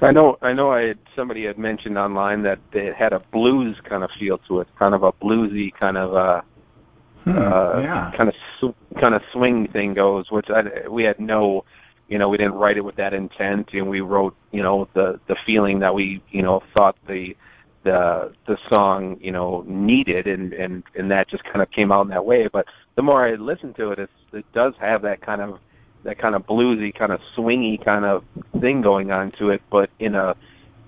I 0.02 0.12
know, 0.12 0.38
I 0.42 0.54
know. 0.54 0.72
I 0.72 0.84
had 0.84 1.00
somebody 1.16 1.44
had 1.46 1.58
mentioned 1.58 1.98
online 1.98 2.44
that 2.44 2.60
it 2.72 2.96
had 2.96 3.12
a 3.12 3.20
blues 3.20 3.76
kind 3.84 4.04
of 4.04 4.10
feel 4.18 4.38
to 4.48 4.62
it, 4.62 4.68
kind 4.78 4.96
of 4.96 5.04
a 5.04 5.12
bluesy 5.12 5.74
kind 5.74 5.98
of 5.98 6.16
uh, 6.16 6.42
Hmm, 7.26 7.38
uh, 7.38 7.80
yeah. 7.82 8.12
kind 8.16 8.30
of 8.30 8.36
sw- 8.60 9.00
kind 9.00 9.14
of 9.14 9.22
swing 9.34 9.68
thing 9.68 9.94
goes, 9.94 10.32
which 10.32 10.50
I, 10.50 10.88
we 10.88 11.04
had 11.04 11.20
no, 11.20 11.66
you 12.08 12.18
know, 12.18 12.30
we 12.30 12.38
didn't 12.38 12.54
write 12.54 12.78
it 12.78 12.86
with 12.86 12.96
that 12.96 13.14
intent, 13.14 13.70
and 13.74 13.90
we 13.90 14.00
wrote, 14.02 14.36
you 14.52 14.64
know, 14.64 14.88
the 14.94 15.20
the 15.28 15.36
feeling 15.46 15.80
that 15.80 15.94
we, 15.94 16.22
you 16.32 16.42
know, 16.42 16.64
thought 16.76 16.96
the 17.08 17.36
the 17.84 18.34
the 18.46 18.58
song, 18.70 19.18
you 19.22 19.32
know, 19.32 19.64
needed, 19.68 20.28
and 20.28 20.54
and 20.54 20.84
and 20.96 21.12
that 21.12 21.30
just 21.30 21.44
kind 21.44 21.62
of 21.62 21.72
came 21.72 21.92
out 21.92 22.02
in 22.02 22.10
that 22.10 22.26
way. 22.26 22.48
But 22.48 22.66
the 22.96 23.02
more 23.02 23.26
I 23.26 23.36
listen 23.36 23.74
to 23.76 23.92
it, 23.92 24.00
it's, 24.00 24.12
it 24.34 24.46
does 24.54 24.74
have 24.80 25.02
that 25.04 25.22
kind 25.22 25.42
of 25.42 25.60
that 26.04 26.18
kind 26.18 26.36
of 26.36 26.46
bluesy, 26.46 26.94
kind 26.94 27.12
of 27.12 27.20
swingy 27.36 27.84
kind 27.84 28.06
of 28.06 28.24
thing 28.60 28.82
going 28.82 29.12
on 29.12 29.32
to 29.32 29.50
it, 29.50 29.62
but 29.70 29.90
in 30.00 30.16
a 30.16 30.36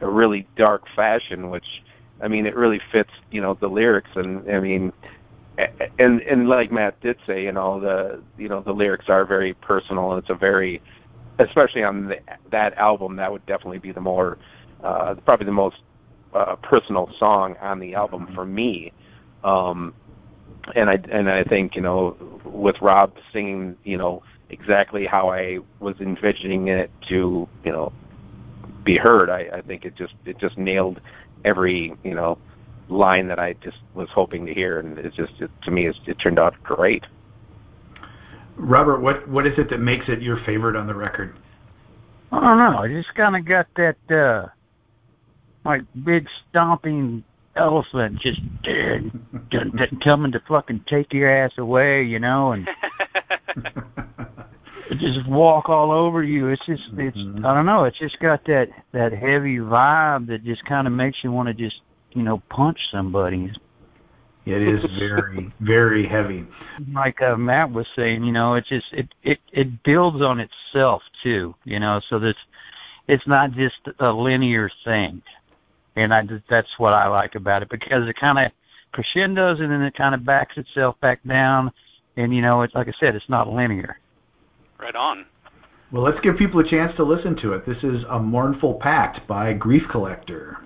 a 0.01 0.10
really 0.10 0.47
dark 0.56 0.84
fashion, 0.95 1.49
which 1.49 1.84
I 2.21 2.27
mean, 2.27 2.45
it 2.45 2.56
really 2.56 2.82
fits, 2.91 3.12
you 3.32 3.41
know, 3.41 3.56
the 3.56 3.67
lyrics, 3.67 4.10
and 4.15 4.49
I 4.49 4.60
mean, 4.60 4.93
and 5.99 6.21
and 6.21 6.47
like 6.47 6.71
Matt 6.71 6.99
did 7.01 7.17
say, 7.25 7.43
you 7.43 7.51
know, 7.51 7.80
the 7.80 8.21
you 8.38 8.47
know 8.47 8.62
the 8.62 8.73
lyrics 8.73 9.10
are 9.10 9.25
very 9.25 9.54
personal, 9.56 10.12
and 10.12 10.19
it's 10.19 10.30
a 10.30 10.36
very, 10.36 10.82
especially 11.39 11.84
on 11.84 12.08
the, 12.08 12.19
that 12.51 12.77
album, 12.77 13.15
that 13.15 13.32
would 13.32 13.45
definitely 13.45 13.80
be 13.80 13.91
the 13.91 14.01
more, 14.01 14.38
uh, 14.84 15.15
probably 15.25 15.45
the 15.45 15.51
most 15.51 15.77
uh, 16.34 16.56
personal 16.58 17.12
song 17.17 17.56
on 17.62 17.80
the 17.80 17.96
album 17.96 18.28
for 18.34 18.46
me. 18.46 18.91
Um, 19.44 19.94
and 20.76 20.89
I 20.89 21.00
and 21.10 21.30
I 21.30 21.44
think 21.44 21.76
you 21.76 21.82
know 21.82 22.15
with 22.46 22.82
Rob 22.82 23.13
singing, 23.34 23.78
you 23.84 23.98
know 23.98 24.24
exactly 24.50 25.06
how 25.06 25.30
I 25.30 25.60
was 25.80 26.00
envisioning 26.00 26.67
it 26.67 26.91
to, 27.08 27.48
you 27.63 27.72
know, 27.72 27.91
be 28.84 28.98
heard. 28.98 29.30
I, 29.30 29.50
I 29.54 29.62
think 29.62 29.86
it 29.86 29.96
just 29.96 30.13
it 30.26 30.38
just 30.38 30.58
nailed 30.58 31.00
every 31.46 31.96
you 32.04 32.13
know 32.13 32.38
line 32.89 33.28
that 33.28 33.39
I 33.39 33.54
just 33.54 33.78
was 33.94 34.10
hoping 34.10 34.46
to 34.46 34.54
hear, 34.54 34.80
and 34.80 34.98
it's 35.00 35.15
just 35.15 35.34
it, 35.39 35.50
to 35.63 35.72
me 35.72 35.88
it's, 35.88 36.00
it 36.06 36.20
turned 36.20 36.39
out 36.39 36.62
great. 36.63 37.06
Robert, 38.58 39.02
what 39.02 39.28
what 39.28 39.48
is 39.48 39.58
it 39.58 39.70
that 39.70 39.80
makes 39.80 40.08
it 40.10 40.22
your 40.22 40.38
favorite 40.46 40.76
on 40.76 40.88
the 40.88 40.96
record? 40.96 41.36
I 42.32 42.39
don't 42.39 42.58
know. 42.58 42.80
I 42.80 42.88
just 42.88 43.13
kind 43.15 43.36
of 43.36 43.46
got 43.46 43.67
that 43.76 44.12
uh 44.12 44.48
like 45.63 45.84
big 46.04 46.28
stomping 46.50 47.24
elephant 47.56 48.19
just 48.19 48.39
dead, 48.63 49.12
dun- 49.50 49.71
dun- 49.71 50.00
coming 50.02 50.32
to 50.32 50.39
fucking 50.41 50.80
take 50.88 51.13
your 51.13 51.30
ass 51.30 51.52
away, 51.58 52.04
you 52.04 52.17
know, 52.19 52.54
and 52.54 52.69
just 54.97 55.26
walk 55.28 55.69
all 55.69 55.91
over 55.91 56.24
you. 56.24 56.47
It's 56.47 56.65
just 56.65 56.84
it's 56.97 57.17
Mhm. 57.17 57.45
I 57.45 57.54
don't 57.54 57.65
know. 57.65 57.84
It's 57.86 57.97
just 57.97 58.19
got 58.19 58.45
that 58.45 58.69
that 58.91 59.13
heavy 59.13 59.58
vibe 59.58 60.28
that 60.28 60.43
just 60.43 60.65
kind 60.65 60.88
of 60.88 60.93
makes 60.93 61.24
you 61.24 61.32
want 61.32 61.47
to 61.47 61.54
just 61.54 61.82
you 62.13 62.24
know 62.24 62.39
punch 62.50 62.89
somebody. 62.91 63.52
it 64.45 64.62
is 64.62 64.84
very 64.97 65.52
very 65.60 66.06
heavy. 66.08 66.45
Like 66.93 67.21
uh, 67.21 67.36
Matt 67.38 67.71
was 67.71 67.86
saying, 67.95 68.24
you 68.24 68.32
know, 68.32 68.56
it 68.56 68.65
just 68.65 68.91
it 68.93 69.08
it 69.24 69.39
it 69.52 69.84
builds 69.84 70.21
on 70.21 70.39
itself 70.39 71.04
too, 71.24 71.54
you 71.63 71.80
know. 71.80 72.02
So 72.10 72.17
this 72.19 72.36
it's 73.08 73.28
not 73.28 73.52
just 73.52 73.78
a 74.00 74.12
linear 74.12 74.69
thing, 74.84 75.21
and 75.95 76.13
I 76.13 76.23
just, 76.23 76.43
that's 76.49 76.77
what 76.77 76.93
I 76.93 77.08
like 77.08 77.36
about 77.36 77.62
it 77.62 77.69
because 77.69 78.08
it 78.08 78.15
kind 78.15 78.39
of 78.39 78.51
crescendos 78.91 79.60
and 79.60 79.71
then 79.71 79.82
it 79.82 79.95
kind 79.95 80.15
of 80.15 80.25
backs 80.25 80.58
itself 80.58 80.99
back 80.99 81.21
down, 81.23 81.71
and 82.17 82.34
you 82.36 82.41
know, 82.41 82.62
it's 82.62 82.75
like 82.75 82.88
I 82.88 82.93
said, 82.99 83.15
it's 83.15 83.30
not 83.30 83.51
linear. 83.51 83.99
Right 84.80 84.95
on. 84.95 85.25
Well, 85.91 86.04
let's 86.04 86.19
give 86.21 86.38
people 86.38 86.60
a 86.62 86.67
chance 86.67 86.95
to 86.95 87.04
listen 87.04 87.36
to 87.41 87.54
it. 87.54 87.65
This 87.65 87.77
is 87.84 88.04
A 88.10 88.19
Mournful 88.19 88.75
Pact 88.75 89.27
by 89.27 89.54
Grief 89.54 89.84
Collector. 89.91 90.58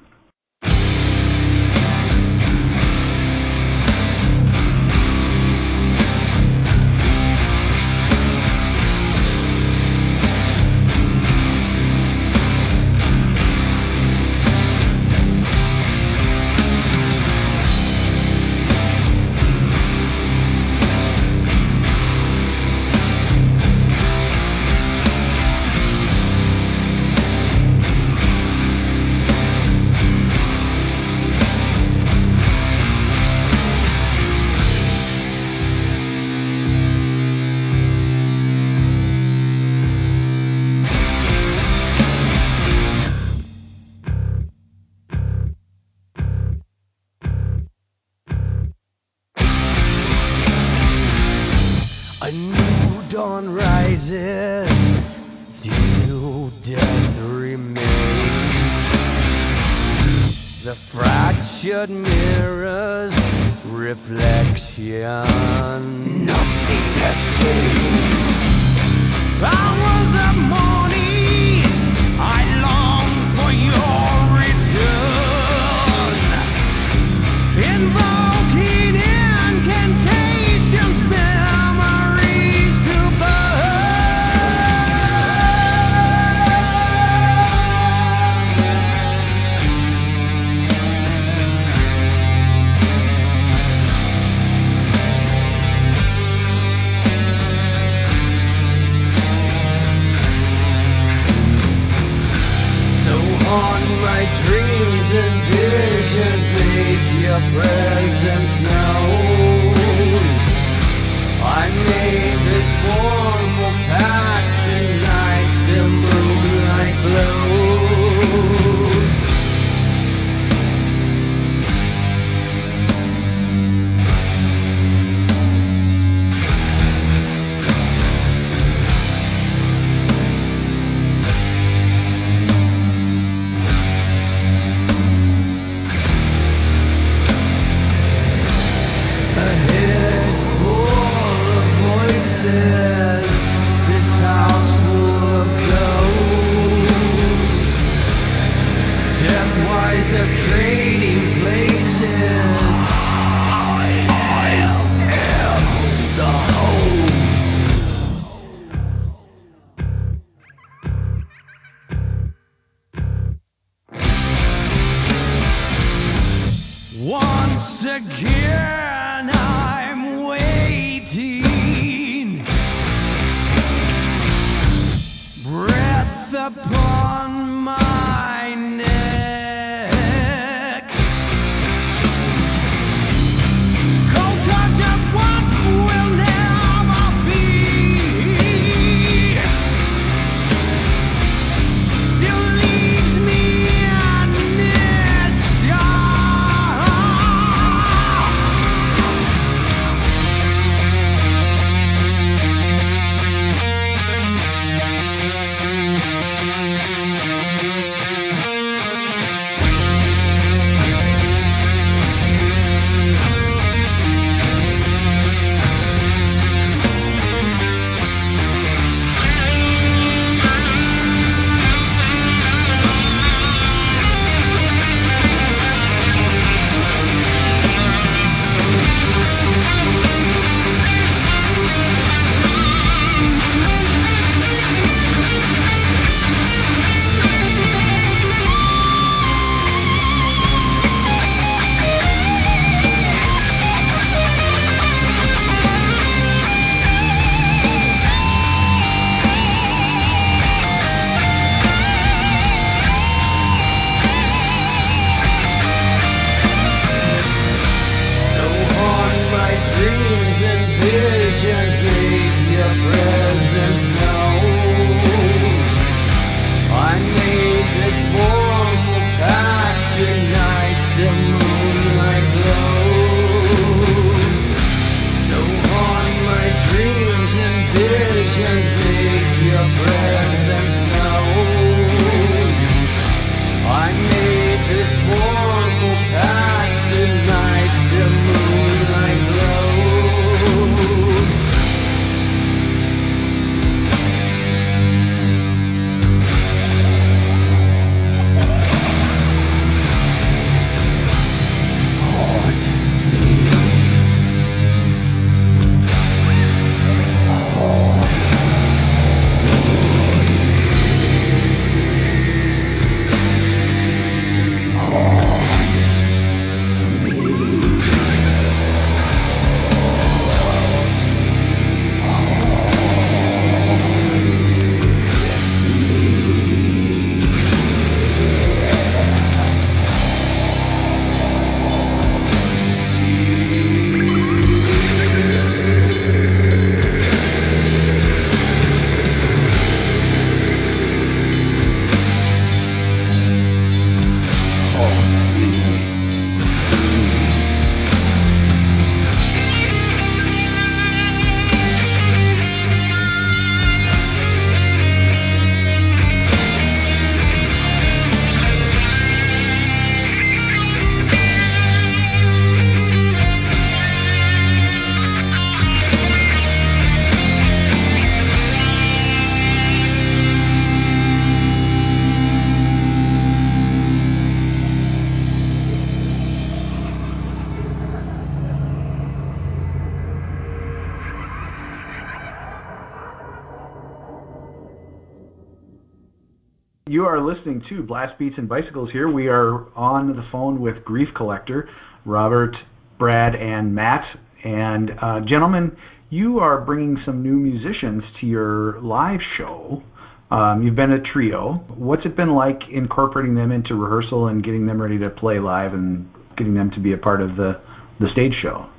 You 386.96 387.06
are 387.06 387.20
listening 387.20 387.62
to 387.68 387.84
Blast 387.84 388.18
Beats 388.18 388.38
and 388.38 388.48
Bicycles 388.48 388.90
here. 388.90 389.12
We 389.12 389.28
are 389.28 389.66
on 389.76 390.16
the 390.16 390.26
phone 390.32 390.62
with 390.62 390.86
Grief 390.86 391.10
Collector, 391.14 391.70
Robert, 392.06 392.56
Brad, 392.98 393.36
and 393.36 393.76
Matt. 393.76 394.18
And 394.46 394.92
uh, 395.02 395.20
gentlemen, 395.20 395.76
you 396.10 396.40
are 396.40 396.62
bringing 396.62 396.98
some 397.06 397.22
new 397.22 397.34
musicians 397.34 398.02
to 398.22 398.26
your 398.26 398.80
live 398.80 399.20
show. 399.36 399.84
Um, 400.32 400.64
you've 400.64 400.78
been 400.78 400.94
a 400.94 401.02
trio. 401.02 401.66
What's 401.76 402.06
it 402.06 402.16
been 402.16 402.34
like 402.34 402.62
incorporating 402.72 403.36
them 403.36 403.52
into 403.52 403.76
rehearsal 403.76 404.30
and 404.30 404.42
getting 404.42 404.66
them 404.66 404.82
ready 404.82 404.98
to 405.00 405.10
play 405.10 405.38
live 405.40 405.74
and 405.74 406.10
getting 406.38 406.54
them 406.54 406.72
to 406.72 406.80
be 406.80 406.94
a 406.94 406.98
part 406.98 407.20
of 407.20 407.36
the, 407.36 407.60
the 408.00 408.08
stage 408.14 408.36
show? 408.42 408.70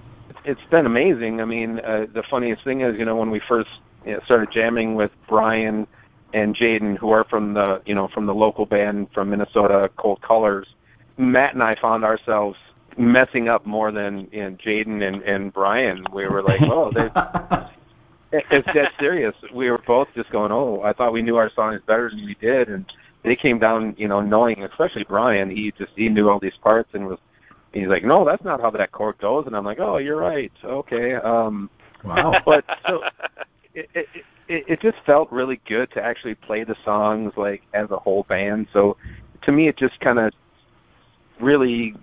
It's 0.47 0.65
been 0.71 0.87
amazing. 0.87 1.43
I 1.43 1.45
mean, 1.45 1.81
uh, 1.81 2.07
the 2.15 2.23
funniest 2.31 2.65
thing 2.65 2.81
is, 2.81 2.99
you 2.99 3.05
know, 3.05 3.17
when 3.17 3.31
we 3.31 3.43
first 3.47 3.69
you 4.07 4.15
know, 4.15 4.21
started 4.25 4.49
jamming 4.51 4.95
with 4.95 5.11
Brian 5.29 5.87
and 6.33 6.57
Jaden, 6.57 6.99
who 6.99 7.11
are 7.11 7.25
from 7.25 7.55
the, 7.55 7.83
you 7.87 7.95
know, 7.95 8.09
from 8.09 8.27
the 8.27 8.35
local 8.35 8.67
band 8.67 9.09
from 9.15 9.31
Minnesota, 9.31 9.91
Cold 9.97 10.21
Colors, 10.23 10.67
Matt 11.17 11.55
and 11.55 11.63
I 11.63 11.77
found 11.81 12.05
ourselves 12.05 12.59
messing 12.99 13.49
up 13.49 13.67
more 13.67 13.93
than 13.93 14.29
you 14.33 14.43
know, 14.43 14.57
Jaden 14.57 15.07
and, 15.07 15.23
and 15.23 15.53
Brian. 15.53 16.05
We 16.13 16.27
were 16.27 16.43
like, 16.43 16.61
oh, 16.63 16.91
they 16.93 17.09
it's 18.51 18.67
that 18.75 18.93
serious. 18.99 19.35
We 19.53 19.71
were 19.71 19.81
both 19.87 20.09
just 20.15 20.31
going, 20.31 20.53
oh, 20.53 20.83
I 20.83 20.93
thought 20.93 21.13
we 21.13 21.23
knew 21.23 21.37
our 21.37 21.51
songs 21.55 21.81
better 21.87 22.11
than 22.11 22.25
we 22.25 22.35
did, 22.35 22.69
and 22.69 22.85
they 23.23 23.37
came 23.37 23.59
down, 23.59 23.95
you 23.99 24.09
know, 24.09 24.21
knowing, 24.21 24.63
especially 24.65 25.05
Brian, 25.05 25.51
he 25.51 25.73
just 25.77 25.93
he 25.97 26.09
knew 26.09 26.29
all 26.29 26.39
these 26.39 26.57
parts 26.63 26.91
and 26.93 27.07
was, 27.07 27.19
he's 27.73 27.89
like, 27.89 28.05
no, 28.05 28.25
that's 28.25 28.45
not 28.45 28.61
how 28.61 28.71
that 28.71 28.93
chord 28.93 29.19
goes, 29.19 29.47
and 29.47 29.57
I'm 29.57 29.65
like, 29.65 29.81
oh, 29.81 29.99
you're 29.99 30.17
right, 30.17 30.53
okay. 30.65 31.15
Um, 31.15 31.71
wow. 32.05 32.41
But 32.45 32.65
so 32.87 33.03
it, 33.77 33.91
it 33.95 34.09
it 34.49 34.65
it 34.69 34.81
just 34.81 34.99
felt 35.05 35.31
really 35.31 35.61
good 35.67 35.91
to 35.93 36.03
actually 36.03 36.35
play 36.35 36.65
the 36.65 36.77
songs 36.85 37.33
like 37.37 37.63
as 37.75 37.91
a 37.91 37.99
whole 37.99 38.25
band. 38.25 38.69
So 38.73 38.97
to 39.43 39.53
me, 39.53 39.69
it 39.69 39.77
just 39.77 40.01
kind 40.01 40.19
of 40.19 40.33
really 41.41 41.95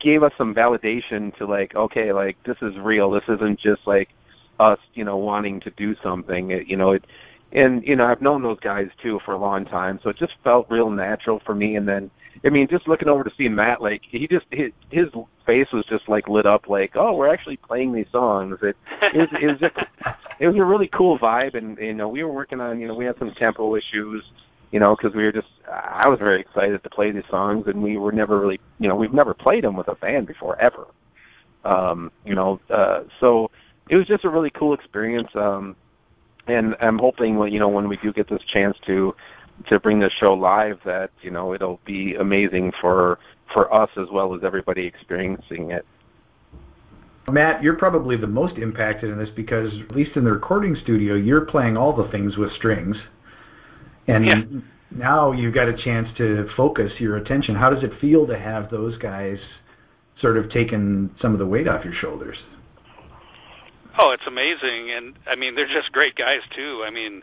gave 0.00 0.22
us 0.22 0.32
some 0.36 0.54
validation 0.54 1.34
to 1.36 1.46
like, 1.46 1.74
okay, 1.74 2.12
like 2.12 2.42
this 2.44 2.56
is 2.62 2.76
real. 2.78 3.10
This 3.10 3.24
isn't 3.28 3.60
just 3.60 3.86
like 3.86 4.08
us, 4.58 4.78
you 4.94 5.04
know, 5.04 5.16
wanting 5.16 5.60
to 5.60 5.70
do 5.70 5.94
something. 6.02 6.50
It, 6.50 6.66
you 6.66 6.76
know, 6.76 6.92
it, 6.92 7.04
and 7.52 7.86
you 7.86 7.96
know, 7.96 8.06
I've 8.06 8.22
known 8.22 8.42
those 8.42 8.60
guys 8.60 8.88
too 9.02 9.20
for 9.24 9.32
a 9.32 9.38
long 9.38 9.64
time, 9.64 10.00
so 10.02 10.10
it 10.10 10.16
just 10.16 10.34
felt 10.42 10.70
real 10.70 10.90
natural 10.90 11.40
for 11.40 11.54
me. 11.54 11.76
And 11.76 11.88
then, 11.88 12.10
I 12.44 12.48
mean, 12.48 12.68
just 12.68 12.88
looking 12.88 13.08
over 13.08 13.22
to 13.22 13.32
see 13.36 13.48
Matt, 13.48 13.82
like 13.82 14.02
he 14.08 14.26
just 14.26 14.46
his, 14.50 14.72
his 14.90 15.08
face 15.44 15.70
was 15.72 15.84
just 15.86 16.08
like 16.08 16.28
lit 16.28 16.46
up, 16.46 16.68
like, 16.68 16.96
oh, 16.96 17.14
we're 17.14 17.28
actually 17.28 17.58
playing 17.58 17.92
these 17.92 18.06
songs. 18.10 18.58
It, 18.62 18.76
it, 19.02 19.16
was, 19.16 19.28
it 19.40 19.46
was 19.46 19.58
just, 19.60 19.76
it 20.38 20.46
was 20.48 20.56
a 20.56 20.64
really 20.64 20.88
cool 20.88 21.18
vibe, 21.18 21.54
and 21.54 21.76
you 21.78 21.92
know, 21.92 22.08
we 22.08 22.24
were 22.24 22.32
working 22.32 22.60
on, 22.60 22.80
you 22.80 22.88
know, 22.88 22.94
we 22.94 23.04
had 23.04 23.18
some 23.18 23.32
tempo 23.32 23.76
issues, 23.76 24.24
you 24.70 24.80
know, 24.80 24.96
because 24.96 25.14
we 25.14 25.24
were 25.24 25.32
just, 25.32 25.48
I 25.70 26.08
was 26.08 26.18
very 26.18 26.40
excited 26.40 26.82
to 26.82 26.90
play 26.90 27.10
these 27.10 27.24
songs, 27.28 27.66
and 27.66 27.82
we 27.82 27.98
were 27.98 28.12
never 28.12 28.40
really, 28.40 28.60
you 28.78 28.88
know, 28.88 28.96
we've 28.96 29.12
never 29.12 29.34
played 29.34 29.64
them 29.64 29.76
with 29.76 29.88
a 29.88 29.94
band 29.94 30.26
before 30.26 30.58
ever. 30.58 30.86
Um, 31.64 32.10
you 32.24 32.34
know, 32.34 32.58
uh, 32.70 33.02
so 33.18 33.50
it 33.90 33.96
was 33.96 34.06
just 34.06 34.24
a 34.24 34.30
really 34.30 34.50
cool 34.50 34.72
experience. 34.72 35.28
Um, 35.34 35.76
and 36.46 36.74
I'm 36.80 36.98
hoping, 36.98 37.38
you 37.52 37.58
know, 37.58 37.68
when 37.68 37.88
we 37.88 37.96
do 37.98 38.12
get 38.12 38.28
this 38.28 38.42
chance 38.42 38.78
to 38.86 39.14
to 39.68 39.80
bring 39.80 40.00
this 40.00 40.12
show 40.12 40.34
live, 40.34 40.80
that 40.84 41.10
you 41.22 41.30
know 41.30 41.54
it'll 41.54 41.80
be 41.84 42.14
amazing 42.14 42.72
for 42.80 43.18
for 43.52 43.72
us 43.74 43.90
as 43.96 44.08
well 44.10 44.34
as 44.34 44.44
everybody 44.44 44.86
experiencing 44.86 45.70
it. 45.70 45.84
Matt, 47.30 47.62
you're 47.62 47.76
probably 47.76 48.16
the 48.16 48.26
most 48.26 48.56
impacted 48.58 49.10
in 49.10 49.18
this 49.18 49.28
because, 49.30 49.72
at 49.88 49.94
least 49.94 50.16
in 50.16 50.24
the 50.24 50.32
recording 50.32 50.76
studio, 50.82 51.14
you're 51.14 51.42
playing 51.42 51.76
all 51.76 51.92
the 51.92 52.08
things 52.08 52.36
with 52.36 52.52
strings, 52.52 52.96
and 54.08 54.26
Yeah. 54.26 54.42
now 54.90 55.32
you've 55.32 55.54
got 55.54 55.68
a 55.68 55.72
chance 55.72 56.08
to 56.16 56.48
focus 56.56 56.92
your 56.98 57.16
attention. 57.16 57.54
How 57.54 57.70
does 57.70 57.82
it 57.84 57.94
feel 58.00 58.26
to 58.26 58.38
have 58.38 58.70
those 58.70 58.96
guys 58.98 59.38
sort 60.20 60.36
of 60.36 60.50
taking 60.50 61.10
some 61.20 61.32
of 61.32 61.38
the 61.38 61.46
weight 61.46 61.68
off 61.68 61.84
your 61.84 61.94
shoulders? 61.94 62.36
Oh, 63.98 64.10
it's 64.10 64.26
amazing, 64.26 64.90
and 64.90 65.14
I 65.26 65.36
mean 65.36 65.54
they're 65.54 65.66
just 65.66 65.92
great 65.92 66.14
guys 66.14 66.40
too. 66.50 66.82
I 66.84 66.90
mean, 66.90 67.22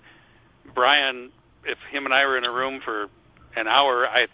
Brian, 0.74 1.32
if 1.68 1.78
him 1.92 2.06
and 2.06 2.14
I 2.14 2.26
were 2.26 2.38
in 2.38 2.46
a 2.46 2.52
room 2.52 2.82
for 2.84 3.08
an 3.56 3.68
hour, 3.68 4.08
I 4.08 4.28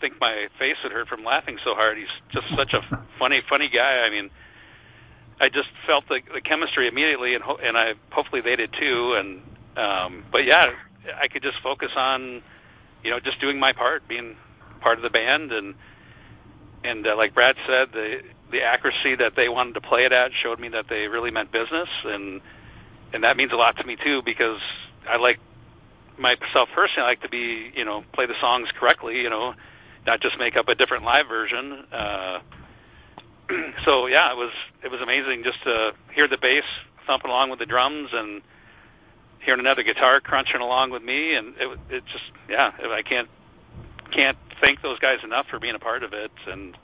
think 0.00 0.20
my 0.20 0.48
face 0.58 0.76
would 0.82 0.92
hurt 0.92 1.08
from 1.08 1.24
laughing 1.24 1.58
so 1.64 1.74
hard. 1.74 1.98
He's 1.98 2.08
just 2.30 2.46
such 2.56 2.74
a 2.74 2.82
funny, 3.18 3.42
funny 3.48 3.68
guy. 3.68 4.00
I 4.04 4.10
mean, 4.10 4.30
I 5.40 5.48
just 5.48 5.68
felt 5.86 6.08
the, 6.08 6.20
the 6.32 6.40
chemistry 6.40 6.86
immediately, 6.86 7.34
and 7.34 7.42
ho- 7.42 7.58
and 7.62 7.76
I 7.76 7.94
hopefully 8.10 8.40
they 8.40 8.56
did 8.56 8.72
too. 8.72 9.14
And 9.14 9.42
um, 9.76 10.24
but 10.30 10.44
yeah, 10.44 10.72
I 11.20 11.28
could 11.28 11.42
just 11.42 11.60
focus 11.62 11.90
on, 11.96 12.42
you 13.02 13.10
know, 13.10 13.20
just 13.20 13.40
doing 13.40 13.58
my 13.58 13.72
part, 13.72 14.06
being 14.06 14.36
part 14.80 14.98
of 14.98 15.02
the 15.02 15.10
band, 15.10 15.52
and 15.52 15.74
and 16.84 17.06
uh, 17.06 17.16
like 17.16 17.34
Brad 17.34 17.56
said, 17.66 17.92
the 17.92 18.20
the 18.50 18.62
accuracy 18.62 19.16
that 19.16 19.34
they 19.34 19.48
wanted 19.48 19.74
to 19.74 19.80
play 19.80 20.04
it 20.04 20.12
at 20.12 20.32
showed 20.32 20.60
me 20.60 20.68
that 20.68 20.88
they 20.88 21.08
really 21.08 21.30
meant 21.30 21.50
business, 21.50 21.88
and 22.04 22.40
and 23.12 23.24
that 23.24 23.36
means 23.36 23.52
a 23.52 23.56
lot 23.56 23.76
to 23.78 23.84
me 23.84 23.96
too 23.96 24.22
because 24.22 24.60
I 25.08 25.16
like 25.16 25.40
myself 26.18 26.68
personally. 26.74 27.04
I 27.04 27.08
like 27.08 27.22
to 27.22 27.28
be, 27.28 27.72
you 27.74 27.84
know, 27.84 28.04
play 28.12 28.26
the 28.26 28.38
songs 28.40 28.68
correctly, 28.78 29.20
you 29.20 29.30
know, 29.30 29.54
not 30.06 30.20
just 30.20 30.38
make 30.38 30.56
up 30.56 30.68
a 30.68 30.74
different 30.74 31.04
live 31.04 31.28
version. 31.28 31.84
Uh, 31.92 32.40
so 33.84 34.06
yeah, 34.06 34.30
it 34.30 34.36
was 34.36 34.52
it 34.82 34.90
was 34.90 35.00
amazing 35.00 35.44
just 35.44 35.62
to 35.64 35.94
hear 36.12 36.28
the 36.28 36.38
bass 36.38 36.64
thumping 37.06 37.30
along 37.30 37.50
with 37.50 37.58
the 37.58 37.66
drums 37.66 38.10
and 38.12 38.42
hearing 39.40 39.60
another 39.60 39.82
guitar 39.82 40.20
crunching 40.20 40.60
along 40.60 40.90
with 40.90 41.02
me, 41.02 41.34
and 41.34 41.54
it 41.58 41.78
it 41.90 42.06
just 42.06 42.24
yeah, 42.48 42.72
I 42.90 43.02
can't 43.02 43.28
can't 44.10 44.38
thank 44.60 44.82
those 44.82 44.98
guys 44.98 45.18
enough 45.22 45.46
for 45.48 45.58
being 45.58 45.74
a 45.74 45.78
part 45.78 46.02
of 46.02 46.12
it. 46.12 46.32
And 46.46 46.76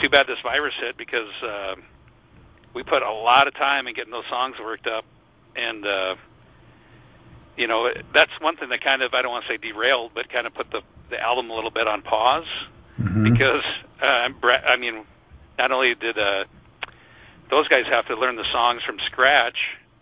too 0.00 0.08
bad 0.08 0.26
this 0.26 0.38
virus 0.42 0.74
hit 0.78 0.96
because 0.96 1.30
uh, 1.42 1.76
we 2.74 2.82
put 2.82 3.02
a 3.02 3.12
lot 3.12 3.48
of 3.48 3.54
time 3.54 3.86
in 3.86 3.94
getting 3.94 4.12
those 4.12 4.26
songs 4.28 4.56
worked 4.58 4.86
up, 4.86 5.04
and 5.54 5.86
uh, 5.86 6.16
you 7.56 7.66
know 7.66 7.90
that's 8.12 8.32
one 8.40 8.56
thing 8.56 8.68
that 8.70 8.80
kind 8.82 9.02
of 9.02 9.14
I 9.14 9.22
don't 9.22 9.30
want 9.32 9.44
to 9.46 9.50
say 9.52 9.56
derailed, 9.56 10.12
but 10.14 10.28
kind 10.28 10.46
of 10.46 10.54
put 10.54 10.70
the 10.70 10.82
the 11.10 11.20
album 11.20 11.50
a 11.50 11.54
little 11.54 11.70
bit 11.70 11.86
on 11.86 12.02
pause 12.02 12.46
Mhm. 13.00 13.24
because 13.32 13.62
uh, 14.02 14.28
I 14.66 14.76
mean, 14.76 15.04
not 15.58 15.70
only 15.70 15.94
did 15.94 16.18
uh, 16.18 16.44
those 17.50 17.68
guys 17.68 17.84
have 17.86 18.06
to 18.06 18.16
learn 18.16 18.36
the 18.36 18.44
songs 18.44 18.82
from 18.82 18.98
scratch 19.00 19.58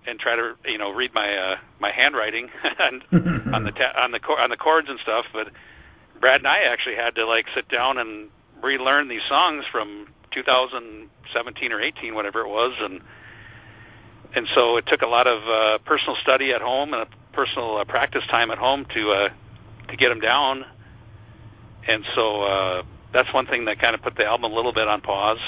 and 0.07 0.18
try 0.20 0.36
to 0.36 0.55
you 0.66 0.78
know 0.78 0.90
read 0.90 1.12
my 1.14 1.36
uh, 1.36 1.57
my 1.80 1.90
handwriting 1.90 2.50
on, 2.78 3.02
on 3.52 3.64
the 3.64 3.72
ta- 3.72 3.92
on 3.96 4.12
the 4.12 4.20
chor- 4.20 4.38
on 4.40 4.50
the 4.50 4.57
chords 4.57 4.88
and 4.88 4.98
stuff, 5.00 5.26
but 5.32 5.48
Brad 6.20 6.40
and 6.40 6.46
I 6.48 6.61
actually 6.61 6.94
had 6.96 7.14
to 7.16 7.26
like 7.26 7.46
sit 7.55 7.68
down 7.68 7.98
and 7.98 8.28
relearn 8.62 9.09
these 9.09 9.22
songs 9.28 9.64
from 9.70 10.07
2017 10.30 11.72
or 11.72 11.80
18, 11.80 12.14
whatever 12.14 12.40
it 12.40 12.48
was, 12.48 12.72
and 12.80 13.00
and 14.34 14.48
so 14.55 14.76
it 14.76 14.86
took 14.86 15.02
a 15.02 15.07
lot 15.09 15.26
of 15.26 15.46
uh, 15.48 15.78
personal 15.78 16.16
study 16.16 16.52
at 16.52 16.61
home 16.62 16.94
and 16.94 17.02
a 17.02 17.07
personal 17.35 17.76
uh, 17.78 17.85
practice 17.85 18.22
time 18.30 18.51
at 18.51 18.59
home 18.59 18.87
to 18.95 19.11
uh, 19.11 19.28
to 19.89 19.97
get 19.97 20.09
them 20.09 20.20
down. 20.20 20.64
And 21.87 22.05
so 22.14 22.43
uh, 22.43 22.82
that's 23.12 23.32
one 23.35 23.47
thing 23.47 23.66
that 23.66 23.78
kind 23.78 23.95
of 23.95 24.03
put 24.03 24.16
the 24.16 24.24
album 24.24 24.51
a 24.51 24.55
little 24.55 24.72
bit 24.72 24.89
on 24.89 25.01
pause. 25.01 25.41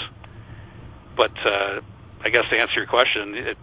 But 1.16 1.32
uh, 1.46 1.80
I 2.20 2.28
guess 2.28 2.44
to 2.50 2.58
answer 2.58 2.74
your 2.74 2.86
question, 2.86 3.34
it 3.34 3.58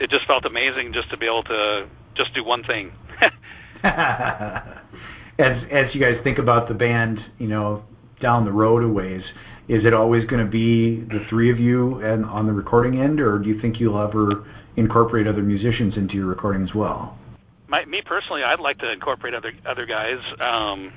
it 0.00 0.10
just 0.10 0.26
felt 0.26 0.44
amazing 0.44 0.92
just 0.92 1.10
to 1.10 1.16
be 1.16 1.26
able 1.26 1.44
to 1.44 1.88
just 2.14 2.34
do 2.34 2.44
one 2.44 2.64
thing. 2.64 2.92
as 3.84 5.62
as 5.70 5.94
you 5.94 6.00
guys 6.00 6.18
think 6.24 6.38
about 6.38 6.68
the 6.68 6.74
band, 6.74 7.20
you 7.38 7.48
know, 7.48 7.84
down 8.20 8.44
the 8.44 8.52
road 8.52 8.82
a 8.82 8.88
ways, 8.88 9.22
is 9.68 9.84
it 9.84 9.94
always 9.94 10.24
going 10.26 10.44
to 10.44 10.50
be 10.50 11.00
the 11.00 11.24
three 11.28 11.50
of 11.50 11.58
you 11.58 12.00
and 12.00 12.24
on 12.24 12.46
the 12.46 12.52
recording 12.52 13.00
end, 13.00 13.20
or 13.20 13.38
do 13.38 13.48
you 13.48 13.60
think 13.60 13.78
you'll 13.78 14.00
ever 14.00 14.44
incorporate 14.78 15.26
other 15.26 15.42
musicians 15.42 15.96
into 15.96 16.14
your 16.14 16.26
recording 16.26 16.62
as 16.62 16.74
well? 16.74 17.18
My, 17.66 17.84
me 17.84 18.00
personally, 18.00 18.42
I'd 18.42 18.60
like 18.60 18.78
to 18.78 18.90
incorporate 18.90 19.34
other 19.34 19.52
other 19.66 19.84
guys. 19.84 20.20
Um, 20.40 20.92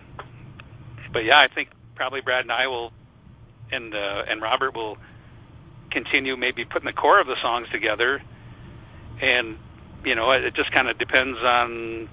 but 1.12 1.26
yeah, 1.26 1.40
I 1.40 1.48
think 1.48 1.70
probably 1.96 2.22
Brad 2.22 2.46
and 2.46 2.52
I 2.52 2.68
will, 2.68 2.94
and 3.72 3.94
uh, 3.94 4.24
and 4.28 4.42
Robert 4.42 4.76
will 4.76 4.98
continue 5.90 6.38
maybe 6.38 6.64
putting 6.64 6.86
the 6.86 6.94
core 6.94 7.20
of 7.20 7.28
the 7.28 7.36
songs 7.42 7.68
together. 7.72 8.22
And 9.20 9.58
you 10.06 10.16
know, 10.16 10.32
it, 10.32 10.46
it 10.46 10.54
just 10.54 10.72
kind 10.72 10.88
of 10.88 10.98
depends 10.98 11.38
on 11.40 12.10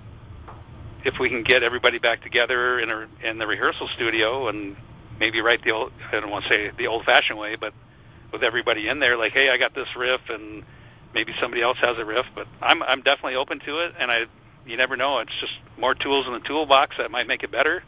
if 1.05 1.19
we 1.21 1.29
can 1.29 1.43
get 1.43 1.62
everybody 1.62 1.99
back 1.99 2.23
together 2.23 2.81
in 2.81 2.91
a, 2.91 3.07
in 3.23 3.39
the 3.39 3.47
rehearsal 3.47 3.89
studio 3.95 4.49
and 4.49 4.77
maybe 5.21 5.41
write 5.41 5.62
the 5.62 5.71
old 5.71 5.93
I 6.11 6.19
don't 6.19 6.31
want 6.31 6.47
to 6.47 6.51
say 6.51 6.71
the 6.77 6.89
old-fashioned 6.89 7.39
way, 7.39 7.55
but 7.55 7.73
with 8.33 8.43
everybody 8.43 8.89
in 8.89 8.99
there, 8.99 9.16
like, 9.16 9.33
hey, 9.33 9.51
I 9.51 9.57
got 9.57 9.75
this 9.75 9.89
riff, 9.97 10.21
and 10.29 10.64
maybe 11.15 11.35
somebody 11.41 11.63
else 11.63 11.79
has 11.81 11.99
a 11.99 12.05
riff. 12.05 12.27
But 12.35 12.47
I'm 12.63 12.83
I'm 12.83 13.03
definitely 13.03 13.37
open 13.37 13.61
to 13.61 13.79
it, 13.79 13.95
and 13.99 14.11
I 14.11 14.27
you 14.67 14.77
never 14.77 14.97
know. 14.97 15.19
It's 15.19 15.33
just 15.41 15.55
more 15.79 15.95
tools 15.95 16.27
in 16.27 16.33
the 16.33 16.41
toolbox 16.41 16.97
that 16.99 17.11
might 17.11 17.27
make 17.27 17.43
it 17.43 17.51
better. 17.51 17.83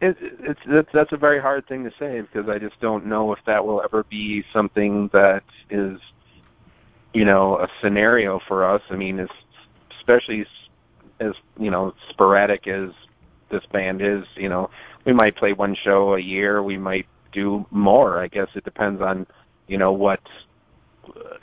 It, 0.00 0.16
it's 0.20 0.60
that's, 0.66 0.88
that's 0.92 1.12
a 1.12 1.16
very 1.16 1.40
hard 1.40 1.66
thing 1.66 1.84
to 1.84 1.92
say 1.98 2.20
because 2.20 2.48
I 2.48 2.58
just 2.58 2.78
don't 2.80 3.06
know 3.06 3.32
if 3.32 3.38
that 3.46 3.64
will 3.64 3.82
ever 3.82 4.04
be 4.04 4.44
something 4.52 5.08
that 5.12 5.42
is, 5.70 5.98
you 7.14 7.24
know, 7.24 7.58
a 7.58 7.68
scenario 7.80 8.40
for 8.46 8.64
us. 8.64 8.82
I 8.90 8.96
mean, 8.96 9.18
it's 9.18 9.32
especially 9.98 10.46
as 11.20 11.32
you 11.58 11.70
know 11.70 11.94
sporadic 12.10 12.66
as 12.66 12.90
this 13.50 13.64
band 13.72 14.02
is. 14.02 14.24
You 14.36 14.48
know, 14.48 14.70
we 15.04 15.12
might 15.12 15.36
play 15.36 15.52
one 15.52 15.74
show 15.74 16.14
a 16.14 16.20
year. 16.20 16.62
We 16.62 16.76
might 16.76 17.06
do 17.32 17.66
more. 17.70 18.20
I 18.20 18.28
guess 18.28 18.48
it 18.54 18.64
depends 18.64 19.00
on 19.00 19.26
you 19.66 19.78
know 19.78 19.92
what 19.92 20.20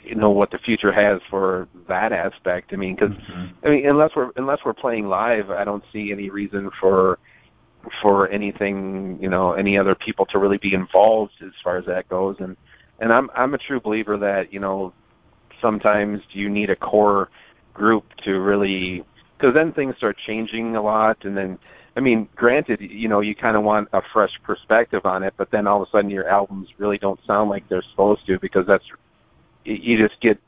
you 0.02 0.14
know 0.14 0.30
what 0.30 0.50
the 0.50 0.58
future 0.58 0.92
has 0.92 1.20
for 1.28 1.68
that 1.88 2.12
aspect. 2.12 2.72
I 2.72 2.76
mean, 2.76 2.94
because 2.94 3.12
Mhm. 3.12 3.50
I 3.64 3.68
mean, 3.68 3.88
unless 3.88 4.14
we're 4.14 4.30
unless 4.36 4.64
we're 4.64 4.74
playing 4.74 5.08
live, 5.08 5.50
I 5.50 5.64
don't 5.64 5.84
see 5.92 6.12
any 6.12 6.30
reason 6.30 6.70
for 6.80 7.18
for 8.00 8.28
anything, 8.28 9.18
you 9.20 9.28
know, 9.28 9.52
any 9.52 9.76
other 9.76 9.94
people 9.94 10.24
to 10.26 10.38
really 10.38 10.58
be 10.58 10.74
involved 10.74 11.34
as 11.42 11.52
far 11.62 11.76
as 11.76 11.84
that 11.86 12.08
goes. 12.08 12.36
And 12.40 12.56
and 13.00 13.12
I'm 13.12 13.30
I'm 13.34 13.54
a 13.54 13.58
true 13.58 13.80
believer 13.80 14.16
that 14.18 14.52
you 14.52 14.60
know 14.60 14.92
sometimes 15.60 16.22
you 16.30 16.48
need 16.48 16.70
a 16.70 16.76
core 16.76 17.30
group 17.72 18.04
to 18.24 18.40
really 18.40 19.04
because 19.36 19.54
then 19.54 19.72
things 19.72 19.96
start 19.96 20.16
changing 20.16 20.76
a 20.76 20.82
lot, 20.82 21.24
and 21.24 21.36
then 21.36 21.58
I 21.96 22.00
mean, 22.00 22.28
granted, 22.34 22.80
you 22.80 23.08
know, 23.08 23.20
you 23.20 23.34
kind 23.34 23.56
of 23.56 23.62
want 23.62 23.88
a 23.92 24.02
fresh 24.12 24.32
perspective 24.42 25.06
on 25.06 25.22
it, 25.22 25.34
but 25.36 25.50
then 25.50 25.66
all 25.66 25.80
of 25.80 25.88
a 25.88 25.90
sudden 25.90 26.10
your 26.10 26.28
albums 26.28 26.68
really 26.78 26.98
don't 26.98 27.20
sound 27.26 27.50
like 27.50 27.68
they're 27.68 27.84
supposed 27.90 28.26
to 28.26 28.38
because 28.40 28.66
that's 28.66 28.84
you- 29.64 29.74
you 29.96 29.98
just 30.08 30.20
get 30.20 30.38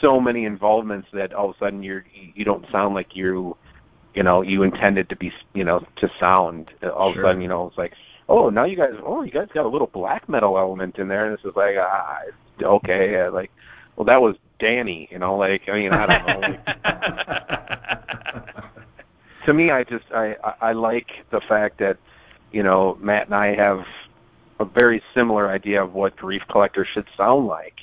so 0.00 0.20
many 0.20 0.44
involvements 0.44 1.08
that 1.12 1.32
all 1.32 1.50
of 1.50 1.56
a 1.56 1.58
sudden 1.58 1.82
you're 1.82 2.04
you 2.34 2.44
don't 2.44 2.68
sound 2.70 2.94
like 2.94 3.16
you 3.16 3.56
you 4.14 4.22
know 4.22 4.42
you 4.42 4.62
intended 4.62 5.08
to 5.08 5.16
be 5.16 5.32
you 5.54 5.64
know 5.64 5.82
to 5.96 6.10
sound. 6.20 6.70
All 6.82 7.12
Sure. 7.12 7.22
of 7.22 7.24
a 7.24 7.28
sudden 7.28 7.40
you 7.42 7.48
know 7.48 7.66
it's 7.66 7.78
like 7.78 7.94
oh 8.28 8.50
now 8.50 8.64
you 8.64 8.76
guys 8.76 8.94
oh 9.04 9.22
you 9.22 9.30
guys 9.30 9.48
got 9.54 9.64
a 9.64 9.68
little 9.68 9.86
black 9.86 10.28
metal 10.28 10.58
element 10.58 10.98
in 10.98 11.08
there. 11.08 11.24
And 11.26 11.36
this 11.36 11.44
is 11.44 11.56
like 11.56 11.76
ah 11.78 12.18
okay 12.62 13.20
uh, 13.22 13.30
like 13.32 13.50
well 13.96 14.04
that 14.04 14.20
was 14.20 14.36
Danny 14.58 15.08
you 15.10 15.18
know 15.18 15.36
like 15.36 15.68
I 15.68 15.72
mean 15.74 15.92
I 15.92 16.06
don't 16.06 16.26
know 16.26 16.40
like, 16.48 16.66
to 19.46 19.54
me, 19.54 19.70
I 19.70 19.84
just 19.84 20.04
I 20.12 20.36
I 20.44 20.54
I 20.60 20.72
like 20.72 21.08
the 21.30 21.40
fact 21.40 21.78
that 21.78 21.96
you 22.52 22.62
know 22.62 22.98
Matt 23.00 23.26
and 23.26 23.34
I 23.34 23.54
have 23.54 23.84
a 24.58 24.64
very 24.64 25.02
similar 25.14 25.48
idea 25.50 25.82
of 25.82 25.94
what 25.94 26.16
Grief 26.16 26.42
Collector 26.48 26.84
should 26.86 27.06
sound 27.16 27.46
like, 27.46 27.74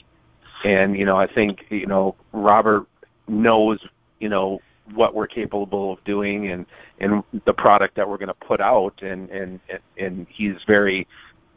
and 0.64 0.97
you 0.97 1.05
know 1.05 1.18
I 1.18 1.28
think 1.28 1.66
you 1.70 1.86
know 1.86 2.16
Robert 2.32 2.86
knows 3.28 3.80
you 4.20 4.30
know 4.30 4.61
what 4.93 5.14
we're 5.16 5.28
capable 5.28 5.93
of 5.93 6.03
doing 6.03 6.49
and 6.51 6.66
and 6.99 7.24
the 7.45 7.53
product 7.53 7.95
that 7.95 8.07
we're 8.09 8.18
going 8.18 8.28
to 8.28 8.34
put 8.34 8.61
out 8.61 9.01
and 9.01 9.30
and 9.30 9.59
and 9.97 10.28
he's 10.30 10.55
very 10.68 11.07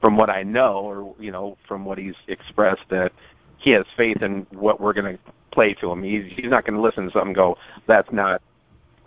from 0.00 0.16
what 0.16 0.30
I 0.30 0.42
know 0.42 0.78
or 0.80 1.14
you 1.18 1.32
know 1.32 1.56
from 1.66 1.84
what 1.84 1.98
he's 1.98 2.14
expressed 2.28 2.82
that 2.90 3.12
he 3.58 3.70
has 3.70 3.84
faith 3.96 4.22
in 4.22 4.46
what 4.50 4.80
we're 4.80 4.92
going 4.92 5.16
to 5.16 5.22
play 5.50 5.74
to 5.74 5.90
him. 5.90 6.02
He's 6.02 6.30
he's 6.36 6.50
not 6.50 6.64
going 6.64 6.74
to 6.76 6.80
listen 6.80 7.06
to 7.06 7.10
something 7.10 7.28
and 7.28 7.34
go 7.36 7.58
that's 7.86 8.12
not 8.12 8.42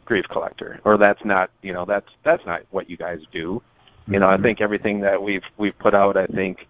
grief 0.06 0.26
collector 0.30 0.80
or 0.86 0.98
that's 0.98 1.24
not 1.24 1.52
you 1.62 1.72
know 1.72 1.86
that's 1.86 2.10
that's 2.24 2.46
not 2.46 2.64
what 2.72 2.90
you 2.90 2.98
guys 2.98 3.20
do 3.32 3.62
you 4.08 4.18
know 4.20 4.28
i 4.28 4.36
Mhm. 4.36 4.42
think 4.42 4.60
everything 4.60 5.02
that 5.02 5.22
we've 5.22 5.44
we've 5.58 5.78
put 5.78 5.94
out 5.94 6.18
i 6.18 6.26
think 6.26 6.68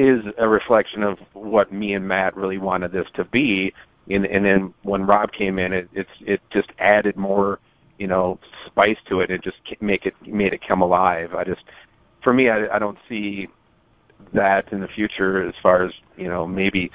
is 0.00 0.24
a 0.38 0.48
reflection 0.48 1.02
of 1.02 1.18
what 1.32 1.72
me 1.72 1.94
and 1.94 2.06
matt 2.06 2.36
really 2.36 2.58
wanted 2.58 2.92
this 2.92 3.06
to 3.14 3.24
be. 3.24 3.72
And 4.08 4.26
and 4.26 4.44
then 4.44 4.74
when 4.82 5.06
rob 5.06 5.32
came 5.32 5.58
in 5.58 5.72
it 5.72 5.88
it's 5.92 6.10
it 6.20 6.40
just 6.50 6.70
added 6.78 7.16
more 7.16 7.58
you 7.98 8.06
know 8.06 8.38
spice 8.66 8.98
to 9.08 9.20
it. 9.20 9.30
It 9.30 9.42
just 9.42 9.58
make 9.80 10.06
it 10.06 10.14
made 10.26 10.52
it 10.52 10.66
come 10.66 10.82
alive. 10.82 11.34
I 11.34 11.44
just 11.44 11.62
for 12.22 12.32
me 12.32 12.48
i 12.48 12.76
i 12.76 12.78
don't 12.78 12.98
see 13.08 13.48
that 14.32 14.72
in 14.72 14.80
the 14.80 14.88
future 14.88 15.46
as 15.46 15.54
far 15.62 15.84
as 15.84 15.92
you 16.16 16.28
know 16.28 16.46
maybe 16.46 16.90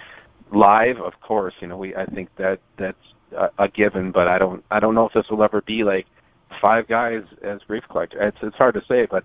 live 0.51 0.99
of 1.01 1.19
course 1.21 1.53
you 1.59 1.67
know 1.67 1.77
we 1.77 1.95
i 1.95 2.05
think 2.05 2.29
that 2.35 2.59
that's 2.77 2.97
a, 3.35 3.49
a 3.57 3.67
given 3.67 4.11
but 4.11 4.27
i 4.27 4.37
don't 4.37 4.63
i 4.71 4.79
don't 4.79 4.95
know 4.95 5.07
if 5.07 5.13
this 5.13 5.27
will 5.29 5.43
ever 5.43 5.61
be 5.61 5.83
like 5.83 6.05
five 6.61 6.87
guys 6.87 7.23
as 7.41 7.59
grief 7.67 7.83
collector. 7.89 8.21
It's 8.21 8.37
it's 8.41 8.55
hard 8.55 8.75
to 8.75 8.83
say 8.87 9.05
but 9.05 9.23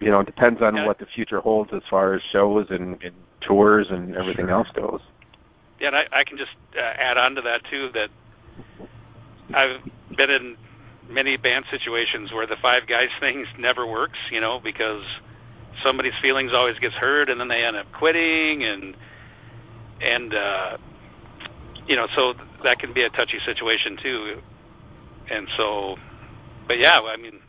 you 0.00 0.10
know 0.10 0.20
it 0.20 0.26
depends 0.26 0.62
on 0.62 0.76
Yeah. 0.76 0.86
what 0.86 0.98
the 0.98 1.06
future 1.06 1.40
holds 1.40 1.72
as 1.72 1.82
far 1.90 2.14
as 2.14 2.22
shows 2.32 2.66
and, 2.70 3.02
and 3.02 3.14
tours 3.40 3.88
and 3.90 4.14
everything 4.16 4.46
Sure. 4.46 4.54
else 4.54 4.68
goes 4.74 5.00
Yeah, 5.80 5.88
and 5.88 5.96
I, 5.96 6.06
I 6.12 6.24
can 6.24 6.36
just 6.38 6.52
uh, 6.76 6.80
add 6.82 7.16
on 7.18 7.34
to 7.36 7.42
that 7.42 7.62
too 7.70 7.90
that 7.94 8.10
I've 9.54 9.80
been 10.16 10.30
in 10.30 10.56
many 11.08 11.36
band 11.36 11.64
situations 11.70 12.32
where 12.32 12.46
the 12.46 12.56
five 12.56 12.86
guys 12.86 13.08
things 13.18 13.46
never 13.58 13.86
works, 13.86 14.18
you 14.30 14.40
know, 14.40 14.60
because 14.60 15.04
somebody's 15.82 16.12
feelings 16.20 16.52
always 16.52 16.78
gets 16.78 16.94
hurt 16.94 17.30
and 17.30 17.40
then 17.40 17.48
they 17.48 17.64
end 17.64 17.76
up 17.76 17.90
quitting 17.92 18.64
and 18.64 18.96
and 20.00 20.34
uh 20.34 20.76
you 21.86 21.96
know, 21.96 22.06
so 22.14 22.34
that 22.64 22.78
can 22.78 22.92
be 22.92 23.02
a 23.02 23.08
touchy 23.08 23.38
situation 23.46 23.96
too. 23.96 24.42
And 25.30 25.48
so 25.56 25.96
but 26.66 26.78
yeah, 26.78 27.00
I 27.00 27.16
mean 27.16 27.40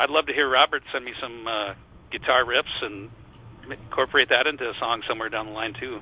I'd 0.00 0.08
love 0.08 0.26
to 0.26 0.32
hear 0.32 0.48
Robert 0.48 0.82
send 0.92 1.04
me 1.04 1.12
some 1.20 1.46
uh 1.46 1.74
guitar 2.10 2.44
riffs 2.44 2.82
and 2.82 3.10
incorporate 3.70 4.28
that 4.30 4.46
into 4.46 4.68
a 4.68 4.74
song 4.80 5.02
somewhere 5.06 5.28
down 5.28 5.46
the 5.46 5.52
line 5.52 5.74
too. 5.74 6.00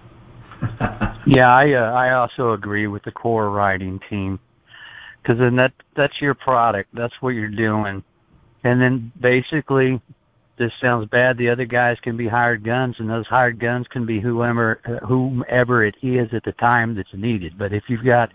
Yeah, 1.26 1.54
I 1.54 1.72
uh, 1.72 1.92
I 1.92 2.12
also 2.12 2.52
agree 2.52 2.86
with 2.86 3.02
the 3.02 3.12
core 3.12 3.50
writing 3.50 4.00
team 4.08 4.40
because 5.20 5.38
then 5.38 5.56
that 5.56 5.74
that's 5.94 6.22
your 6.22 6.32
product. 6.32 6.88
That's 6.94 7.12
what 7.20 7.30
you're 7.30 7.48
doing, 7.48 8.02
and 8.64 8.80
then 8.80 9.12
basically, 9.20 10.00
this 10.56 10.72
sounds 10.80 11.06
bad. 11.10 11.36
The 11.36 11.50
other 11.50 11.66
guys 11.66 11.98
can 12.00 12.16
be 12.16 12.28
hired 12.28 12.64
guns, 12.64 12.96
and 12.98 13.10
those 13.10 13.26
hired 13.26 13.58
guns 13.58 13.86
can 13.88 14.06
be 14.06 14.20
whoever 14.20 14.80
whomever 15.06 15.84
it 15.84 15.96
is 16.00 16.32
at 16.32 16.44
the 16.44 16.52
time 16.52 16.94
that's 16.94 17.12
needed. 17.12 17.58
But 17.58 17.74
if 17.74 17.84
you've 17.88 18.06
got 18.06 18.32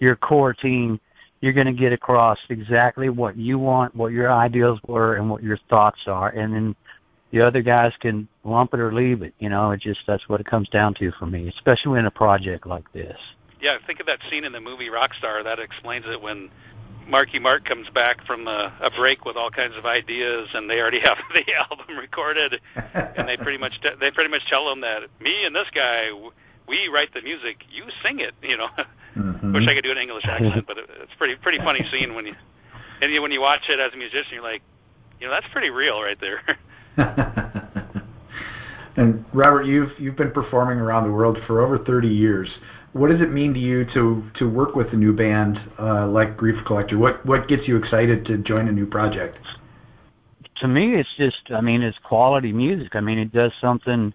your 0.00 0.16
core 0.16 0.54
team, 0.54 0.98
you're 1.44 1.52
going 1.52 1.66
to 1.66 1.74
get 1.74 1.92
across 1.92 2.38
exactly 2.48 3.10
what 3.10 3.36
you 3.36 3.58
want, 3.58 3.94
what 3.94 4.12
your 4.12 4.32
ideals 4.32 4.80
were, 4.86 5.16
and 5.16 5.28
what 5.28 5.42
your 5.42 5.58
thoughts 5.68 6.00
are, 6.06 6.30
and 6.30 6.54
then 6.54 6.74
the 7.32 7.42
other 7.42 7.60
guys 7.60 7.92
can 8.00 8.26
lump 8.44 8.72
it 8.72 8.80
or 8.80 8.94
leave 8.94 9.20
it. 9.20 9.34
You 9.40 9.50
know, 9.50 9.70
it 9.72 9.80
just 9.82 10.00
that's 10.06 10.26
what 10.26 10.40
it 10.40 10.46
comes 10.46 10.70
down 10.70 10.94
to 10.94 11.12
for 11.12 11.26
me, 11.26 11.48
especially 11.48 11.98
in 11.98 12.06
a 12.06 12.10
project 12.10 12.66
like 12.66 12.90
this. 12.94 13.18
Yeah, 13.60 13.76
think 13.86 14.00
of 14.00 14.06
that 14.06 14.20
scene 14.30 14.44
in 14.44 14.52
the 14.52 14.60
movie 14.60 14.88
Rockstar. 14.88 15.44
That 15.44 15.58
explains 15.58 16.06
it 16.06 16.22
when 16.22 16.48
Marky 17.06 17.38
Mark 17.38 17.66
comes 17.66 17.90
back 17.90 18.24
from 18.26 18.48
a, 18.48 18.72
a 18.80 18.90
break 18.90 19.26
with 19.26 19.36
all 19.36 19.50
kinds 19.50 19.76
of 19.76 19.84
ideas, 19.84 20.48
and 20.54 20.70
they 20.70 20.80
already 20.80 21.00
have 21.04 21.18
the 21.34 21.44
album 21.54 21.98
recorded, 21.98 22.58
and 22.74 23.28
they 23.28 23.36
pretty 23.36 23.58
much 23.58 23.74
they 24.00 24.10
pretty 24.10 24.30
much 24.30 24.48
tell 24.48 24.72
him 24.72 24.80
that 24.80 25.02
me 25.20 25.44
and 25.44 25.54
this 25.54 25.68
guy, 25.74 26.08
we 26.66 26.88
write 26.88 27.12
the 27.14 27.22
music, 27.22 27.64
you 27.70 27.84
sing 28.02 28.20
it. 28.20 28.34
You 28.42 28.56
know, 28.56 28.68
Mhm. 29.16 29.54
wish 29.54 29.68
I 29.68 29.74
could 29.74 29.84
do 29.84 29.92
an 29.92 29.98
English 29.98 30.24
accent, 30.26 30.66
but 30.66 30.76
it's 30.78 31.14
pretty 31.16 31.36
pretty 31.36 31.58
funny 31.58 31.86
scene 31.92 32.14
when 32.14 32.26
you 32.26 32.34
and 33.00 33.12
you, 33.12 33.22
when 33.22 33.30
you 33.32 33.40
watch 33.40 33.68
it 33.68 33.78
as 33.78 33.92
a 33.92 33.96
musician, 33.96 34.32
you're 34.32 34.42
like, 34.42 34.62
you 35.20 35.26
know, 35.26 35.32
that's 35.32 35.46
pretty 35.52 35.70
real 35.70 36.00
right 36.02 36.18
there. 36.20 36.40
and 38.96 39.24
Robert, 39.32 39.62
you've 39.64 39.90
you've 39.98 40.16
been 40.16 40.30
performing 40.30 40.78
around 40.78 41.04
the 41.04 41.12
world 41.12 41.38
for 41.46 41.60
over 41.60 41.78
30 41.78 42.08
years. 42.08 42.48
What 42.92 43.10
does 43.10 43.20
it 43.20 43.30
mean 43.32 43.52
to 43.54 43.60
you 43.60 43.84
to 43.94 44.24
to 44.38 44.48
work 44.48 44.74
with 44.74 44.92
a 44.92 44.96
new 44.96 45.12
band 45.12 45.58
uh, 45.78 46.06
like 46.08 46.36
Grief 46.36 46.56
Collector? 46.66 46.98
What 46.98 47.24
what 47.26 47.48
gets 47.48 47.68
you 47.68 47.76
excited 47.76 48.24
to 48.26 48.38
join 48.38 48.68
a 48.68 48.72
new 48.72 48.86
project? 48.86 49.38
to 50.56 50.68
me 50.68 50.94
it's 50.94 51.08
just 51.16 51.50
i 51.50 51.60
mean 51.60 51.82
it's 51.82 51.98
quality 52.04 52.52
music 52.52 52.94
i 52.94 53.00
mean 53.00 53.18
it 53.18 53.32
does 53.32 53.50
something 53.60 54.14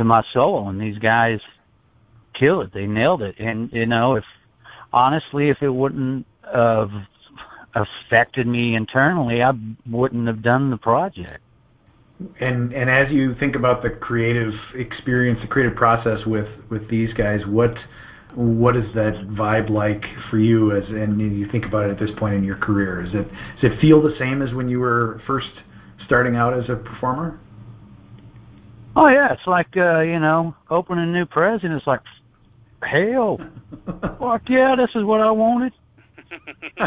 to 0.00 0.04
my 0.04 0.24
soul 0.32 0.70
and 0.70 0.80
these 0.80 0.96
guys 0.96 1.40
killed 2.32 2.64
it 2.64 2.72
they 2.72 2.86
nailed 2.86 3.20
it 3.20 3.34
and 3.38 3.70
you 3.70 3.84
know 3.84 4.16
if 4.16 4.24
honestly 4.94 5.50
if 5.50 5.62
it 5.62 5.68
wouldn't 5.68 6.24
have 6.54 6.90
affected 7.74 8.46
me 8.46 8.74
internally 8.74 9.42
i 9.42 9.52
wouldn't 9.90 10.26
have 10.26 10.40
done 10.40 10.70
the 10.70 10.76
project 10.78 11.42
And 12.40 12.72
and 12.72 12.88
as 12.90 13.10
you 13.10 13.34
think 13.34 13.56
about 13.56 13.82
the 13.82 13.90
creative 13.90 14.52
experience, 14.74 15.38
the 15.40 15.46
creative 15.46 15.76
process 15.76 16.24
with 16.26 16.48
with 16.68 16.88
these 16.88 17.12
guys, 17.14 17.40
what 17.46 17.74
what 18.34 18.76
is 18.76 18.84
that 18.94 19.14
vibe 19.28 19.70
like 19.70 20.04
for 20.28 20.38
you 20.38 20.76
as 20.76 20.84
and 20.88 21.20
you 21.20 21.46
think 21.50 21.64
about 21.64 21.86
it 21.86 21.90
at 21.92 21.98
this 21.98 22.10
point 22.18 22.34
in 22.34 22.44
your 22.44 22.56
career? 22.56 23.04
Is 23.06 23.14
it 23.14 23.26
does 23.60 23.72
it 23.72 23.80
feel 23.80 24.02
the 24.02 24.14
same 24.18 24.42
as 24.42 24.52
when 24.52 24.68
you 24.68 24.80
were 24.80 25.22
first 25.26 25.48
starting 26.04 26.36
out 26.36 26.52
as 26.52 26.68
a 26.68 26.76
performer? 26.76 27.38
Oh 28.96 29.08
yeah 29.08 29.32
it's 29.32 29.46
like 29.46 29.76
uh 29.76 30.00
you 30.00 30.18
know 30.18 30.54
opening 30.70 31.08
a 31.08 31.12
new 31.12 31.26
present 31.26 31.72
it's 31.72 31.86
like 31.86 32.00
hell 32.82 33.38
fuck 34.18 34.42
yeah 34.48 34.74
this 34.76 34.90
is 34.94 35.04
what 35.04 35.20
i 35.20 35.30
wanted 35.30 35.72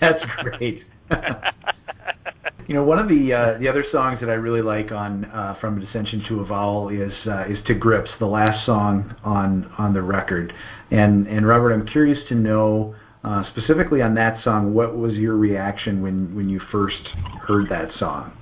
That's 0.00 0.22
great. 0.42 0.82
you 2.68 2.74
know, 2.74 2.84
one 2.84 2.98
of 2.98 3.08
the 3.08 3.32
uh, 3.32 3.58
the 3.58 3.68
other 3.68 3.84
songs 3.92 4.18
that 4.20 4.30
I 4.30 4.34
really 4.34 4.62
like 4.62 4.92
on 4.92 5.24
uh, 5.26 5.56
from 5.60 5.80
Dissension 5.80 6.22
to 6.28 6.40
Avowal 6.40 6.88
is 6.90 7.12
uh, 7.26 7.44
is 7.44 7.58
To 7.66 7.74
Grips, 7.74 8.10
the 8.20 8.26
last 8.26 8.64
song 8.66 9.14
on 9.24 9.70
on 9.78 9.92
the 9.92 10.02
record. 10.02 10.52
And 10.90 11.26
and 11.26 11.46
Robert, 11.46 11.72
I'm 11.72 11.86
curious 11.86 12.18
to 12.28 12.34
know 12.34 12.94
uh, 13.24 13.42
specifically 13.52 14.02
on 14.02 14.14
that 14.14 14.42
song, 14.44 14.74
what 14.74 14.96
was 14.96 15.12
your 15.14 15.36
reaction 15.36 16.02
when 16.02 16.34
when 16.34 16.48
you 16.48 16.60
first 16.70 17.08
heard 17.46 17.68
that 17.70 17.88
song? 17.98 18.32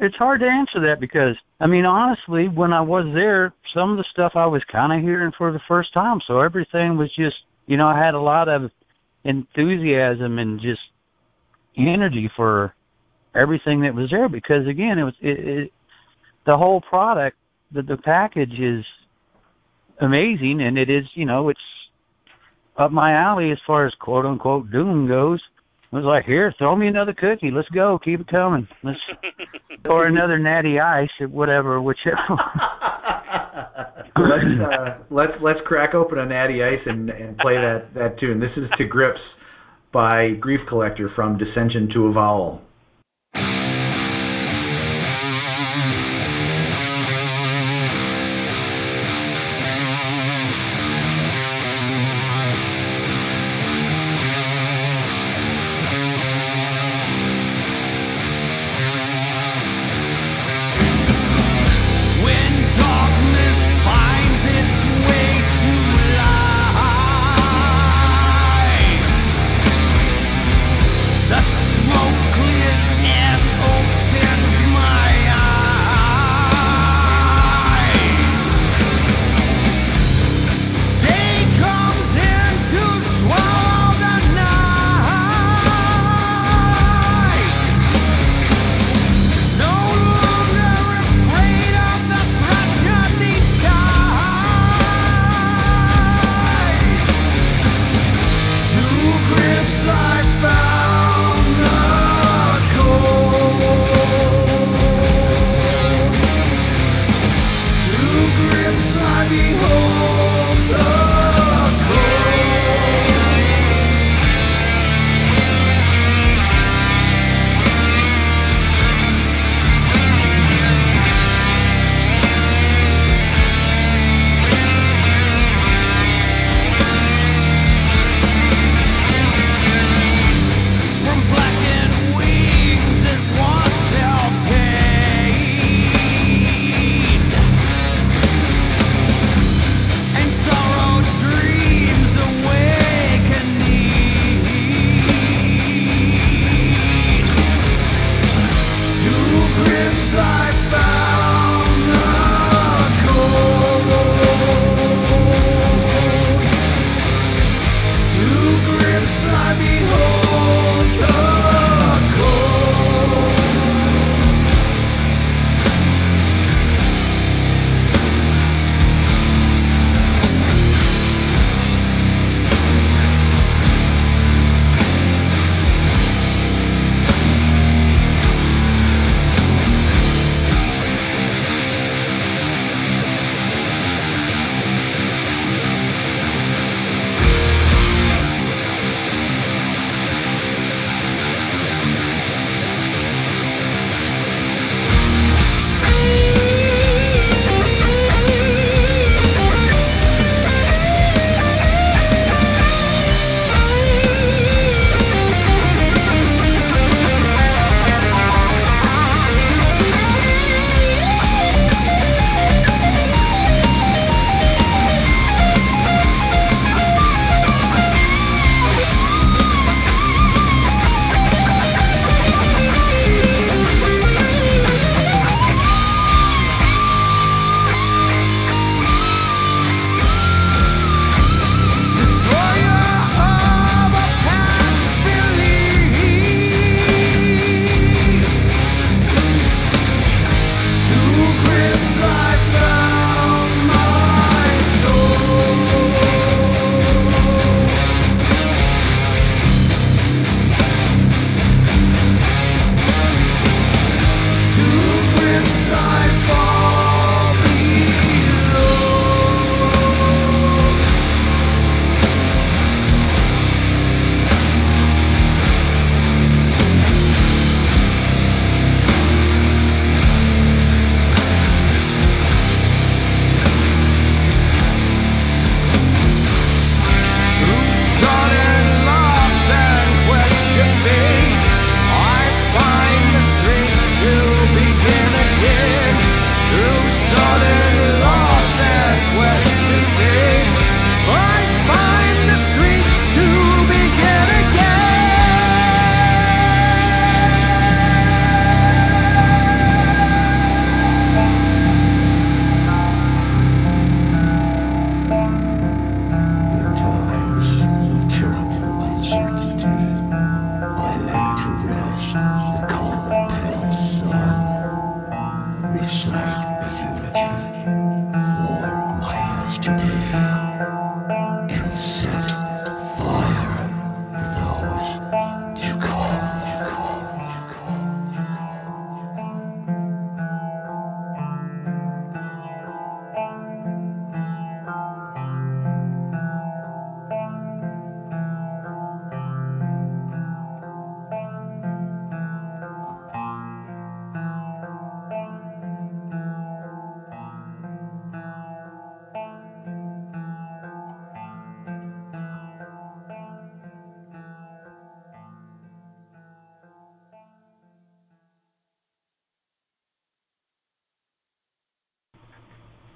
It's 0.00 0.16
hard 0.16 0.40
to 0.40 0.48
answer 0.48 0.80
that 0.80 1.00
because 1.00 1.36
I 1.60 1.66
mean 1.66 1.84
honestly, 1.84 2.48
when 2.48 2.72
I 2.72 2.80
was 2.80 3.06
there, 3.14 3.52
some 3.74 3.90
of 3.90 3.96
the 3.96 4.04
stuff 4.10 4.32
I 4.36 4.46
was 4.46 4.62
kind 4.64 4.92
of 4.92 5.00
hearing 5.02 5.32
for 5.36 5.52
the 5.52 5.60
first 5.68 5.92
time, 5.92 6.20
so 6.26 6.40
everything 6.40 6.96
was 6.96 7.12
just 7.14 7.36
you 7.66 7.76
know 7.76 7.86
I 7.86 7.98
had 7.98 8.14
a 8.14 8.20
lot 8.20 8.48
of 8.48 8.70
enthusiasm 9.24 10.38
and 10.38 10.60
just 10.60 10.80
energy 11.76 12.30
for 12.34 12.74
everything 13.34 13.80
that 13.80 13.94
was 13.94 14.10
there 14.10 14.28
because 14.28 14.66
again 14.66 14.98
it 14.98 15.04
was 15.04 15.14
it, 15.20 15.38
it 15.38 15.72
the 16.44 16.56
whole 16.56 16.80
product 16.80 17.36
the 17.72 17.82
the 17.82 17.96
package 17.96 18.58
is 18.58 18.84
amazing 20.00 20.60
and 20.60 20.78
it 20.78 20.88
is 20.88 21.06
you 21.14 21.24
know 21.24 21.48
it's 21.48 21.60
up 22.76 22.90
my 22.90 23.12
alley 23.12 23.50
as 23.50 23.58
far 23.66 23.86
as 23.86 23.94
quote 23.94 24.24
unquote 24.24 24.70
doom 24.70 25.06
goes 25.06 25.40
I 25.90 25.96
was 25.96 26.04
like, 26.04 26.26
here, 26.26 26.54
throw 26.58 26.76
me 26.76 26.86
another 26.86 27.14
cookie. 27.14 27.50
Let's 27.50 27.68
go. 27.70 27.98
Keep 27.98 28.20
it 28.20 28.26
coming. 28.26 28.68
Let's 28.82 28.98
or 29.88 30.06
another 30.06 30.38
natty 30.38 30.78
ice, 30.78 31.08
or 31.18 31.28
whatever, 31.28 31.80
whichever. 31.80 32.18
let's 34.18 34.60
uh, 34.60 34.98
let's 35.08 35.32
let's 35.40 35.60
crack 35.64 35.94
open 35.94 36.18
a 36.18 36.26
natty 36.26 36.62
ice 36.62 36.80
and 36.84 37.08
and 37.08 37.38
play 37.38 37.56
that 37.56 37.94
that 37.94 38.18
tune. 38.20 38.38
This 38.38 38.52
is 38.56 38.68
to 38.76 38.84
grips 38.84 39.20
by 39.90 40.32
Grief 40.32 40.60
Collector 40.68 41.10
from 41.14 41.38
Dissension 41.38 41.88
to 41.94 42.08
Avowal. 42.08 42.60
When 42.60 42.67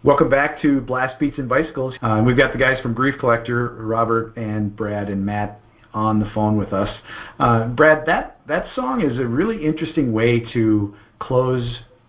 Welcome 0.05 0.29
back 0.29 0.61
to 0.63 0.81
Blast 0.81 1.21
Beats 1.21 1.39
and 1.39 1.49
Bicycles. 1.49 1.95
Uh, 2.03 2.25
we've 2.27 2.37
got 2.37 2.53
the 2.53 2.59
guys 2.59 2.75
from 2.83 2.93
Grief 2.93 3.15
Collector, 3.21 3.77
Robert 3.85 4.37
and 4.37 4.75
Brad 4.75 5.09
and 5.09 5.25
Matt, 5.25 5.61
on 5.95 6.19
the 6.19 6.29
phone 6.35 6.57
with 6.57 6.73
us. 6.73 6.89
Uh, 7.39 7.69
Brad, 7.69 8.05
that 8.07 8.41
that 8.49 8.65
song 8.75 9.01
is 9.01 9.17
a 9.21 9.25
really 9.25 9.65
interesting 9.65 10.13
way 10.13 10.43
to 10.55 10.93
close 11.21 11.63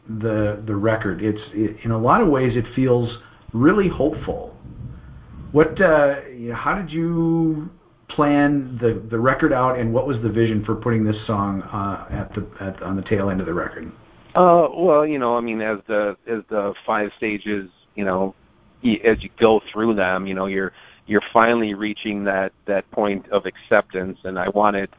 the 0.08 0.64
the 0.66 0.76
record. 0.76 1.22
It's 1.22 1.38
it, 1.54 1.86
in 1.86 1.92
a 1.92 1.98
lot 2.00 2.22
of 2.22 2.30
ways 2.30 2.54
it 2.56 2.66
feels 2.76 3.08
really 3.54 3.90
hopeful. 3.90 4.58
What 5.52 5.80
uh, 5.80 6.16
how 6.56 6.74
did 6.74 6.90
you 6.90 7.70
plan 8.10 8.80
the 8.82 9.06
the 9.12 9.20
record 9.20 9.54
out, 9.54 9.78
and 9.78 9.94
what 9.94 10.08
was 10.08 10.18
the 10.24 10.30
vision 10.30 10.64
for 10.66 10.74
putting 10.74 11.04
this 11.04 11.18
song 11.28 11.62
uh, 11.62 12.08
at 12.12 12.34
the 12.34 12.48
at, 12.60 12.82
on 12.82 12.96
the 12.96 13.04
tail 13.04 13.30
end 13.30 13.40
of 13.40 13.46
the 13.46 13.54
record? 13.54 13.92
Uh, 14.34 14.68
well, 14.76 15.06
you 15.06 15.20
know, 15.20 15.38
I 15.38 15.42
mean, 15.42 15.62
as 15.62 15.78
the 15.88 16.18
as 16.28 16.42
the 16.50 16.74
five 16.88 17.12
stages, 17.18 17.70
you 17.96 18.06
know, 18.06 18.36
as 19.04 19.24
you 19.24 19.30
go 19.38 19.62
through 19.72 19.96
them, 19.96 20.28
you 20.28 20.34
know, 20.34 20.46
you're 20.46 20.74
you're 21.06 21.24
finally 21.34 21.74
reaching 21.74 22.24
that 22.26 22.54
that 22.66 22.90
point 22.92 23.28
of 23.30 23.46
acceptance, 23.46 24.20
and 24.24 24.40
I 24.40 24.50
wanted 24.50 24.90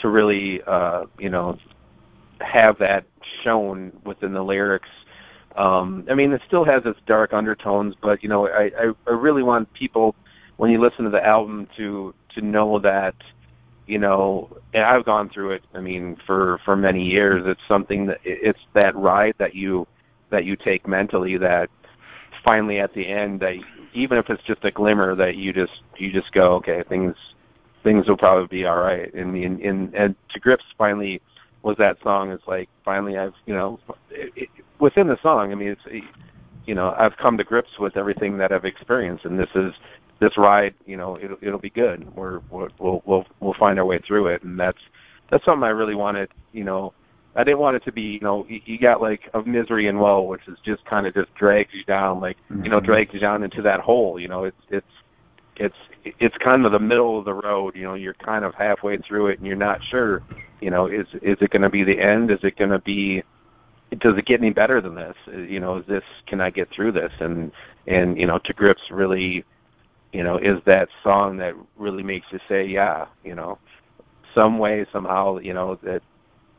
to 0.00 0.08
really, 0.08 0.62
uh, 0.62 1.06
you 1.18 1.28
know, 1.28 1.58
have 2.40 2.78
that 2.78 3.04
shown 3.42 3.92
within 4.04 4.32
the 4.32 4.42
lyrics. 4.42 4.88
Um, 5.56 6.06
I 6.08 6.14
mean, 6.14 6.32
it 6.32 6.42
still 6.46 6.64
has 6.64 6.82
its 6.84 7.00
dark 7.06 7.32
undertones, 7.32 7.94
but 8.00 8.22
you 8.22 8.28
know, 8.28 8.46
I, 8.46 8.70
I, 8.78 8.92
I 9.06 9.10
really 9.10 9.42
want 9.42 9.72
people 9.72 10.14
when 10.56 10.70
you 10.70 10.80
listen 10.80 11.04
to 11.04 11.10
the 11.10 11.24
album 11.24 11.68
to 11.76 12.14
to 12.34 12.40
know 12.40 12.78
that, 12.80 13.14
you 13.86 13.98
know, 13.98 14.56
and 14.72 14.84
I've 14.84 15.04
gone 15.04 15.28
through 15.30 15.52
it. 15.52 15.64
I 15.74 15.80
mean, 15.80 16.16
for 16.26 16.58
for 16.64 16.76
many 16.76 17.02
years, 17.02 17.44
it's 17.46 17.60
something 17.66 18.06
that 18.06 18.20
it's 18.22 18.60
that 18.74 18.94
ride 18.94 19.34
that 19.38 19.54
you 19.54 19.86
that 20.30 20.44
you 20.44 20.56
take 20.56 20.86
mentally 20.86 21.36
that 21.38 21.70
finally 22.44 22.78
at 22.78 22.94
the 22.94 23.06
end 23.06 23.40
that 23.40 23.56
even 23.94 24.18
if 24.18 24.28
it's 24.30 24.42
just 24.44 24.64
a 24.64 24.70
glimmer 24.70 25.14
that 25.14 25.36
you 25.36 25.52
just 25.52 25.82
you 25.96 26.12
just 26.12 26.32
go 26.32 26.54
okay 26.54 26.82
things 26.88 27.14
things 27.82 28.06
will 28.08 28.16
probably 28.16 28.46
be 28.46 28.66
all 28.66 28.78
right. 28.78 29.12
And 29.14 29.36
and 29.36 29.60
and, 29.60 29.94
and 29.94 30.14
to 30.32 30.40
grips 30.40 30.64
finally 30.76 31.20
was 31.62 31.76
that 31.78 31.96
song 32.02 32.30
it's 32.30 32.46
like 32.46 32.68
finally 32.84 33.18
i've 33.18 33.34
you 33.44 33.52
know 33.52 33.80
it, 34.10 34.32
it, 34.36 34.48
within 34.78 35.08
the 35.08 35.18
song 35.22 35.50
i 35.50 35.54
mean 35.56 35.68
it's 35.68 36.06
you 36.66 36.74
know 36.74 36.94
i've 36.96 37.16
come 37.16 37.36
to 37.36 37.42
grips 37.42 37.80
with 37.80 37.96
everything 37.96 38.38
that 38.38 38.52
i've 38.52 38.64
experienced 38.64 39.24
and 39.24 39.38
this 39.38 39.48
is 39.56 39.72
this 40.20 40.36
ride 40.36 40.74
you 40.86 40.96
know 40.96 41.18
it'll 41.20 41.36
it'll 41.42 41.58
be 41.58 41.70
good. 41.70 42.14
We're 42.16 42.40
we'll 42.50 43.02
we'll 43.04 43.26
we'll 43.40 43.54
find 43.58 43.78
our 43.78 43.84
way 43.84 43.98
through 44.06 44.28
it 44.28 44.42
and 44.42 44.58
that's 44.58 44.78
that's 45.30 45.44
something 45.44 45.64
i 45.64 45.70
really 45.70 45.94
wanted 45.94 46.30
you 46.52 46.64
know 46.64 46.92
I 47.36 47.44
didn't 47.44 47.58
want 47.58 47.76
it 47.76 47.84
to 47.84 47.92
be, 47.92 48.02
you 48.02 48.20
know, 48.20 48.46
you 48.48 48.78
got 48.78 49.00
like 49.00 49.28
of 49.34 49.46
misery 49.46 49.86
and 49.86 50.00
woe, 50.00 50.22
which 50.22 50.46
is 50.48 50.58
just 50.64 50.84
kind 50.84 51.06
of 51.06 51.14
just 51.14 51.32
drags 51.34 51.72
you 51.72 51.84
down, 51.84 52.20
like 52.20 52.36
mm-hmm. 52.50 52.64
you 52.64 52.70
know, 52.70 52.80
drags 52.80 53.14
you 53.14 53.20
down 53.20 53.42
into 53.42 53.62
that 53.62 53.80
hole. 53.80 54.18
You 54.18 54.28
know, 54.28 54.44
it's 54.44 54.62
it's 54.70 54.86
it's 55.56 55.76
it's 56.04 56.36
kind 56.38 56.64
of 56.64 56.72
the 56.72 56.78
middle 56.78 57.18
of 57.18 57.24
the 57.24 57.34
road. 57.34 57.76
You 57.76 57.84
know, 57.84 57.94
you're 57.94 58.14
kind 58.14 58.44
of 58.44 58.54
halfway 58.54 58.96
through 58.98 59.28
it, 59.28 59.38
and 59.38 59.46
you're 59.46 59.56
not 59.56 59.84
sure. 59.84 60.22
You 60.60 60.70
know, 60.70 60.86
is 60.86 61.06
is 61.22 61.36
it 61.40 61.50
going 61.50 61.62
to 61.62 61.68
be 61.68 61.84
the 61.84 62.00
end? 62.00 62.30
Is 62.30 62.40
it 62.42 62.56
going 62.56 62.70
to 62.70 62.78
be? 62.78 63.22
Does 63.98 64.18
it 64.18 64.26
get 64.26 64.40
any 64.40 64.50
better 64.50 64.80
than 64.80 64.94
this? 64.94 65.16
You 65.26 65.60
know, 65.60 65.76
is 65.76 65.86
this? 65.86 66.04
Can 66.26 66.40
I 66.40 66.50
get 66.50 66.70
through 66.70 66.92
this? 66.92 67.12
And 67.20 67.52
and 67.86 68.18
you 68.18 68.26
know, 68.26 68.38
to 68.38 68.52
grips 68.52 68.90
really, 68.90 69.44
you 70.12 70.22
know, 70.22 70.38
is 70.38 70.62
that 70.64 70.88
song 71.02 71.36
that 71.38 71.54
really 71.76 72.02
makes 72.02 72.26
you 72.32 72.40
say, 72.48 72.66
yeah, 72.66 73.06
you 73.24 73.34
know, 73.34 73.58
some 74.34 74.58
way 74.58 74.86
somehow, 74.92 75.38
you 75.38 75.54
know, 75.54 75.76
that 75.82 76.02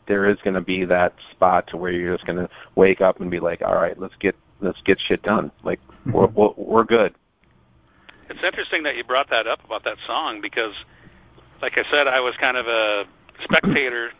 there 0.09 0.27
is 0.27 0.37
going 0.43 0.55
to 0.55 0.61
be 0.61 0.83
that 0.85 1.13
spot 1.31 1.67
to 1.67 1.77
where 1.77 1.91
you're 1.91 2.13
just 2.15 2.25
going 2.25 2.39
to 2.39 2.49
wake 2.75 2.99
up 2.99 3.21
and 3.21 3.31
be 3.31 3.39
like, 3.39 3.61
all 3.61 3.75
right, 3.75 3.97
let's 3.97 4.15
get 4.19 4.35
let's 4.59 4.81
get 4.81 4.99
shit 4.99 5.21
done. 5.21 5.51
Like 5.63 5.79
we're 6.07 6.27
mm-hmm. 6.27 6.61
we're 6.61 6.83
good. 6.83 7.13
It's 8.29 8.43
interesting 8.43 8.83
that 8.83 8.97
you 8.97 9.03
brought 9.05 9.29
that 9.29 9.47
up 9.47 9.63
about 9.63 9.85
that 9.85 9.97
song 10.05 10.41
because, 10.41 10.73
like 11.61 11.77
I 11.77 11.83
said, 11.89 12.07
I 12.07 12.19
was 12.19 12.35
kind 12.37 12.57
of 12.57 12.67
a 12.67 13.05
spectator, 13.43 14.11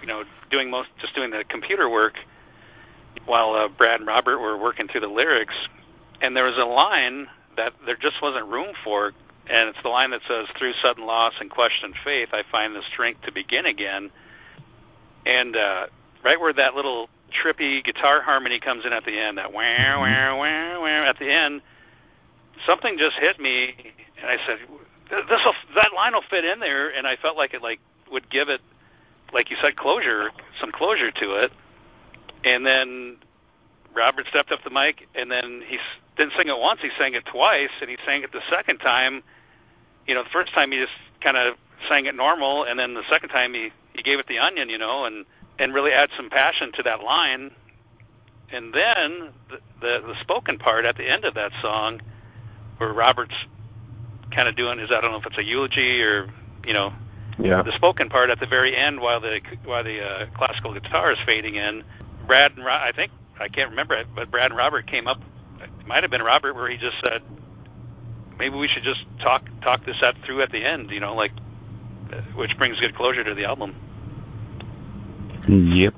you 0.00 0.06
know, 0.06 0.24
doing 0.50 0.70
most 0.70 0.90
just 1.00 1.14
doing 1.14 1.30
the 1.30 1.44
computer 1.48 1.88
work 1.88 2.16
while 3.24 3.54
uh, 3.54 3.68
Brad 3.68 4.00
and 4.00 4.06
Robert 4.06 4.40
were 4.40 4.58
working 4.58 4.88
through 4.88 5.02
the 5.02 5.08
lyrics, 5.08 5.54
and 6.20 6.36
there 6.36 6.44
was 6.44 6.58
a 6.58 6.66
line 6.66 7.28
that 7.56 7.72
there 7.86 7.96
just 7.96 8.20
wasn't 8.20 8.46
room 8.46 8.74
for, 8.82 9.12
and 9.46 9.68
it's 9.68 9.78
the 9.84 9.88
line 9.88 10.10
that 10.10 10.22
says, 10.26 10.48
"Through 10.58 10.72
sudden 10.82 11.06
loss 11.06 11.34
and 11.38 11.48
questioned 11.48 11.94
faith, 12.04 12.30
I 12.32 12.42
find 12.50 12.74
the 12.74 12.82
strength 12.92 13.22
to 13.22 13.32
begin 13.32 13.66
again." 13.66 14.10
And 15.26 15.56
uh, 15.56 15.86
right 16.24 16.40
where 16.40 16.52
that 16.52 16.74
little 16.74 17.08
trippy 17.32 17.84
guitar 17.84 18.20
harmony 18.20 18.58
comes 18.58 18.84
in 18.84 18.92
at 18.92 19.04
the 19.04 19.18
end, 19.18 19.38
that 19.38 19.52
wah 19.52 19.62
wah 19.98 20.36
wah 20.36 20.80
wah 20.80 20.86
at 20.86 21.18
the 21.18 21.30
end, 21.30 21.62
something 22.66 22.98
just 22.98 23.16
hit 23.16 23.40
me, 23.40 23.74
and 24.20 24.30
I 24.30 24.38
said, 24.46 24.58
"This 25.28 25.40
that 25.74 25.92
line 25.94 26.14
will 26.14 26.22
fit 26.22 26.44
in 26.44 26.60
there," 26.60 26.88
and 26.88 27.06
I 27.06 27.16
felt 27.16 27.36
like 27.36 27.54
it 27.54 27.62
like 27.62 27.80
would 28.10 28.28
give 28.30 28.48
it, 28.48 28.60
like 29.32 29.50
you 29.50 29.56
said, 29.60 29.76
closure, 29.76 30.30
some 30.60 30.72
closure 30.72 31.10
to 31.10 31.34
it. 31.36 31.52
And 32.44 32.66
then 32.66 33.16
Robert 33.94 34.26
stepped 34.28 34.52
up 34.52 34.64
the 34.64 34.70
mic, 34.70 35.08
and 35.14 35.30
then 35.30 35.62
he 35.66 35.78
didn't 36.16 36.34
sing 36.36 36.48
it 36.48 36.58
once; 36.58 36.80
he 36.80 36.90
sang 36.98 37.14
it 37.14 37.24
twice, 37.24 37.70
and 37.80 37.88
he 37.88 37.96
sang 38.04 38.22
it 38.22 38.32
the 38.32 38.42
second 38.50 38.78
time. 38.78 39.22
You 40.06 40.14
know, 40.14 40.24
the 40.24 40.30
first 40.30 40.52
time 40.52 40.72
he 40.72 40.78
just 40.78 40.92
kind 41.20 41.36
of 41.36 41.56
sang 41.88 42.06
it 42.06 42.14
normal, 42.14 42.64
and 42.64 42.78
then 42.78 42.94
the 42.94 43.04
second 43.08 43.28
time 43.30 43.54
he 43.54 43.72
he 43.94 44.02
gave 44.02 44.18
it 44.18 44.26
the 44.26 44.38
onion, 44.38 44.68
you 44.68 44.78
know, 44.78 45.04
and 45.04 45.24
and 45.58 45.74
really 45.74 45.92
add 45.92 46.10
some 46.16 46.30
passion 46.30 46.72
to 46.72 46.82
that 46.82 47.02
line. 47.02 47.50
And 48.50 48.72
then 48.72 49.30
the 49.48 49.60
the, 49.80 50.00
the 50.06 50.14
spoken 50.20 50.58
part 50.58 50.84
at 50.84 50.96
the 50.96 51.08
end 51.08 51.24
of 51.24 51.34
that 51.34 51.52
song, 51.60 52.00
where 52.78 52.92
Robert's 52.92 53.36
kind 54.30 54.48
of 54.48 54.56
doing 54.56 54.78
is 54.78 54.90
I 54.90 55.00
don't 55.00 55.12
know 55.12 55.18
if 55.18 55.26
it's 55.26 55.38
a 55.38 55.44
eulogy 55.44 56.02
or 56.02 56.28
you 56.66 56.72
know 56.72 56.92
yeah. 57.38 57.62
the 57.62 57.72
spoken 57.72 58.08
part 58.08 58.30
at 58.30 58.40
the 58.40 58.46
very 58.46 58.76
end 58.76 59.00
while 59.00 59.20
the 59.20 59.40
while 59.64 59.84
the 59.84 60.00
uh, 60.00 60.26
classical 60.34 60.72
guitar 60.72 61.12
is 61.12 61.18
fading 61.24 61.56
in. 61.56 61.84
Brad 62.26 62.52
and 62.56 62.64
Ro- 62.64 62.72
I 62.72 62.92
think 62.92 63.12
I 63.40 63.48
can't 63.48 63.70
remember 63.70 63.94
it, 63.94 64.06
but 64.14 64.30
Brad 64.30 64.50
and 64.50 64.56
Robert 64.56 64.86
came 64.86 65.06
up. 65.06 65.20
It 65.60 65.86
might 65.86 66.02
have 66.02 66.10
been 66.10 66.22
Robert 66.22 66.54
where 66.54 66.68
he 66.68 66.76
just 66.76 66.96
said, 67.04 67.22
maybe 68.38 68.56
we 68.56 68.68
should 68.68 68.84
just 68.84 69.04
talk 69.20 69.44
talk 69.62 69.84
this 69.84 70.02
out 70.02 70.16
through 70.24 70.42
at 70.42 70.52
the 70.52 70.64
end. 70.64 70.90
You 70.90 71.00
know, 71.00 71.14
like 71.14 71.32
which 72.34 72.56
brings 72.58 72.78
good 72.80 72.94
closure 72.94 73.24
to 73.24 73.34
the 73.34 73.44
album. 73.44 73.74
Yep. 75.48 75.94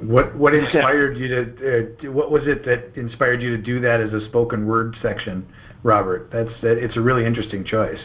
What 0.00 0.34
what 0.36 0.54
inspired 0.54 1.16
you 1.16 1.28
to? 1.28 2.08
Uh, 2.08 2.12
what 2.12 2.30
was 2.30 2.42
it 2.46 2.64
that 2.66 2.92
inspired 2.96 3.40
you 3.40 3.56
to 3.56 3.62
do 3.62 3.80
that 3.80 4.00
as 4.00 4.12
a 4.12 4.26
spoken 4.28 4.66
word 4.66 4.96
section, 5.00 5.46
Robert? 5.82 6.30
That's 6.32 6.50
that. 6.62 6.78
It's 6.78 6.96
a 6.96 7.00
really 7.00 7.24
interesting 7.24 7.64
choice. 7.64 7.98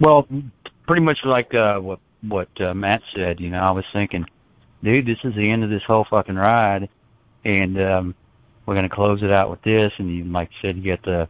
Well, 0.00 0.26
pretty 0.86 1.02
much 1.02 1.18
like 1.24 1.54
uh, 1.54 1.78
what 1.80 2.00
what 2.22 2.48
uh, 2.60 2.74
Matt 2.74 3.02
said. 3.14 3.40
You 3.40 3.50
know, 3.50 3.60
I 3.60 3.70
was 3.70 3.84
thinking, 3.92 4.24
dude, 4.84 5.06
this 5.06 5.18
is 5.24 5.34
the 5.34 5.50
end 5.50 5.64
of 5.64 5.70
this 5.70 5.82
whole 5.86 6.06
fucking 6.08 6.36
ride, 6.36 6.88
and 7.44 7.80
um, 7.80 8.14
we're 8.66 8.74
gonna 8.74 8.88
close 8.88 9.22
it 9.22 9.32
out 9.32 9.50
with 9.50 9.62
this. 9.62 9.92
And 9.98 10.14
you, 10.14 10.24
like 10.24 10.50
you 10.50 10.68
said, 10.68 10.76
you 10.76 10.82
get 10.82 11.02
the 11.02 11.28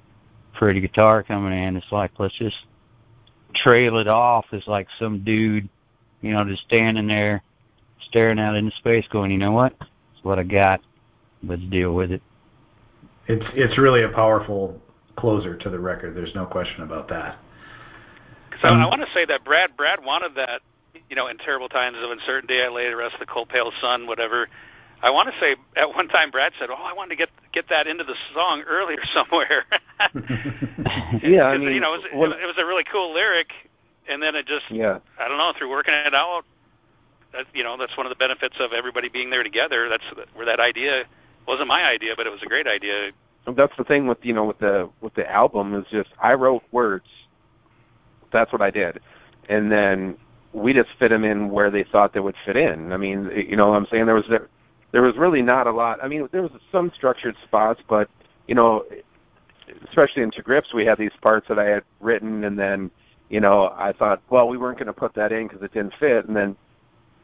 pretty 0.55 0.81
guitar 0.81 1.23
coming 1.23 1.59
in. 1.59 1.77
It's 1.77 1.91
like 1.91 2.11
let's 2.19 2.37
just 2.37 2.57
trail 3.55 3.99
it 3.99 4.09
off 4.09 4.47
as 4.53 4.67
like 4.67 4.89
some 4.99 5.21
dude, 5.21 5.69
you 6.23 6.33
know, 6.33 6.45
just 6.45 6.63
standing 6.63 7.07
there 7.07 7.43
staring 8.11 8.39
out 8.39 8.57
into 8.57 8.77
space 8.77 9.05
going, 9.09 9.31
you 9.31 9.39
know 9.39 9.53
what? 9.53 9.73
It's 9.81 10.25
what 10.25 10.39
I 10.39 10.43
got. 10.43 10.81
Let's 11.43 11.63
deal 11.63 11.93
with 11.93 12.13
it. 12.13 12.23
It's 13.27 13.45
it's 13.55 13.79
really 13.79 14.03
a 14.03 14.09
powerful 14.09 14.81
closer 15.17 15.57
to 15.57 15.71
the 15.71 15.79
record. 15.79 16.17
There's 16.17 16.35
no 16.35 16.47
question 16.47 16.83
about 16.83 17.09
that. 17.09 17.39
So 18.63 18.69
um, 18.69 18.81
I 18.81 18.87
want 18.87 19.01
to 19.01 19.09
say 19.15 19.25
that 19.27 19.45
Brad 19.45 19.77
Brad 19.77 20.05
wanted 20.05 20.35
that, 20.35 20.61
you 21.09 21.17
know, 21.17 21.29
in 21.29 21.39
terrible 21.39 21.69
times 21.69 21.97
of 22.03 22.11
uncertainty, 22.11 22.61
I 22.61 22.69
lay 22.69 22.89
the 22.89 22.97
rest 22.97 23.15
of 23.15 23.21
the 23.21 23.27
cold 23.27 23.49
pale 23.49 23.73
sun, 23.81 24.07
whatever. 24.07 24.49
I 25.03 25.11
want 25.11 25.33
to 25.33 25.41
say 25.41 25.57
at 25.77 25.95
one 25.95 26.09
time 26.09 26.31
Brad 26.31 26.53
said, 26.59 26.69
"Oh, 26.71 26.75
I 26.75 26.93
wanted 26.93 27.11
to 27.11 27.17
get 27.17 27.31
get 27.53 27.69
that 27.69 27.87
into 27.87 28.05
the 28.05 28.15
song 28.35 28.63
earlier 28.67 29.03
somewhere." 29.15 29.65
yeah, 31.23 31.45
I 31.45 31.57
mean, 31.57 31.73
you 31.73 31.81
know, 31.81 31.95
it 31.95 32.15
was, 32.15 32.33
it 32.41 32.47
was 32.47 32.57
a 32.59 32.67
really 32.67 32.85
cool 32.85 33.13
lyric, 33.15 33.53
and 34.09 34.23
then 34.23 34.35
it 34.35 34.47
just, 34.47 34.71
yeah, 34.71 34.99
I 35.19 35.29
don't 35.29 35.39
know, 35.39 35.53
through 35.57 35.71
working 35.71 35.95
it 35.95 36.15
out, 36.15 36.45
that 37.33 37.47
you 37.55 37.63
know, 37.63 37.77
that's 37.77 37.97
one 37.97 38.07
of 38.07 38.11
the 38.11 38.17
benefits 38.17 38.57
of 38.61 38.73
everybody 38.73 39.09
being 39.09 39.31
there 39.31 39.43
together. 39.43 39.89
That's 39.89 40.05
where 40.35 40.47
that 40.47 40.61
idea 40.61 41.05
wasn't 41.47 41.69
my 41.69 41.85
idea, 41.85 42.15
but 42.17 42.27
it 42.27 42.31
was 42.31 42.43
a 42.43 42.47
great 42.47 42.67
idea. 42.67 43.11
That's 43.47 43.73
the 43.77 43.85
thing 43.85 44.07
with 44.07 44.19
you 44.23 44.35
know 44.35 44.45
with 44.45 44.59
the 44.59 44.89
with 45.01 45.15
the 45.15 45.31
album 45.31 45.75
is 45.75 45.87
just 45.91 46.11
I 46.21 46.35
wrote 46.35 46.63
words. 46.73 47.07
That's 48.33 48.53
what 48.53 48.61
I 48.61 48.71
did, 48.71 49.01
and 49.49 49.73
then 49.73 50.17
we 50.53 50.73
just 50.73 50.91
fit 50.99 51.09
them 51.09 51.25
in 51.25 51.49
where 51.51 51.71
they 51.71 51.85
thought 51.85 52.13
they 52.13 52.21
would 52.21 52.37
fit 52.45 52.57
in. 52.57 52.93
I 52.93 52.97
mean, 52.97 53.31
you 53.35 53.57
know 53.57 53.71
what 53.71 53.77
I'm 53.77 53.87
saying? 53.91 54.07
There 54.07 54.15
was 54.15 54.27
there 54.29 54.49
was 54.93 55.17
really 55.17 55.43
not 55.43 55.67
a 55.67 55.73
lot. 55.73 56.03
I 56.03 56.09
mean, 56.09 56.29
there 56.33 56.43
was 56.43 56.51
some 56.73 56.91
structured 56.97 57.37
spots, 57.45 57.81
but 57.89 58.11
you 58.49 58.55
know, 58.55 58.85
especially 59.89 60.23
into 60.23 60.43
grips, 60.43 60.75
we 60.75 60.85
had 60.85 60.99
these 60.99 61.13
parts 61.23 61.47
that 61.49 61.59
I 61.59 61.67
had 61.67 61.85
written, 62.01 62.45
and 62.45 62.59
then 62.59 62.91
you 63.29 63.41
know, 63.41 63.73
I 63.77 63.93
thought, 63.93 64.21
well, 64.29 64.49
we 64.49 64.59
weren't 64.59 64.79
going 64.79 64.89
to 64.89 64.93
put 64.93 65.15
that 65.15 65.31
in 65.31 65.47
because 65.47 65.63
it 65.63 65.73
didn't 65.73 65.95
fit, 66.01 66.27
and 66.27 66.37
then 66.37 66.57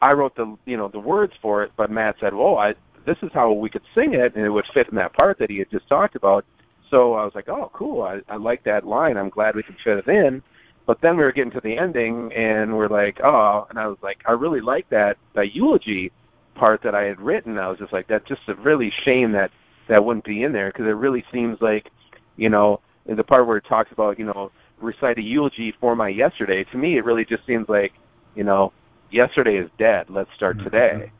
I 0.01 0.13
wrote 0.13 0.35
the 0.35 0.55
you 0.65 0.77
know 0.77 0.87
the 0.87 0.99
words 0.99 1.33
for 1.41 1.63
it, 1.63 1.71
but 1.75 1.91
Matt 1.91 2.15
said, 2.19 2.33
well, 2.33 2.57
I 2.57 2.75
this 3.05 3.17
is 3.21 3.31
how 3.33 3.51
we 3.51 3.69
could 3.69 3.83
sing 3.95 4.13
it, 4.13 4.35
and 4.35 4.45
it 4.45 4.49
would 4.49 4.65
fit 4.73 4.89
in 4.89 4.95
that 4.95 5.13
part 5.13 5.39
that 5.39 5.49
he 5.49 5.59
had 5.59 5.71
just 5.71 5.87
talked 5.87 6.15
about. 6.15 6.45
So 6.89 7.13
I 7.13 7.23
was 7.23 7.33
like, 7.35 7.49
oh, 7.49 7.71
cool. 7.73 8.03
I, 8.03 8.21
I 8.29 8.35
like 8.37 8.63
that 8.63 8.85
line. 8.85 9.17
I'm 9.17 9.29
glad 9.29 9.55
we 9.55 9.63
can 9.63 9.75
fit 9.83 9.97
it 9.97 10.07
in. 10.07 10.41
But 10.85 11.01
then 11.01 11.17
we 11.17 11.23
were 11.23 11.33
getting 11.33 11.51
to 11.51 11.61
the 11.61 11.77
ending, 11.77 12.31
and 12.33 12.77
we're 12.77 12.87
like, 12.87 13.19
oh, 13.21 13.67
and 13.69 13.77
I 13.77 13.87
was 13.87 13.97
like, 14.01 14.19
I 14.25 14.31
really 14.31 14.61
like 14.61 14.89
that 14.89 15.17
that 15.33 15.53
eulogy 15.53 16.11
part 16.57 16.81
that 16.83 16.95
I 16.95 17.03
had 17.03 17.21
written. 17.21 17.57
I 17.57 17.69
was 17.69 17.79
just 17.79 17.93
like, 17.93 18.07
that's 18.07 18.27
just 18.27 18.41
a 18.47 18.55
really 18.55 18.91
shame 19.03 19.31
that 19.33 19.51
that 19.87 20.03
wouldn't 20.03 20.25
be 20.25 20.43
in 20.43 20.51
there 20.51 20.69
because 20.69 20.85
it 20.85 20.91
really 20.91 21.23
seems 21.31 21.61
like, 21.61 21.89
you 22.35 22.49
know, 22.49 22.81
the 23.05 23.23
part 23.23 23.47
where 23.47 23.57
it 23.57 23.65
talks 23.65 23.91
about, 23.91 24.19
you 24.19 24.25
know, 24.25 24.51
recite 24.79 25.17
a 25.17 25.21
eulogy 25.21 25.73
for 25.79 25.95
my 25.95 26.09
yesterday. 26.09 26.63
To 26.65 26.77
me, 26.77 26.97
it 26.97 27.05
really 27.05 27.25
just 27.25 27.45
seems 27.45 27.69
like, 27.69 27.93
you 28.35 28.43
know, 28.43 28.73
yesterday 29.11 29.55
is 29.55 29.69
dead. 29.77 30.09
Let's 30.09 30.29
start 30.35 30.57
mm-hmm. 30.57 30.65
today. 30.65 31.11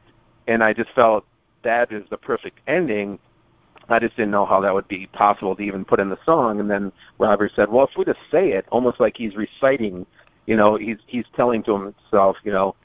And 0.47 0.63
I 0.63 0.73
just 0.73 0.91
felt 0.91 1.25
that 1.63 1.91
is 1.91 2.03
the 2.09 2.17
perfect 2.17 2.59
ending. 2.67 3.19
I 3.89 3.99
just 3.99 4.15
didn't 4.17 4.31
know 4.31 4.45
how 4.45 4.59
that 4.61 4.73
would 4.73 4.88
be 4.88 5.07
possible 5.07 5.55
to 5.55 5.63
even 5.63 5.85
put 5.85 5.99
in 5.99 6.09
the 6.09 6.19
song. 6.25 6.59
And 6.59 6.69
then 6.69 6.91
Robert 7.19 7.51
said, 7.55 7.69
"Well, 7.69 7.85
if 7.85 7.97
we 7.97 8.03
just 8.03 8.19
say 8.29 8.51
it, 8.51 8.65
almost 8.69 8.99
like 8.99 9.15
he's 9.15 9.35
reciting, 9.35 10.05
you 10.45 10.57
know, 10.57 10.75
he's 10.75 10.97
he's 11.07 11.23
telling 11.35 11.63
to 11.63 11.73
himself, 11.73 12.35
you 12.43 12.51
know, 12.51 12.75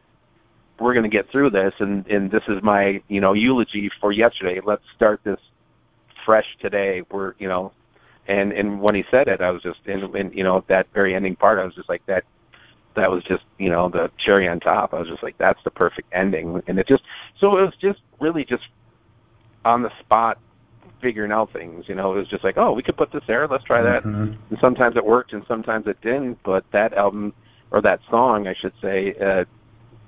we're 0.82 0.94
going 0.94 1.04
to 1.04 1.16
get 1.16 1.30
through 1.30 1.50
this, 1.50 1.74
and 1.78 2.06
and 2.08 2.30
this 2.30 2.42
is 2.48 2.62
my, 2.62 3.02
you 3.08 3.20
know, 3.20 3.32
eulogy 3.32 3.90
for 4.00 4.12
yesterday. 4.12 4.60
Let's 4.64 4.84
start 4.94 5.20
this 5.24 5.40
fresh 6.24 6.56
today. 6.60 7.02
We're, 7.10 7.34
you 7.38 7.48
know." 7.48 7.72
And 8.28 8.52
and 8.52 8.80
when 8.80 8.94
he 8.94 9.04
said 9.10 9.26
it, 9.26 9.40
I 9.40 9.50
was 9.50 9.62
just, 9.62 9.80
and, 9.86 10.02
and 10.14 10.32
you 10.32 10.44
know, 10.44 10.62
that 10.68 10.86
very 10.94 11.14
ending 11.14 11.34
part, 11.34 11.58
I 11.58 11.64
was 11.64 11.74
just 11.74 11.88
like, 11.88 12.06
that 12.06 12.24
that 12.94 13.10
was 13.10 13.24
just 13.24 13.42
you 13.58 13.70
know 13.70 13.88
the 13.88 14.10
cherry 14.18 14.46
on 14.48 14.60
top. 14.60 14.94
I 14.94 14.98
was 15.00 15.08
just 15.08 15.22
like, 15.22 15.36
that's 15.38 15.62
the 15.64 15.70
perfect 15.70 16.08
ending, 16.12 16.62
and 16.66 16.78
it 16.78 16.86
just 16.86 17.02
so 17.40 17.58
it 17.58 17.62
was 17.62 17.74
just 17.80 18.00
really 18.20 18.44
just 18.44 18.64
on 19.64 19.82
the 19.82 19.90
spot 20.00 20.38
figuring 21.00 21.32
out 21.32 21.52
things. 21.52 21.88
You 21.88 21.94
know, 21.94 22.12
it 22.12 22.18
was 22.18 22.28
just 22.28 22.44
like, 22.44 22.56
oh, 22.56 22.72
we 22.72 22.82
could 22.82 22.96
put 22.96 23.10
this 23.10 23.24
there. 23.26 23.48
Let's 23.48 23.64
try 23.64 23.82
that. 23.82 24.04
Mhm. 24.04 24.36
And 24.50 24.58
sometimes 24.60 24.96
it 24.96 25.04
worked, 25.04 25.32
and 25.32 25.44
sometimes 25.46 25.86
it 25.86 26.00
didn't. 26.00 26.38
But 26.44 26.64
that 26.70 26.94
album 26.94 27.34
or 27.72 27.80
that 27.80 28.00
song, 28.08 28.46
I 28.46 28.54
should 28.54 28.72
say, 28.80 29.14
uh, 29.20 29.44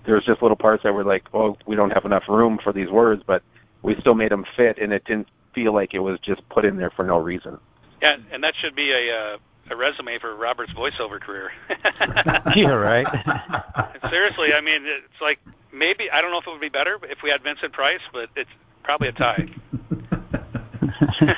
there 0.05 0.15
was 0.15 0.25
just 0.25 0.43
little 0.43 0.57
parts 0.57 0.83
that 0.83 0.93
were 0.95 1.05
like, 1.05 1.25
oh, 1.33 1.57
we 1.67 1.77
don't 1.77 1.91
have 1.91 2.05
enough 2.05 2.25
room 2.29 2.59
for 2.63 2.73
these 2.73 2.91
words, 2.91 3.23
but 3.27 3.43
we 3.83 3.97
still 4.01 4.15
made 4.15 4.31
them 4.31 4.45
fit, 4.57 4.79
and 4.79 4.93
it 4.93 5.05
didn't 5.05 5.29
feel 5.55 5.73
like 5.73 5.95
it 5.95 6.01
was 6.01 6.19
just 6.21 6.47
put 6.49 6.65
in 6.65 6.77
there 6.77 6.91
for 6.91 7.05
no 7.05 7.19
reason. 7.19 7.59
Yeah, 8.03 8.17
and 8.33 8.43
that 8.45 8.55
should 8.57 8.75
be 8.75 8.93
a 8.93 9.17
uh, 9.17 9.37
a 9.71 9.77
resume 9.77 10.19
for 10.19 10.35
Robert's 10.37 10.73
voiceover 10.73 11.21
career. 11.21 11.53
Yeah, 12.55 12.69
right. 12.69 13.07
Seriously, 14.11 14.53
I 14.55 14.61
mean, 14.61 14.83
it's 14.85 15.21
like 15.21 15.39
maybe 15.73 16.11
I 16.11 16.21
don't 16.21 16.31
know 16.31 16.39
if 16.39 16.47
it 16.47 16.51
would 16.51 16.61
be 16.61 16.69
better 16.69 16.99
if 17.05 17.23
we 17.23 17.31
had 17.31 17.43
Vincent 17.43 17.73
Price, 17.73 18.01
but 18.13 18.29
it's 18.37 18.51
probably 18.83 19.09
a 19.09 19.13
tie. 19.13 19.49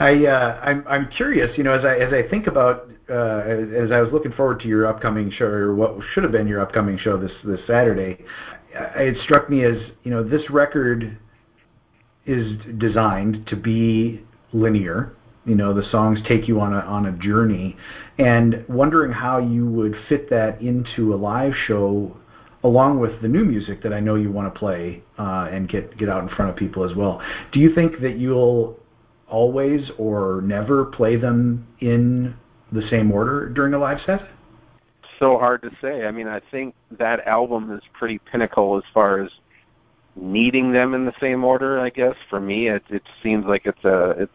I 0.00 0.26
uh, 0.26 0.60
I'm 0.62 0.84
I'm 0.86 1.08
curious, 1.16 1.56
you 1.56 1.64
know, 1.64 1.72
as 1.72 1.84
I 1.84 1.96
as 1.96 2.12
I 2.12 2.22
think 2.28 2.46
about 2.46 2.88
as, 3.08 3.86
as 3.86 3.90
I 3.92 4.00
was 4.00 4.10
looking 4.12 4.32
forward 4.32 4.60
to 4.60 4.68
your 4.68 4.86
upcoming 4.86 5.32
show 5.38 5.46
or 5.46 5.74
what 5.74 5.96
should 6.14 6.22
have 6.22 6.32
been 6.32 6.46
your 6.46 6.60
upcoming 6.60 6.98
show 7.02 7.20
this 7.20 7.30
this 7.44 7.60
Saturday, 7.66 8.24
uh, 8.78 8.90
it 8.96 9.16
struck 9.24 9.48
me 9.48 9.64
as 9.64 9.76
you 10.04 10.10
know 10.10 10.22
this 10.22 10.42
record 10.50 11.18
is 12.26 12.46
designed 12.78 13.46
to 13.48 13.56
be 13.56 14.22
linear. 14.52 15.14
You 15.46 15.54
know, 15.54 15.72
the 15.72 15.88
songs 15.90 16.18
take 16.28 16.46
you 16.46 16.60
on 16.60 16.74
a 16.74 16.80
on 16.80 17.06
a 17.06 17.12
journey, 17.12 17.76
and 18.18 18.64
wondering 18.68 19.12
how 19.12 19.38
you 19.38 19.66
would 19.70 19.94
fit 20.08 20.28
that 20.30 20.60
into 20.60 21.14
a 21.14 21.16
live 21.16 21.52
show 21.66 22.14
along 22.64 22.98
with 22.98 23.12
the 23.22 23.28
new 23.28 23.44
music 23.44 23.82
that 23.82 23.92
I 23.92 24.00
know 24.00 24.16
you 24.16 24.30
want 24.30 24.52
to 24.52 24.58
play 24.58 25.02
uh, 25.18 25.48
and 25.50 25.68
get 25.68 25.96
get 25.96 26.08
out 26.08 26.22
in 26.22 26.28
front 26.36 26.50
of 26.50 26.56
people 26.56 26.88
as 26.88 26.94
well. 26.96 27.20
Do 27.52 27.60
you 27.60 27.74
think 27.74 28.00
that 28.02 28.18
you'll 28.18 28.78
always 29.28 29.80
or 29.98 30.42
never 30.44 30.86
play 30.86 31.16
them 31.16 31.66
in 31.80 32.34
the 32.72 32.82
same 32.90 33.10
order 33.12 33.48
during 33.48 33.74
a 33.74 33.78
live 33.78 33.98
set? 34.06 34.20
so 35.18 35.38
hard 35.38 35.62
to 35.62 35.70
say. 35.80 36.06
I 36.06 36.10
mean, 36.10 36.28
I 36.28 36.40
think 36.50 36.74
that 36.92 37.26
album 37.26 37.72
is 37.72 37.82
pretty 37.92 38.18
pinnacle 38.18 38.76
as 38.76 38.84
far 38.94 39.20
as 39.20 39.30
needing 40.16 40.72
them 40.72 40.94
in 40.94 41.04
the 41.04 41.12
same 41.20 41.44
order. 41.44 41.80
I 41.80 41.90
guess 41.90 42.14
for 42.30 42.40
me, 42.40 42.68
it 42.68 42.82
it 42.88 43.02
seems 43.22 43.44
like 43.44 43.62
it's 43.66 43.84
a 43.84 44.10
it's 44.10 44.32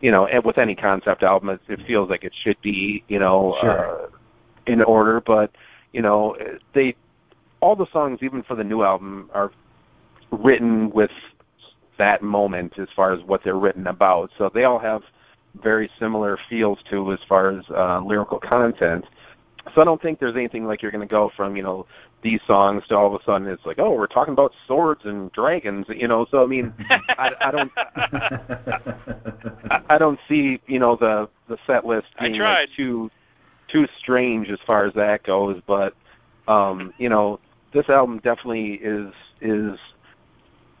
you 0.00 0.10
know 0.10 0.28
with 0.44 0.58
any 0.58 0.74
concept 0.74 1.22
album, 1.22 1.50
it, 1.50 1.60
it 1.68 1.86
feels 1.86 2.10
like 2.10 2.24
it 2.24 2.32
should 2.42 2.60
be 2.62 3.04
you 3.08 3.18
know 3.18 3.56
Sure. 3.60 4.04
uh, 4.04 4.08
in 4.66 4.82
order. 4.82 5.20
But 5.20 5.52
you 5.92 6.02
know 6.02 6.36
they 6.74 6.96
all 7.60 7.76
the 7.76 7.86
songs, 7.92 8.18
even 8.22 8.42
for 8.42 8.56
the 8.56 8.64
new 8.64 8.82
album, 8.82 9.30
are 9.32 9.52
written 10.32 10.90
with 10.90 11.12
that 11.98 12.22
moment 12.22 12.72
as 12.78 12.88
far 12.96 13.12
as 13.12 13.22
what 13.22 13.44
they're 13.44 13.54
written 13.54 13.86
about. 13.86 14.30
So 14.36 14.50
they 14.52 14.64
all 14.64 14.78
have 14.80 15.02
very 15.60 15.90
similar 15.98 16.38
feels 16.48 16.78
to 16.90 17.12
as 17.12 17.18
far 17.28 17.50
as 17.50 17.64
uh, 17.70 18.00
lyrical 18.00 18.38
content. 18.38 19.04
So 19.74 19.80
I 19.80 19.84
don't 19.84 20.00
think 20.02 20.18
there's 20.18 20.36
anything 20.36 20.66
like 20.66 20.82
you're 20.82 20.90
going 20.90 21.06
to 21.06 21.10
go 21.10 21.30
from 21.36 21.56
you 21.56 21.62
know 21.62 21.86
these 22.22 22.40
songs 22.46 22.82
to 22.88 22.96
all 22.96 23.12
of 23.12 23.20
a 23.20 23.24
sudden 23.24 23.48
it's 23.48 23.64
like 23.66 23.78
oh 23.78 23.92
we're 23.92 24.06
talking 24.06 24.32
about 24.32 24.52
swords 24.66 25.02
and 25.04 25.30
dragons 25.32 25.86
you 25.88 26.06
know 26.06 26.26
so 26.30 26.42
I 26.42 26.46
mean 26.46 26.72
I, 26.90 27.32
I 27.40 27.50
don't 27.50 27.72
I, 29.70 29.82
I 29.90 29.98
don't 29.98 30.18
see 30.28 30.60
you 30.66 30.78
know 30.78 30.96
the 30.96 31.28
the 31.48 31.58
set 31.66 31.84
list 31.84 32.08
I 32.18 32.28
being 32.28 32.38
tried. 32.38 32.60
like 32.60 32.68
too 32.76 33.10
too 33.68 33.88
strange 33.98 34.50
as 34.50 34.58
far 34.66 34.86
as 34.86 34.94
that 34.94 35.24
goes 35.24 35.60
but 35.66 35.94
um 36.48 36.92
you 36.98 37.08
know 37.08 37.40
this 37.72 37.88
album 37.88 38.18
definitely 38.18 38.74
is 38.74 39.12
is 39.40 39.78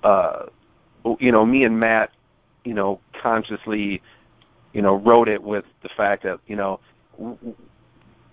uh 0.04 0.46
you 1.18 1.32
know 1.32 1.44
me 1.44 1.64
and 1.64 1.78
Matt 1.78 2.10
you 2.64 2.74
know 2.74 3.00
consciously 3.20 4.00
you 4.72 4.82
know 4.82 4.96
wrote 4.96 5.28
it 5.28 5.42
with 5.42 5.64
the 5.82 5.88
fact 5.96 6.22
that 6.24 6.40
you 6.46 6.56
know 6.56 6.80
w- 7.18 7.36
w- 7.36 7.56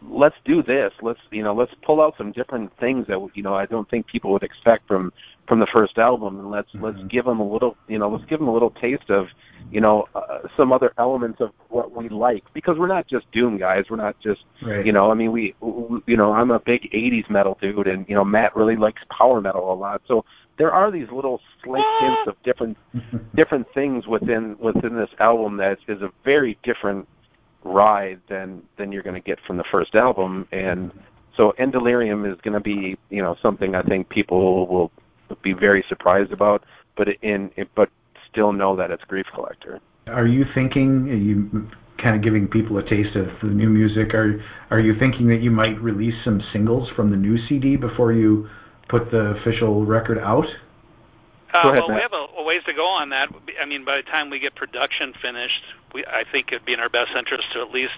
let's 0.08 0.36
do 0.46 0.64
this. 0.64 0.94
Let's 1.02 1.20
you 1.32 1.44
know 1.44 1.54
let's 1.54 1.74
pull 1.84 2.02
out 2.02 2.16
some 2.18 2.32
different 2.32 2.72
things 2.80 3.08
that 3.08 3.20
you 3.34 3.44
know 3.44 3.54
I 3.56 3.66
don't 3.66 3.90
think 3.90 4.08
people 4.08 4.32
would 4.32 4.44
expect 4.44 4.88
from 4.88 5.12
from 5.48 5.60
the 5.60 5.68
first 5.68 5.98
album. 5.98 6.40
And 6.40 6.50
let's 6.52 6.70
let's 6.80 6.98
Mhm. 7.00 7.10
give 7.10 7.26
them 7.26 7.40
a 7.40 7.48
little 7.48 7.76
you 7.88 7.98
know 8.00 8.10
let's 8.10 8.26
give 8.26 8.40
them 8.40 8.48
a 8.48 8.54
little 8.54 8.70
taste 8.72 9.10
of 9.10 9.28
you 9.72 9.82
know 9.82 10.08
uh, 10.16 10.40
some 10.56 10.72
other 10.72 10.94
elements 10.98 11.42
of 11.42 11.52
what 11.70 11.92
we 11.96 12.08
like. 12.10 12.44
Because 12.54 12.78
we're 12.78 12.88
not 12.88 13.08
just 13.08 13.30
doom 13.32 13.58
guys. 13.58 13.86
We're 13.90 13.98
not 13.98 14.16
just 14.22 14.42
right. 14.62 14.86
you 14.86 14.92
know 14.94 15.12
i 15.12 15.14
mean 15.14 15.32
we, 15.32 15.54
we 15.60 16.00
you 16.08 16.18
know 16.18 16.34
i'm 16.34 16.52
a 16.52 16.60
big 16.60 16.90
80s 16.94 17.30
metal 17.30 17.58
dude. 17.62 17.88
And 17.88 18.08
you 18.08 18.16
know 18.16 18.24
matt 18.24 18.56
really 18.56 18.76
likes 18.78 19.02
power 19.10 19.42
metal 19.42 19.72
a 19.74 19.76
lot. 19.76 20.02
So 20.08 20.24
there 20.60 20.72
are 20.72 20.92
these 20.92 21.08
little 21.12 21.42
slight 21.64 21.84
hints 22.02 22.28
of 22.28 22.36
different 22.44 22.78
different 23.36 23.66
things 23.74 24.06
within 24.06 24.56
within 24.60 24.96
this 24.96 25.10
album 25.20 25.58
that 25.58 25.80
is 25.88 26.02
a 26.04 26.12
very 26.24 26.60
different 26.62 27.08
ride 27.64 28.20
than 28.30 28.62
than 28.78 28.92
you're 28.92 29.04
going 29.04 29.20
to 29.20 29.26
get 29.26 29.40
from 29.48 29.58
the 29.58 29.64
first 29.72 29.96
album 29.96 30.48
and 30.52 30.92
so 31.36 31.52
En 31.52 31.72
Delirium 31.72 32.26
is 32.26 32.38
going 32.42 32.54
to 32.54 32.60
be 32.60 32.98
you 33.10 33.22
know 33.22 33.36
something 33.42 33.74
i 33.74 33.82
think 33.82 34.08
people 34.10 34.68
will 34.68 34.92
be 35.42 35.54
very 35.54 35.84
surprised 35.90 36.32
about 36.32 36.64
but 36.96 37.08
in 37.22 37.50
but 37.76 37.90
still 38.30 38.54
know 38.54 38.76
that 38.76 38.92
it's 38.92 39.04
grief 39.06 39.26
collector 39.34 39.80
Are 40.08 40.28
you 40.28 40.46
thinking, 40.54 41.10
are 41.10 41.16
you 41.16 41.68
kind 42.02 42.16
of 42.16 42.22
giving 42.22 42.48
people 42.48 42.78
a 42.78 42.84
taste 42.84 43.16
of 43.16 43.28
the 43.42 43.48
new 43.48 43.70
music? 43.70 44.14
Are 44.14 44.42
are 44.72 44.80
you 44.80 44.98
thinking 44.98 45.28
that 45.28 45.42
you 45.42 45.52
might 45.52 45.80
release 45.82 46.16
some 46.24 46.42
singles 46.54 46.90
from 46.96 47.12
the 47.12 47.18
new 47.18 47.38
CD 47.48 47.76
before 47.76 48.14
you 48.14 48.48
put 48.90 49.12
the 49.12 49.36
official 49.38 49.86
record 49.86 50.20
out? 50.20 50.46
Uh, 51.54 51.70
ahead, 51.70 51.84
well, 51.88 51.96
we 51.96 52.02
have 52.02 52.14
a, 52.14 52.28
a 52.38 52.44
ways 52.44 52.62
to 52.66 52.74
go 52.74 52.86
on 52.86 53.10
that. 53.10 53.30
I 53.60 53.66
mean, 53.66 53.86
by 53.86 53.98
the 53.98 54.04
time 54.04 54.30
we 54.30 54.40
get 54.40 54.56
production 54.56 55.14
finished, 55.20 55.64
we, 55.94 56.06
I 56.06 56.24
think 56.30 56.52
it'd 56.52 56.66
be 56.66 56.74
in 56.74 56.80
our 56.80 56.90
best 56.90 57.12
interest 57.16 57.52
to 57.54 57.62
at 57.62 57.72
least 57.72 57.98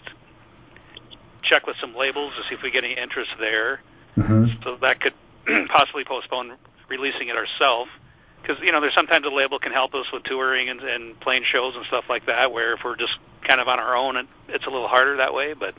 check 1.42 1.66
with 1.68 1.76
some 1.82 1.96
labels 1.96 2.34
to 2.38 2.44
see 2.48 2.56
if 2.56 2.62
we 2.62 2.72
get 2.72 2.84
any 2.84 2.94
interest 2.94 3.32
there. 3.40 3.82
hmm 4.16 4.48
So 4.64 4.78
that 4.78 5.02
could 5.02 5.14
possibly 5.68 6.06
postpone 6.06 6.54
releasing 6.88 7.30
it 7.30 7.36
ourselves. 7.36 7.90
Because 8.42 8.62
you 8.64 8.72
know, 8.72 8.80
there's 8.80 8.94
sometimes 8.94 9.26
a 9.26 9.30
label 9.30 9.60
can 9.60 9.72
help 9.72 9.94
us 9.96 10.06
with 10.12 10.24
touring 10.24 10.70
and, 10.70 10.82
and 10.82 11.20
playing 11.20 11.44
shows 11.44 11.76
and 11.76 11.86
stuff 11.86 12.06
like 12.10 12.26
that. 12.28 12.52
Where 12.52 12.74
if 12.74 12.84
we're 12.84 12.96
just 12.96 13.18
kind 13.44 13.60
of 13.60 13.68
on 13.68 13.80
our 13.80 13.96
own, 13.96 14.16
it, 14.18 14.28
it's 14.48 14.66
a 14.66 14.70
little 14.70 14.88
harder 14.88 15.18
that 15.18 15.34
way. 15.34 15.54
But 15.54 15.76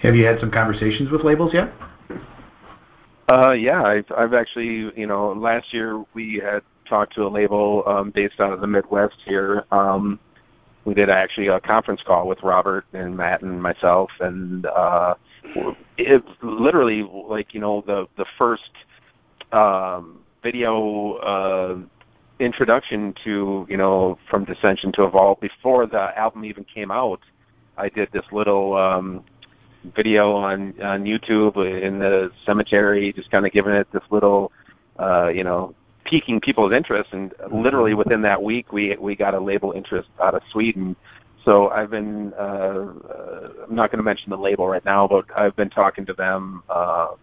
Have 0.00 0.16
you 0.16 0.26
had 0.26 0.40
some 0.40 0.50
conversations 0.50 1.10
with 1.10 1.22
labels 1.22 1.54
yet? 1.54 1.72
Uh, 3.30 3.52
yeah, 3.52 3.82
I've 3.84 4.10
I've 4.16 4.34
actually, 4.34 4.90
you 4.98 5.06
know, 5.06 5.32
last 5.32 5.72
year 5.72 6.04
we 6.14 6.42
had 6.42 6.62
talked 6.88 7.14
to 7.14 7.24
a 7.24 7.28
label 7.28 7.84
um, 7.86 8.10
based 8.10 8.40
out 8.40 8.52
of 8.52 8.60
the 8.60 8.66
Midwest 8.66 9.14
here. 9.24 9.64
Um, 9.70 10.18
we 10.84 10.94
did 10.94 11.08
actually 11.08 11.46
a 11.46 11.60
conference 11.60 12.00
call 12.04 12.26
with 12.26 12.42
Robert 12.42 12.86
and 12.92 13.16
Matt 13.16 13.42
and 13.42 13.62
myself, 13.62 14.10
and 14.18 14.66
uh, 14.66 15.14
it 15.96 16.24
literally 16.42 17.02
like 17.02 17.54
you 17.54 17.60
know 17.60 17.84
the 17.86 18.08
the 18.16 18.24
first 18.36 18.72
um, 19.52 20.18
video 20.42 21.14
uh, 21.18 21.78
introduction 22.40 23.14
to 23.22 23.64
you 23.70 23.76
know 23.76 24.18
from 24.28 24.44
Dissension 24.44 24.90
to 24.94 25.04
Evolve 25.04 25.38
before 25.40 25.86
the 25.86 26.18
album 26.18 26.44
even 26.44 26.64
came 26.64 26.90
out. 26.90 27.20
I 27.76 27.90
did 27.90 28.10
this 28.10 28.24
little 28.32 28.76
um, 28.76 29.22
video 29.84 30.34
on 30.34 30.80
on 30.82 31.04
YouTube 31.04 31.56
in 31.82 31.98
the 31.98 32.30
cemetery, 32.44 33.12
just 33.12 33.30
kind 33.30 33.46
of 33.46 33.52
giving 33.52 33.74
it 33.74 33.90
this 33.92 34.02
little, 34.10 34.52
uh, 34.98 35.28
you 35.28 35.44
know, 35.44 35.74
piquing 36.04 36.40
people's 36.40 36.72
interest, 36.72 37.12
and 37.12 37.32
literally 37.50 37.94
within 37.94 38.22
that 38.22 38.42
week, 38.42 38.72
we 38.72 38.96
we 38.96 39.16
got 39.16 39.34
a 39.34 39.40
label 39.40 39.72
interest 39.72 40.08
out 40.22 40.34
of 40.34 40.42
Sweden. 40.50 40.96
So 41.44 41.68
I've 41.70 41.90
been 41.90 42.32
uh, 42.34 42.36
uh, 42.36 43.48
I'm 43.68 43.74
not 43.74 43.90
going 43.90 43.98
to 43.98 44.02
mention 44.02 44.30
the 44.30 44.36
label 44.36 44.68
right 44.68 44.84
now, 44.84 45.06
but 45.06 45.24
I've 45.34 45.56
been 45.56 45.70
talking 45.70 46.04
to 46.06 46.12
them 46.12 46.62
uh, 46.68 47.14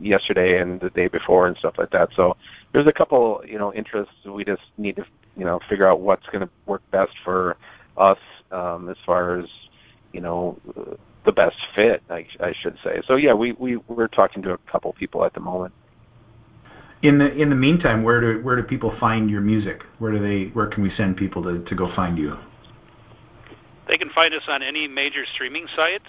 yesterday 0.00 0.60
and 0.60 0.80
the 0.80 0.90
day 0.90 1.08
before 1.08 1.46
and 1.46 1.56
stuff 1.56 1.74
like 1.78 1.90
that. 1.90 2.10
So 2.14 2.36
there's 2.72 2.86
a 2.86 2.92
couple 2.92 3.42
you 3.46 3.58
know 3.58 3.72
interests. 3.72 4.14
We 4.24 4.44
just 4.44 4.62
need 4.76 4.96
to 4.96 5.06
you 5.36 5.44
know 5.44 5.60
figure 5.68 5.88
out 5.88 6.00
what's 6.00 6.26
going 6.26 6.40
to 6.40 6.50
work 6.66 6.82
best 6.90 7.12
for 7.24 7.56
us 7.96 8.18
um, 8.50 8.88
as 8.88 8.96
far 9.06 9.38
as 9.38 9.46
you 10.12 10.20
know 10.20 10.58
the 11.24 11.32
best 11.32 11.56
fit, 11.74 12.02
I, 12.10 12.26
I 12.40 12.54
should 12.60 12.76
say. 12.84 13.02
So 13.06 13.16
yeah, 13.16 13.32
we 13.32 13.52
we 13.52 13.76
we're 13.76 14.08
talking 14.08 14.42
to 14.42 14.52
a 14.52 14.58
couple 14.70 14.92
people 14.92 15.24
at 15.24 15.34
the 15.34 15.40
moment. 15.40 15.74
In 17.02 17.18
the 17.18 17.32
in 17.32 17.50
the 17.50 17.56
meantime, 17.56 18.02
where 18.02 18.20
do 18.20 18.42
where 18.42 18.56
do 18.56 18.62
people 18.62 18.94
find 18.98 19.30
your 19.30 19.40
music? 19.40 19.82
Where 19.98 20.12
do 20.12 20.18
they 20.18 20.50
where 20.50 20.66
can 20.66 20.82
we 20.82 20.92
send 20.96 21.16
people 21.16 21.42
to, 21.42 21.64
to 21.64 21.74
go 21.74 21.94
find 21.94 22.18
you? 22.18 22.36
They 23.88 23.98
can 23.98 24.10
find 24.10 24.32
us 24.34 24.42
on 24.48 24.62
any 24.62 24.88
major 24.88 25.26
streaming 25.26 25.66
site, 25.76 26.02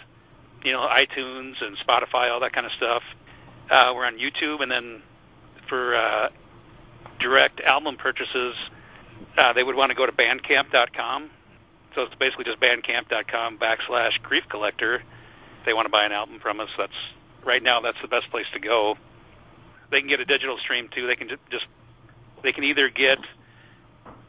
you 0.64 0.72
know, 0.72 0.88
iTunes 0.88 1.62
and 1.62 1.78
Spotify, 1.78 2.32
all 2.32 2.40
that 2.40 2.54
kind 2.54 2.66
of 2.66 2.72
stuff. 2.72 3.04
Uh, 3.70 3.92
we're 3.96 4.06
on 4.06 4.18
YouTube, 4.18 4.62
and 4.62 4.72
then 4.72 5.02
for 5.68 5.96
uh, 5.96 6.30
direct 7.20 7.60
album 7.62 7.98
purchases, 7.98 8.56
uh, 9.38 9.52
they 9.52 9.64
would 9.64 9.76
want 9.76 9.90
to 9.90 9.96
go 9.96 10.06
to 10.06 10.12
Bandcamp.com. 10.12 11.30
So 11.96 12.04
it's 12.04 12.16
basically 12.16 12.44
just 12.44 12.60
Bandcamp.com 12.60 13.58
backslash 13.58 14.22
Grief 14.22 14.44
Collector. 14.50 14.96
If 14.96 15.66
they 15.66 15.74
want 15.74 15.86
to 15.86 15.90
buy 15.90 16.06
an 16.06 16.12
album 16.12 16.40
from 16.40 16.60
us, 16.60 16.70
that's 16.78 16.94
right 17.44 17.64
now 17.64 17.80
that's 17.80 17.98
the 18.02 18.08
best 18.08 18.30
place 18.30 18.46
to 18.54 18.60
go. 18.60 18.98
They 19.92 20.02
can 20.02 20.10
get 20.10 20.20
a 20.20 20.26
digital 20.26 20.58
stream 20.58 20.90
too. 20.94 21.08
They 21.08 21.16
can 21.16 21.30
just 21.50 21.66
they 22.44 22.52
can 22.52 22.66
either 22.66 22.90
get 22.90 23.20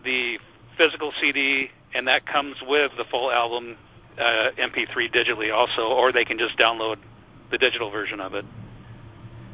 the 0.04 0.38
physical 0.78 1.12
CD 1.20 1.70
and 1.92 2.06
that 2.06 2.26
comes 2.26 2.56
with 2.62 2.92
the 2.96 3.04
full 3.04 3.32
album 3.32 3.76
uh, 4.18 4.50
MP3 4.56 5.12
digitally 5.12 5.52
also, 5.52 5.88
or 5.88 6.12
they 6.12 6.24
can 6.24 6.38
just 6.38 6.56
download 6.56 6.98
the 7.50 7.58
digital 7.58 7.90
version 7.90 8.20
of 8.20 8.34
it. 8.34 8.44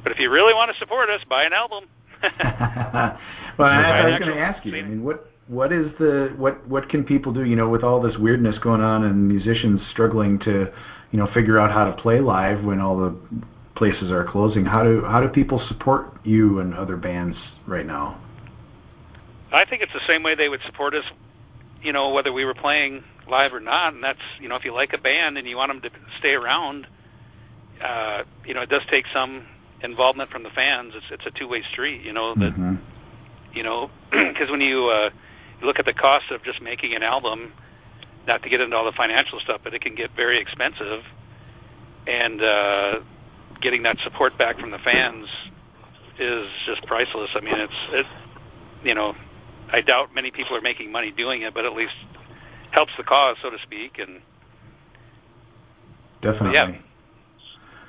But 0.02 0.12
if 0.12 0.18
you 0.18 0.30
really 0.30 0.52
want 0.52 0.70
to 0.72 0.78
support 0.78 1.08
us, 1.08 1.22
buy 1.28 1.44
an 1.44 1.52
album. 1.52 1.84
well, 2.22 3.68
I, 3.68 4.00
I 4.02 4.10
was 4.10 4.18
going 4.18 4.32
to 4.32 4.38
ask 4.38 4.64
you. 4.64 4.76
I 4.76 4.82
mean, 4.82 5.02
what 5.02 5.31
what 5.48 5.72
is 5.72 5.90
the 5.98 6.32
what 6.36 6.66
what 6.68 6.88
can 6.88 7.04
people 7.04 7.32
do? 7.32 7.44
You 7.44 7.56
know, 7.56 7.68
with 7.68 7.82
all 7.82 8.00
this 8.00 8.16
weirdness 8.18 8.56
going 8.58 8.80
on 8.80 9.04
and 9.04 9.28
musicians 9.28 9.80
struggling 9.90 10.38
to, 10.40 10.72
you 11.10 11.18
know, 11.18 11.26
figure 11.34 11.58
out 11.58 11.72
how 11.72 11.84
to 11.84 11.92
play 12.00 12.20
live 12.20 12.64
when 12.64 12.80
all 12.80 12.96
the 12.96 13.16
places 13.74 14.10
are 14.10 14.24
closing. 14.24 14.64
How 14.64 14.82
do 14.82 15.04
how 15.04 15.20
do 15.20 15.28
people 15.28 15.60
support 15.68 16.16
you 16.24 16.60
and 16.60 16.74
other 16.74 16.96
bands 16.96 17.36
right 17.66 17.86
now? 17.86 18.20
I 19.52 19.64
think 19.64 19.82
it's 19.82 19.92
the 19.92 20.06
same 20.06 20.22
way 20.22 20.34
they 20.34 20.48
would 20.48 20.62
support 20.62 20.94
us 20.94 21.04
you 21.82 21.92
know, 21.92 22.10
whether 22.10 22.32
we 22.32 22.44
were 22.44 22.54
playing 22.54 23.02
live 23.28 23.52
or 23.52 23.60
not. 23.60 23.94
And 23.94 24.02
that's, 24.02 24.20
you 24.40 24.48
know, 24.48 24.56
if 24.56 24.64
you 24.64 24.72
like 24.72 24.92
a 24.92 24.98
band 24.98 25.36
and 25.36 25.46
you 25.46 25.56
want 25.56 25.70
them 25.70 25.80
to 25.82 25.90
stay 26.18 26.34
around, 26.34 26.86
uh, 27.82 28.22
you 28.46 28.54
know, 28.54 28.62
it 28.62 28.70
does 28.70 28.82
take 28.90 29.06
some 29.12 29.44
involvement 29.82 30.30
from 30.30 30.44
the 30.44 30.50
fans. 30.50 30.92
It's 30.94 31.06
it's 31.10 31.26
a 31.26 31.30
two-way 31.36 31.62
street, 31.72 32.02
you 32.02 32.12
know. 32.12 32.34
That 32.34 32.52
mm-hmm. 32.52 32.76
you 33.52 33.64
know, 33.64 33.90
because 34.10 34.50
when 34.50 34.60
you 34.60 34.88
uh, 34.88 35.10
you 35.62 35.68
look 35.68 35.78
at 35.78 35.86
the 35.86 35.94
cost 35.94 36.30
of 36.30 36.42
just 36.42 36.60
making 36.60 36.94
an 36.94 37.02
album, 37.02 37.52
not 38.26 38.42
to 38.42 38.48
get 38.48 38.60
into 38.60 38.76
all 38.76 38.84
the 38.84 38.92
financial 38.92 39.40
stuff, 39.40 39.60
but 39.62 39.72
it 39.72 39.80
can 39.80 39.94
get 39.94 40.10
very 40.14 40.38
expensive, 40.38 41.04
and 42.06 42.42
uh, 42.42 43.00
getting 43.60 43.82
that 43.84 43.98
support 44.00 44.36
back 44.36 44.58
from 44.58 44.72
the 44.72 44.78
fans 44.78 45.28
is 46.18 46.48
just 46.66 46.84
priceless. 46.86 47.30
I 47.34 47.40
mean, 47.40 47.58
it's 47.58 47.72
it, 47.92 48.06
you 48.84 48.94
know, 48.94 49.14
I 49.72 49.80
doubt 49.80 50.14
many 50.14 50.30
people 50.30 50.56
are 50.56 50.60
making 50.60 50.90
money 50.90 51.10
doing 51.10 51.42
it, 51.42 51.54
but 51.54 51.64
at 51.64 51.74
least 51.74 51.94
helps 52.72 52.92
the 52.96 53.04
cause, 53.04 53.36
so 53.40 53.50
to 53.50 53.58
speak. 53.60 53.98
And 53.98 54.20
definitely, 56.20 56.54
yeah. 56.54 56.74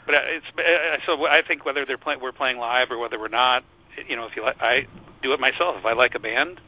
But 0.06 0.16
it's 0.16 0.46
uh, 0.58 0.98
so 1.06 1.26
I 1.26 1.42
think 1.42 1.66
whether 1.66 1.86
they're 1.86 1.98
playing, 1.98 2.22
we're 2.22 2.32
playing 2.32 2.58
live 2.58 2.92
or 2.92 2.98
whether 2.98 3.20
we're 3.20 3.30
not, 3.30 3.64
you 4.08 4.16
know, 4.16 4.26
if 4.26 4.36
you 4.36 4.44
like, 4.44 4.62
I 4.62 4.86
do 5.22 5.34
it 5.34 5.40
myself. 5.40 5.78
If 5.78 5.86
I 5.86 5.94
like 5.94 6.14
a 6.14 6.20
band, 6.20 6.60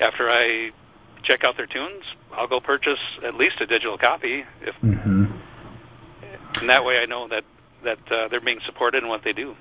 after 0.00 0.30
I 0.30 0.70
check 1.22 1.44
out 1.44 1.56
their 1.56 1.66
tunes, 1.66 2.04
I'll 2.32 2.46
go 2.46 2.60
purchase 2.60 3.00
at 3.24 3.34
least 3.34 3.60
a 3.60 3.66
digital 3.66 3.98
copy. 3.98 4.44
If 4.62 4.74
mm-hmm. 4.76 5.26
and 6.60 6.68
that 6.68 6.84
way 6.84 6.98
I 6.98 7.06
know 7.06 7.28
that 7.28 7.44
that 7.84 7.98
uh, 8.10 8.28
they're 8.28 8.40
being 8.40 8.60
supported 8.66 9.02
in 9.02 9.08
what 9.08 9.22
they 9.24 9.32
do. 9.32 9.56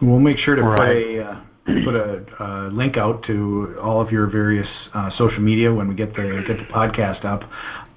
We'll 0.00 0.18
make 0.18 0.38
sure 0.38 0.54
to 0.54 0.62
right. 0.62 0.76
play. 0.76 1.20
Uh, 1.20 1.40
put 1.84 1.94
a 1.94 2.24
uh, 2.42 2.68
link 2.68 2.96
out 2.96 3.22
to 3.24 3.78
all 3.80 4.00
of 4.00 4.10
your 4.10 4.26
various 4.26 4.66
uh, 4.94 5.10
social 5.18 5.40
media 5.40 5.72
when 5.72 5.88
we 5.88 5.94
get 5.94 6.14
the 6.14 6.42
get 6.46 6.56
the 6.56 6.72
podcast 6.72 7.24
up. 7.24 7.42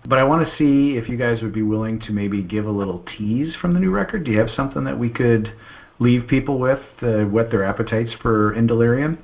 But 0.05 0.19
I 0.19 0.23
want 0.23 0.47
to 0.47 0.57
see 0.57 0.97
if 0.97 1.07
you 1.07 1.15
guys 1.15 1.41
would 1.41 1.53
be 1.53 1.61
willing 1.61 2.01
to 2.01 2.11
maybe 2.11 2.41
give 2.41 2.65
a 2.65 2.71
little 2.71 3.05
tease 3.17 3.53
from 3.61 3.73
the 3.73 3.79
new 3.79 3.89
record. 3.89 4.25
Do 4.25 4.31
you 4.31 4.39
have 4.39 4.49
something 4.55 4.83
that 4.83 4.99
we 4.99 5.09
could 5.09 5.53
leave 5.99 6.27
people 6.27 6.59
with 6.59 6.79
to 6.99 7.25
whet 7.25 7.51
their 7.51 7.63
appetites 7.63 8.09
for 8.21 8.53
En 8.53 8.67
Delirium? 8.67 9.17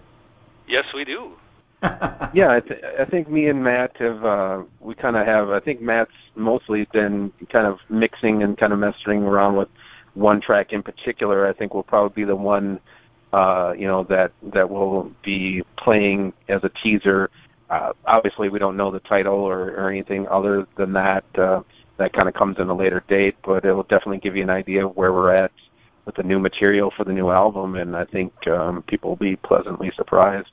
Yes, 0.67 0.85
we 0.93 1.03
do. 1.03 1.33
yeah, 2.33 2.51
I, 2.51 2.59
th- 2.59 2.83
I 2.99 3.05
think 3.05 3.29
me 3.29 3.47
and 3.47 3.63
Matt 3.63 3.95
have 3.97 4.25
uh, 4.25 4.63
we 4.81 4.95
kind 4.95 5.15
of 5.15 5.25
have. 5.25 5.49
I 5.49 5.59
think 5.59 5.81
Matt's 5.81 6.11
mostly 6.35 6.85
been 6.91 7.31
kind 7.51 7.67
of 7.67 7.79
mixing 7.89 8.43
and 8.43 8.57
kind 8.57 8.73
of 8.73 8.79
messing 8.79 9.23
around 9.23 9.55
with 9.55 9.69
one 10.13 10.41
track 10.41 10.73
in 10.73 10.83
particular. 10.83 11.47
I 11.47 11.53
think 11.53 11.73
will 11.73 11.83
probably 11.83 12.23
be 12.23 12.25
the 12.25 12.35
one 12.35 12.79
uh, 13.31 13.73
you 13.77 13.87
know 13.87 14.03
that 14.05 14.31
that 14.53 14.69
will 14.69 15.11
be 15.23 15.63
playing 15.77 16.33
as 16.49 16.63
a 16.63 16.69
teaser. 16.83 17.29
Uh, 17.69 17.93
obviously, 18.05 18.49
we 18.49 18.59
don't 18.59 18.75
know 18.75 18.91
the 18.91 18.99
title 19.01 19.35
or, 19.35 19.69
or 19.71 19.89
anything 19.89 20.27
other 20.27 20.67
than 20.75 20.93
that. 20.93 21.23
Uh, 21.37 21.61
that 21.97 22.13
kind 22.13 22.27
of 22.27 22.33
comes 22.33 22.57
in 22.59 22.69
a 22.69 22.73
later 22.73 23.03
date, 23.07 23.35
but 23.43 23.63
it 23.65 23.73
will 23.73 23.83
definitely 23.83 24.17
give 24.17 24.35
you 24.35 24.41
an 24.43 24.49
idea 24.49 24.87
of 24.87 24.95
where 24.95 25.13
we're 25.13 25.33
at 25.33 25.51
with 26.05 26.15
the 26.15 26.23
new 26.23 26.39
material 26.39 26.91
for 26.95 27.03
the 27.03 27.11
new 27.11 27.29
album, 27.29 27.75
and 27.75 27.95
I 27.95 28.05
think 28.05 28.33
um, 28.47 28.81
people 28.83 29.11
will 29.11 29.17
be 29.17 29.35
pleasantly 29.35 29.91
surprised. 29.95 30.49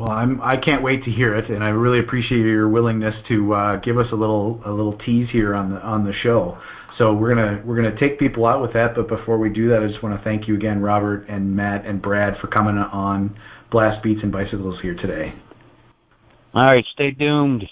Well, 0.00 0.12
I'm 0.12 0.40
I 0.40 0.56
can't 0.56 0.82
wait 0.82 1.04
to 1.04 1.10
hear 1.10 1.36
it, 1.36 1.50
and 1.50 1.62
I 1.62 1.68
really 1.68 1.98
appreciate 1.98 2.38
your 2.38 2.70
willingness 2.70 3.14
to 3.28 3.52
uh, 3.52 3.76
give 3.76 3.98
us 3.98 4.06
a 4.12 4.14
little 4.14 4.58
a 4.64 4.70
little 4.70 4.96
tease 4.96 5.28
here 5.30 5.54
on 5.54 5.74
the 5.74 5.76
on 5.82 6.06
the 6.06 6.14
show. 6.22 6.56
So 6.96 7.12
we're 7.12 7.34
gonna 7.34 7.60
we're 7.66 7.76
gonna 7.76 8.00
take 8.00 8.18
people 8.18 8.46
out 8.46 8.62
with 8.62 8.72
that. 8.72 8.94
But 8.94 9.08
before 9.08 9.36
we 9.36 9.50
do 9.50 9.68
that, 9.68 9.82
I 9.82 9.88
just 9.88 10.02
want 10.02 10.18
to 10.18 10.24
thank 10.24 10.48
you 10.48 10.54
again, 10.54 10.80
Robert 10.80 11.28
and 11.28 11.54
Matt 11.54 11.84
and 11.84 12.00
Brad, 12.00 12.38
for 12.38 12.46
coming 12.46 12.78
on 12.78 13.38
Blast 13.70 14.02
Beats 14.02 14.22
and 14.22 14.32
Bicycles 14.32 14.80
here 14.80 14.94
today. 14.94 15.34
All 16.54 16.64
right, 16.64 16.86
stay 16.86 17.10
doomed. 17.10 17.68